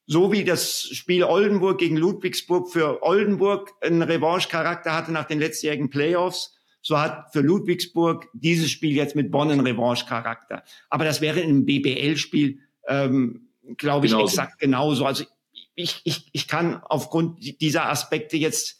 so 0.07 0.31
wie 0.31 0.45
das 0.45 0.83
Spiel 0.83 1.23
Oldenburg 1.25 1.77
gegen 1.77 1.97
Ludwigsburg 1.97 2.71
für 2.71 3.03
Oldenburg 3.03 3.73
einen 3.81 4.01
Revanche-Charakter 4.01 4.93
hatte 4.93 5.11
nach 5.11 5.25
den 5.25 5.39
letztjährigen 5.39 5.89
Playoffs, 5.89 6.55
so 6.81 6.97
hat 6.97 7.33
für 7.33 7.41
Ludwigsburg 7.41 8.29
dieses 8.33 8.71
Spiel 8.71 8.95
jetzt 8.95 9.15
mit 9.15 9.31
Bonn 9.31 9.51
einen 9.51 9.67
Revanche-Charakter. 9.67 10.63
Aber 10.89 11.03
das 11.03 11.19
wäre 11.19 11.41
in 11.41 11.49
einem 11.49 11.65
BBL-Spiel, 11.65 12.59
ähm, 12.87 13.49
glaube 13.77 14.05
ich, 14.05 14.13
genauso. 14.13 14.31
exakt 14.31 14.59
genauso. 14.59 15.05
Also 15.05 15.25
ich, 15.73 15.99
ich, 16.05 16.29
ich 16.31 16.47
kann 16.47 16.81
aufgrund 16.83 17.59
dieser 17.59 17.89
Aspekte 17.89 18.37
jetzt 18.37 18.79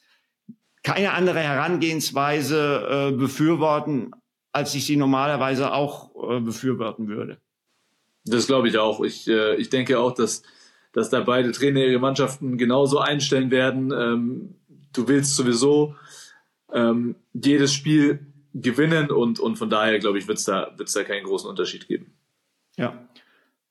keine 0.82 1.12
andere 1.14 1.40
Herangehensweise 1.40 3.10
äh, 3.12 3.18
befürworten, 3.18 4.12
als 4.56 4.74
ich 4.76 4.86
sie 4.86 4.98
normalerweise 4.98 5.74
auch 5.74 6.12
äh, 6.30 6.40
befürworten 6.40 7.08
würde. 7.08 7.38
Das 8.26 8.48
glaube 8.48 8.70
ich 8.70 8.78
auch. 8.78 9.02
Ich, 9.02 9.28
äh, 9.28 9.56
ich 9.56 9.70
denke 9.70 10.00
auch, 10.00 10.14
dass, 10.14 10.44
dass 10.94 11.10
da 11.10 11.22
beide 11.22 11.52
Trainer 11.52 11.82
ihre 11.82 12.00
Mannschaften 12.00 12.58
genauso 12.58 13.00
einstellen 13.00 13.52
werden. 13.52 13.92
Ähm, 13.92 14.56
du 14.94 15.08
willst 15.08 15.36
sowieso 15.36 15.96
ähm, 16.72 17.16
jedes 17.34 17.74
Spiel 17.74 18.26
gewinnen 18.54 19.12
und, 19.12 19.40
und 19.40 19.58
von 19.58 19.70
daher, 19.70 20.00
glaube 20.00 20.18
ich, 20.18 20.28
wird 20.28 20.38
es 20.38 20.46
da, 20.46 20.74
wird's 20.78 20.94
da 20.94 21.04
keinen 21.04 21.26
großen 21.26 21.50
Unterschied 21.50 21.88
geben. 21.88 22.14
Ja. 22.78 23.08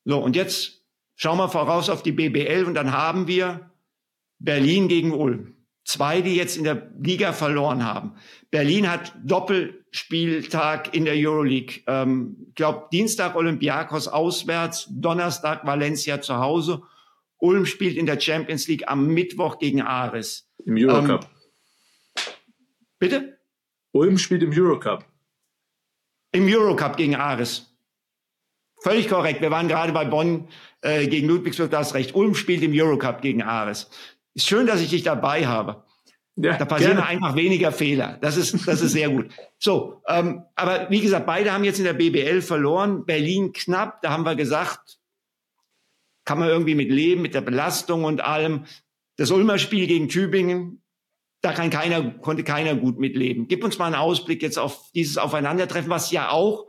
So, 0.04 0.18
und 0.18 0.36
jetzt 0.36 0.84
Schauen 1.16 1.38
wir 1.38 1.48
voraus 1.48 1.90
auf 1.90 2.02
die 2.02 2.12
BBL 2.12 2.64
und 2.64 2.74
dann 2.74 2.92
haben 2.92 3.28
wir 3.28 3.70
Berlin 4.38 4.88
gegen 4.88 5.12
Ulm. 5.12 5.54
Zwei, 5.84 6.22
die 6.22 6.34
jetzt 6.34 6.56
in 6.56 6.64
der 6.64 6.90
Liga 7.00 7.32
verloren 7.32 7.84
haben. 7.84 8.14
Berlin 8.50 8.90
hat 8.90 9.12
Doppelspieltag 9.94 10.92
in 10.92 11.04
der 11.04 11.14
Euroleague. 11.16 11.82
Ähm, 11.86 12.36
ich 12.48 12.54
glaube, 12.56 12.88
Dienstag 12.92 13.36
Olympiakos 13.36 14.08
auswärts, 14.08 14.88
Donnerstag 14.90 15.64
Valencia 15.64 16.20
zu 16.20 16.36
Hause. 16.38 16.82
Ulm 17.38 17.64
spielt 17.64 17.96
in 17.96 18.06
der 18.06 18.18
Champions 18.18 18.66
League 18.66 18.88
am 18.88 19.06
Mittwoch 19.06 19.58
gegen 19.58 19.82
Ares. 19.82 20.50
Im 20.64 20.76
Eurocup. 20.76 21.24
Ähm, 21.24 22.22
bitte? 22.98 23.38
Ulm 23.92 24.18
spielt 24.18 24.42
im 24.42 24.50
Eurocup. 24.52 25.04
Im 26.32 26.46
Eurocup 26.48 26.96
gegen 26.96 27.14
Ares. 27.14 27.72
Völlig 28.82 29.08
korrekt. 29.08 29.40
Wir 29.42 29.52
waren 29.52 29.68
gerade 29.68 29.92
bei 29.92 30.04
Bonn 30.04 30.48
äh, 30.80 31.06
gegen 31.06 31.28
Ludwigsburg, 31.28 31.70
da 31.70 31.78
hast 31.78 31.94
recht. 31.94 32.16
Ulm 32.16 32.34
spielt 32.34 32.62
im 32.64 32.72
Eurocup 32.74 33.22
gegen 33.22 33.42
Ares. 33.42 33.90
Ist 34.34 34.48
schön, 34.48 34.66
dass 34.66 34.80
ich 34.80 34.90
dich 34.90 35.04
dabei 35.04 35.46
habe. 35.46 35.84
Ja, 36.36 36.56
da 36.56 36.64
passieren 36.64 36.96
gerne. 36.96 37.06
einfach 37.06 37.36
weniger 37.36 37.70
Fehler. 37.70 38.18
Das 38.20 38.36
ist, 38.36 38.66
das 38.66 38.80
ist 38.80 38.92
sehr 38.92 39.08
gut. 39.08 39.30
So, 39.58 40.02
ähm, 40.08 40.42
aber 40.56 40.90
wie 40.90 41.00
gesagt, 41.00 41.26
beide 41.26 41.52
haben 41.52 41.62
jetzt 41.62 41.78
in 41.78 41.84
der 41.84 41.92
BBL 41.92 42.42
verloren. 42.42 43.04
Berlin 43.04 43.52
knapp, 43.52 44.02
da 44.02 44.10
haben 44.10 44.24
wir 44.24 44.34
gesagt, 44.34 44.98
kann 46.24 46.38
man 46.38 46.48
irgendwie 46.48 46.74
mit 46.74 46.90
leben, 46.90 47.22
mit 47.22 47.34
der 47.34 47.40
Belastung 47.40 48.04
und 48.04 48.22
allem. 48.22 48.64
Das 49.16 49.30
Ulmer 49.30 49.58
Spiel 49.58 49.86
gegen 49.86 50.08
Tübingen, 50.08 50.82
da 51.40 51.52
kann 51.52 51.70
keiner, 51.70 52.10
konnte 52.10 52.42
keiner 52.42 52.74
gut 52.74 52.98
mitleben. 52.98 53.46
Gib 53.46 53.62
uns 53.62 53.78
mal 53.78 53.86
einen 53.86 53.94
Ausblick 53.94 54.42
jetzt 54.42 54.58
auf 54.58 54.90
dieses 54.92 55.18
Aufeinandertreffen, 55.18 55.90
was 55.90 56.10
ja 56.10 56.30
auch 56.30 56.66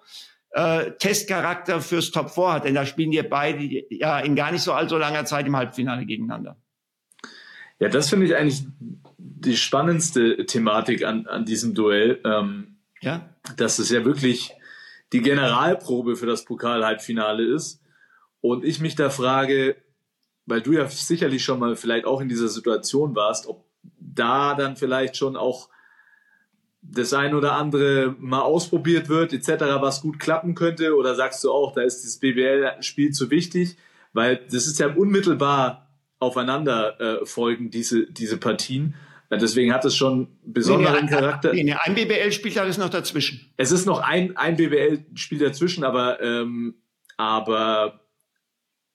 äh, 0.52 0.92
Testcharakter 1.00 1.82
fürs 1.82 2.12
Top 2.12 2.30
4 2.30 2.54
hat, 2.54 2.66
denn 2.66 2.76
da 2.76 2.86
spielen 2.86 3.12
die 3.12 3.22
beide 3.24 3.60
ja 3.90 4.20
in 4.20 4.36
gar 4.36 4.52
nicht 4.52 4.62
so 4.62 4.74
allzu 4.74 4.98
langer 4.98 5.26
Zeit 5.26 5.48
im 5.48 5.56
Halbfinale 5.56 6.06
gegeneinander. 6.06 6.58
Ja, 7.80 7.90
das 7.90 8.10
finde 8.10 8.26
ich 8.26 8.36
eigentlich 8.36 8.66
die 9.18 9.58
spannendste 9.58 10.46
Thematik 10.46 11.06
an, 11.06 11.28
an 11.28 11.46
diesem 11.46 11.74
Duell. 11.74 12.20
Ähm, 12.24 12.78
ja. 13.02 13.30
Dass 13.58 13.80
es 13.80 13.90
ja 13.90 14.06
wirklich 14.06 14.52
die 15.14 15.22
Generalprobe 15.22 16.16
für 16.16 16.26
das 16.26 16.46
Pokal-Halbfinale 16.46 17.44
ist. 17.44 17.82
Und 18.42 18.64
ich 18.64 18.80
mich 18.80 18.96
da 18.96 19.10
frage, 19.10 19.76
weil 20.46 20.62
du 20.62 20.74
ja 20.74 20.88
sicherlich 20.88 21.44
schon 21.44 21.60
mal 21.60 21.76
vielleicht 21.76 22.06
auch 22.06 22.22
in 22.22 22.30
dieser 22.30 22.48
Situation 22.48 23.16
warst, 23.16 23.48
ob 23.48 23.66
da 24.00 24.56
dann 24.56 24.76
vielleicht 24.76 25.18
schon 25.18 25.36
auch 25.36 25.70
das 26.82 27.14
ein 27.14 27.34
oder 27.34 27.54
andere 27.54 28.16
mal 28.20 28.42
ausprobiert 28.42 29.10
wird, 29.10 29.34
etc., 29.34 29.64
was 29.80 30.02
gut 30.02 30.20
klappen 30.20 30.54
könnte? 30.54 30.96
Oder 30.96 31.16
sagst 31.16 31.44
du 31.44 31.52
auch, 31.52 31.74
da 31.74 31.82
ist 31.82 32.04
das 32.06 32.18
BBL-Spiel 32.18 33.12
zu 33.12 33.32
wichtig? 33.32 33.78
Weil 34.14 34.38
das 34.38 34.68
ist 34.68 34.80
ja 34.80 34.88
unmittelbar 34.88 35.85
aufeinander 36.26 37.00
äh, 37.00 37.26
folgen, 37.26 37.70
diese, 37.70 38.06
diese 38.12 38.38
Partien. 38.38 38.96
Deswegen 39.32 39.74
hat 39.74 39.84
es 39.86 39.96
schon 39.96 40.28
besonderen 40.46 41.06
nee, 41.06 41.12
nee, 41.12 41.18
Charakter. 41.18 41.54
Nee, 41.54 41.64
nee, 41.64 41.74
ein 41.74 41.96
BBL-Spieltag 41.96 42.68
ist 42.68 42.78
noch 42.78 42.90
dazwischen. 42.90 43.52
Es 43.58 43.72
ist 43.72 43.86
noch 43.86 44.00
ein, 44.00 44.38
ein 44.38 44.56
BBL-Spiel 44.56 45.40
dazwischen, 45.40 45.84
aber, 45.84 46.22
ähm, 46.22 46.76
aber 47.18 48.02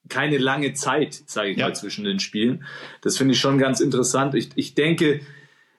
keine 0.09 0.39
lange 0.39 0.73
Zeit, 0.73 1.15
sage 1.27 1.51
ich 1.51 1.59
ja. 1.59 1.67
mal, 1.67 1.75
zwischen 1.75 2.05
den 2.05 2.21
Spielen. 2.21 2.65
Das 3.03 3.17
finde 3.17 3.35
ich 3.35 3.41
schon 3.41 3.59
ganz 3.59 3.81
interessant. 3.81 4.35
Ich, 4.35 4.51
ich 4.55 4.75
denke, 4.75 5.21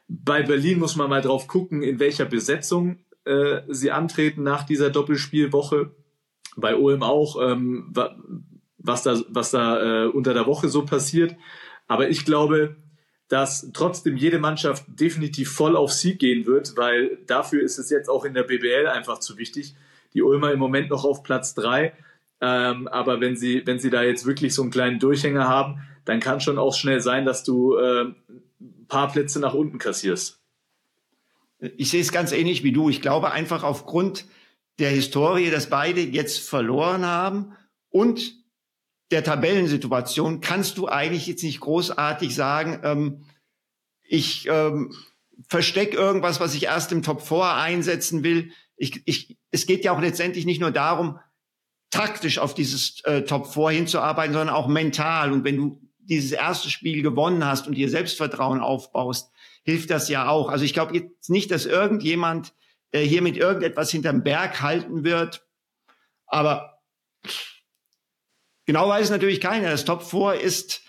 bei 0.08 0.44
Berlin 0.44 0.80
muss 0.80 0.96
man 0.96 1.10
mal 1.10 1.22
drauf 1.22 1.48
gucken, 1.48 1.82
in 1.82 2.00
welcher 2.00 2.26
Besetzung 2.26 3.00
äh, 3.26 3.62
sie 3.70 3.92
antreten 3.92 4.44
nach 4.44 4.64
dieser 4.64 4.90
Doppelspielwoche. 4.90 5.92
Bei 6.58 6.76
Ulm 6.76 7.04
auch, 7.04 7.38
ähm, 7.42 7.94
was 8.84 9.04
da, 9.04 9.20
was 9.30 9.52
da 9.52 10.06
äh, 10.06 10.08
unter 10.08 10.34
der 10.34 10.46
Woche 10.46 10.70
so 10.70 10.86
passiert. 10.86 11.36
Aber 11.88 12.10
ich 12.10 12.26
glaube, 12.26 12.76
dass 13.28 13.72
trotzdem 13.74 14.18
jede 14.18 14.40
Mannschaft 14.40 14.84
definitiv 14.88 15.52
voll 15.52 15.76
auf 15.76 15.94
Sieg 15.94 16.20
gehen 16.20 16.46
wird, 16.46 16.76
weil 16.76 17.18
dafür 17.28 17.62
ist 17.64 17.78
es 17.78 17.90
jetzt 17.90 18.10
auch 18.10 18.26
in 18.26 18.34
der 18.34 18.44
BBL 18.44 18.88
einfach 18.88 19.20
zu 19.20 19.38
wichtig. 19.38 19.76
Die 20.14 20.22
Ulmer 20.22 20.52
im 20.52 20.60
Moment 20.60 20.90
noch 20.90 21.06
auf 21.06 21.24
Platz 21.24 21.54
drei. 21.54 21.94
Ähm, 22.42 22.88
aber 22.88 23.22
wenn 23.22 23.38
sie, 23.38 23.66
wenn 23.66 23.80
sie 23.80 23.90
da 23.90 24.04
jetzt 24.04 24.26
wirklich 24.26 24.54
so 24.54 24.64
einen 24.64 24.72
kleinen 24.72 25.00
Durchhänger 25.00 25.48
haben, 25.48 25.82
dann 26.06 26.20
kann 26.20 26.42
schon 26.42 26.58
auch 26.58 26.76
schnell 26.76 27.00
sein, 27.00 27.26
dass 27.26 27.44
du 27.44 27.78
äh, 27.78 28.12
paar 28.92 29.12
Plätze 29.12 29.40
nach 29.40 29.54
unten 29.54 29.78
kassierst. 29.78 30.40
Ich 31.78 31.90
sehe 31.92 32.02
es 32.02 32.12
ganz 32.12 32.32
ähnlich 32.32 32.64
wie 32.64 32.74
du. 32.74 32.90
Ich 32.90 33.02
glaube 33.02 33.32
einfach 33.32 33.64
aufgrund 33.64 34.26
der 34.80 34.90
Historie, 34.90 35.50
dass 35.52 35.70
beide 35.70 36.02
jetzt 36.02 36.40
verloren 36.40 37.06
haben 37.06 37.56
und 37.90 38.41
der 39.12 39.24
Tabellensituation 39.24 40.42
kannst 40.42 40.78
du 40.78 40.88
eigentlich 40.88 41.28
jetzt 41.28 41.44
nicht 41.44 41.60
großartig 41.60 42.34
sagen, 42.34 42.80
ähm, 42.84 43.26
ich 44.04 44.48
ähm, 44.50 44.94
versteck 45.48 45.94
irgendwas, 45.94 46.40
was 46.40 46.56
ich 46.56 46.64
erst 46.64 46.92
im 46.92 47.04
Top 47.04 47.22
4 47.22 47.56
einsetzen 47.56 48.24
will. 48.24 48.52
Ich, 48.76 49.02
ich, 49.06 49.38
es 49.52 49.66
geht 49.66 49.84
ja 49.84 49.94
auch 49.94 50.02
letztendlich 50.02 50.46
nicht 50.46 50.62
nur 50.62 50.72
darum, 50.72 51.20
taktisch 51.90 52.40
auf 52.40 52.54
dieses 52.54 53.04
äh, 53.04 53.24
Top 53.24 53.54
4 53.54 53.70
hinzuarbeiten, 53.70 54.34
sondern 54.34 54.56
auch 54.56 54.68
mental. 54.68 55.32
Und 55.32 55.44
wenn 55.44 55.58
du 55.58 55.82
dieses 56.00 56.32
erste 56.32 56.70
Spiel 56.70 57.02
gewonnen 57.04 57.46
hast 57.46 57.68
und 57.68 57.76
dir 57.76 57.90
Selbstvertrauen 57.90 58.60
aufbaust, 58.60 59.32
hilft 59.64 59.90
das 59.90 60.10
ja 60.10 60.28
auch. 60.28 60.50
Also 60.50 60.66
ich 60.66 60.74
glaube 60.74 60.96
jetzt 60.96 61.30
nicht, 61.30 61.52
dass 61.52 61.66
irgendjemand 61.66 62.54
äh, 62.92 63.02
hier 63.02 63.22
mit 63.22 63.38
irgendetwas 63.38 63.92
hinterm 63.92 64.24
Berg 64.24 64.62
halten 64.62 65.04
wird. 65.04 65.46
Aber 66.26 66.80
genau 68.72 68.88
weiß 68.88 69.10
natürlich 69.10 69.42
keiner. 69.42 69.70
Das 69.70 69.84
Top 69.84 70.02
4 70.02 70.40
ist 70.40 70.82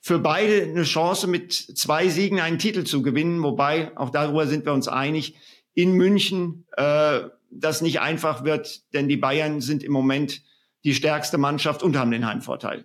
für 0.00 0.20
beide 0.20 0.62
eine 0.62 0.84
Chance, 0.84 1.26
mit 1.26 1.52
zwei 1.52 2.06
Siegen 2.06 2.38
einen 2.38 2.60
Titel 2.60 2.84
zu 2.84 3.02
gewinnen. 3.02 3.42
Wobei, 3.42 3.90
auch 3.96 4.10
darüber 4.10 4.46
sind 4.46 4.64
wir 4.64 4.72
uns 4.72 4.86
einig, 4.86 5.34
in 5.74 5.94
München 5.94 6.64
äh, 6.76 7.22
das 7.50 7.80
nicht 7.82 8.00
einfach 8.00 8.44
wird, 8.44 8.94
denn 8.94 9.08
die 9.08 9.16
Bayern 9.16 9.60
sind 9.60 9.82
im 9.82 9.90
Moment 9.90 10.42
die 10.84 10.94
stärkste 10.94 11.38
Mannschaft 11.38 11.82
und 11.82 11.96
haben 11.96 12.12
den 12.12 12.24
Heimvorteil. 12.24 12.84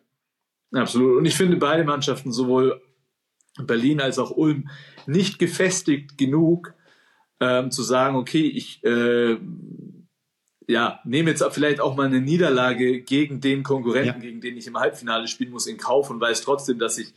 Absolut. 0.74 1.20
Und 1.20 1.26
ich 1.26 1.36
finde 1.36 1.58
beide 1.58 1.84
Mannschaften, 1.84 2.32
sowohl 2.32 2.82
Berlin 3.62 4.02
als 4.02 4.18
auch 4.18 4.32
Ulm, 4.32 4.68
nicht 5.06 5.38
gefestigt 5.38 6.18
genug, 6.18 6.74
ähm, 7.40 7.70
zu 7.70 7.84
sagen, 7.84 8.16
okay, 8.16 8.48
ich 8.48 8.84
äh, 8.84 9.38
ja, 10.68 11.00
nehme 11.04 11.30
jetzt 11.30 11.44
vielleicht 11.52 11.80
auch 11.80 11.96
mal 11.96 12.08
eine 12.08 12.22
Niederlage 12.22 13.02
gegen 13.02 13.42
den 13.42 13.64
Konkurrenten, 13.64 14.22
ja. 14.22 14.28
gegen 14.28 14.42
den 14.42 14.58
ich 14.58 14.68
im 14.68 14.78
Halbfinale 14.78 15.28
spielen 15.28 15.52
muss, 15.52 15.68
in 15.68 15.78
Kauf 15.78 16.10
und 16.10 16.20
weiß 16.20 16.42
trotzdem, 16.42 16.80
dass 16.80 16.98
ich, 16.98 17.14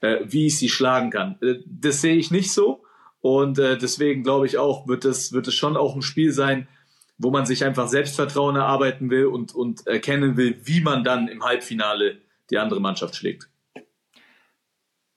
äh, 0.00 0.20
wie 0.24 0.46
ich 0.46 0.58
sie 0.58 0.68
schlagen 0.68 1.10
kann. 1.10 1.36
Äh, 1.40 1.56
das 1.66 2.00
sehe 2.00 2.16
ich 2.16 2.30
nicht 2.30 2.52
so. 2.52 2.82
Und 3.20 3.58
äh, 3.58 3.76
deswegen 3.76 4.22
glaube 4.22 4.46
ich 4.46 4.58
auch, 4.58 4.86
wird 4.86 5.04
es, 5.04 5.32
wird 5.32 5.48
es 5.48 5.54
schon 5.54 5.76
auch 5.76 5.94
ein 5.94 6.02
Spiel 6.02 6.32
sein, 6.32 6.68
wo 7.18 7.30
man 7.30 7.46
sich 7.46 7.64
einfach 7.64 7.88
Selbstvertrauen 7.88 8.56
erarbeiten 8.56 9.10
will 9.10 9.26
und, 9.26 9.54
und 9.54 9.86
erkennen 9.86 10.36
will, 10.36 10.60
wie 10.64 10.80
man 10.80 11.02
dann 11.02 11.28
im 11.28 11.44
Halbfinale 11.44 12.18
die 12.50 12.58
andere 12.58 12.80
Mannschaft 12.80 13.16
schlägt. 13.16 13.48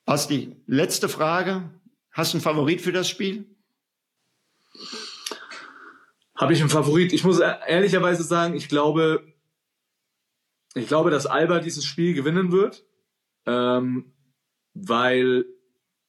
Basti, 0.05 0.55
letzte 0.65 1.09
Frage. 1.09 1.69
Hast 2.11 2.33
du 2.33 2.37
einen 2.37 2.43
Favorit 2.43 2.81
für 2.81 2.91
das 2.91 3.07
Spiel? 3.07 3.45
Habe 6.41 6.53
ich 6.53 6.59
einen 6.59 6.71
Favorit? 6.71 7.13
Ich 7.13 7.23
muss 7.23 7.39
ehrlicherweise 7.39 8.23
sagen, 8.23 8.55
ich 8.55 8.67
glaube, 8.67 9.23
ich 10.73 10.87
glaube, 10.87 11.11
dass 11.11 11.27
Alba 11.27 11.59
dieses 11.59 11.85
Spiel 11.85 12.15
gewinnen 12.15 12.51
wird, 12.51 12.83
ähm, 13.45 14.11
weil 14.73 15.45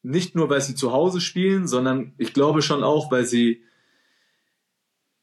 nicht 0.00 0.34
nur, 0.34 0.48
weil 0.48 0.62
sie 0.62 0.74
zu 0.74 0.90
Hause 0.90 1.20
spielen, 1.20 1.68
sondern 1.68 2.14
ich 2.16 2.32
glaube 2.32 2.62
schon 2.62 2.82
auch, 2.82 3.12
weil 3.12 3.26
sie 3.26 3.62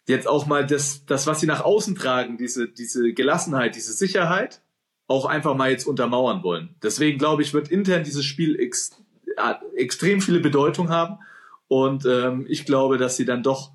jetzt 0.07 0.27
auch 0.27 0.45
mal 0.45 0.67
das, 0.67 1.07
das 1.07 1.25
was 1.25 1.39
sie 1.39 1.47
nach 1.47 1.65
außen 1.65 1.95
tragen, 1.95 2.37
diese, 2.37 2.67
diese 2.67 3.11
Gelassenheit, 3.11 3.75
diese 3.75 3.93
Sicherheit, 3.93 4.61
auch 5.07 5.25
einfach 5.25 5.55
mal 5.55 5.71
jetzt 5.71 5.87
untermauern 5.87 6.43
wollen. 6.43 6.75
Deswegen 6.83 7.17
glaube 7.17 7.41
ich, 7.41 7.55
wird 7.55 7.69
intern 7.69 8.03
dieses 8.03 8.25
Spiel 8.25 8.59
ex, 8.59 8.91
äh, 9.37 9.55
extrem 9.75 10.21
viele 10.21 10.39
Bedeutung 10.39 10.89
haben 10.89 11.17
und 11.67 12.05
ähm, 12.05 12.45
ich 12.47 12.63
glaube, 12.67 12.99
dass 12.99 13.17
sie 13.17 13.25
dann 13.25 13.41
doch 13.41 13.71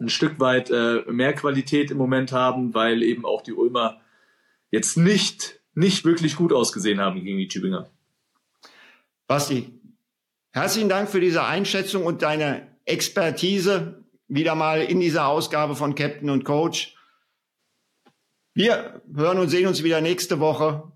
ein 0.00 0.08
Stück 0.08 0.40
weit 0.40 0.70
äh, 0.70 1.02
mehr 1.10 1.32
Qualität 1.32 1.90
im 1.90 1.98
Moment 1.98 2.32
haben, 2.32 2.74
weil 2.74 3.02
eben 3.02 3.24
auch 3.24 3.42
die 3.42 3.52
Ulmer 3.52 4.00
jetzt 4.70 4.96
nicht, 4.96 5.60
nicht 5.74 6.04
wirklich 6.04 6.36
gut 6.36 6.52
ausgesehen 6.52 7.00
haben 7.00 7.22
gegen 7.24 7.38
die 7.38 7.48
Tübinger. 7.48 7.90
Basti, 9.26 9.72
herzlichen 10.52 10.88
Dank 10.88 11.08
für 11.08 11.20
diese 11.20 11.44
Einschätzung 11.44 12.04
und 12.04 12.22
deine 12.22 12.76
Expertise 12.84 14.04
wieder 14.28 14.54
mal 14.54 14.82
in 14.82 15.00
dieser 15.00 15.26
Ausgabe 15.26 15.74
von 15.76 15.94
Captain 15.94 16.30
und 16.30 16.44
Coach. 16.44 16.96
Wir 18.54 19.02
hören 19.14 19.38
und 19.38 19.48
sehen 19.48 19.66
uns 19.66 19.82
wieder 19.82 20.00
nächste 20.00 20.40
Woche. 20.40 20.92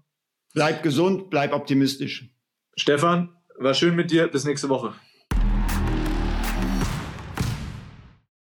Bleib 0.55 0.83
gesund, 0.83 1.31
bleib 1.31 1.53
optimistisch. 1.53 2.31
Stefan, 2.77 3.37
war 3.59 3.75
schön 3.75 3.95
mit 3.95 4.11
dir. 4.11 4.29
Bis 4.29 4.45
nächste 4.45 4.69
Woche. 4.69 4.95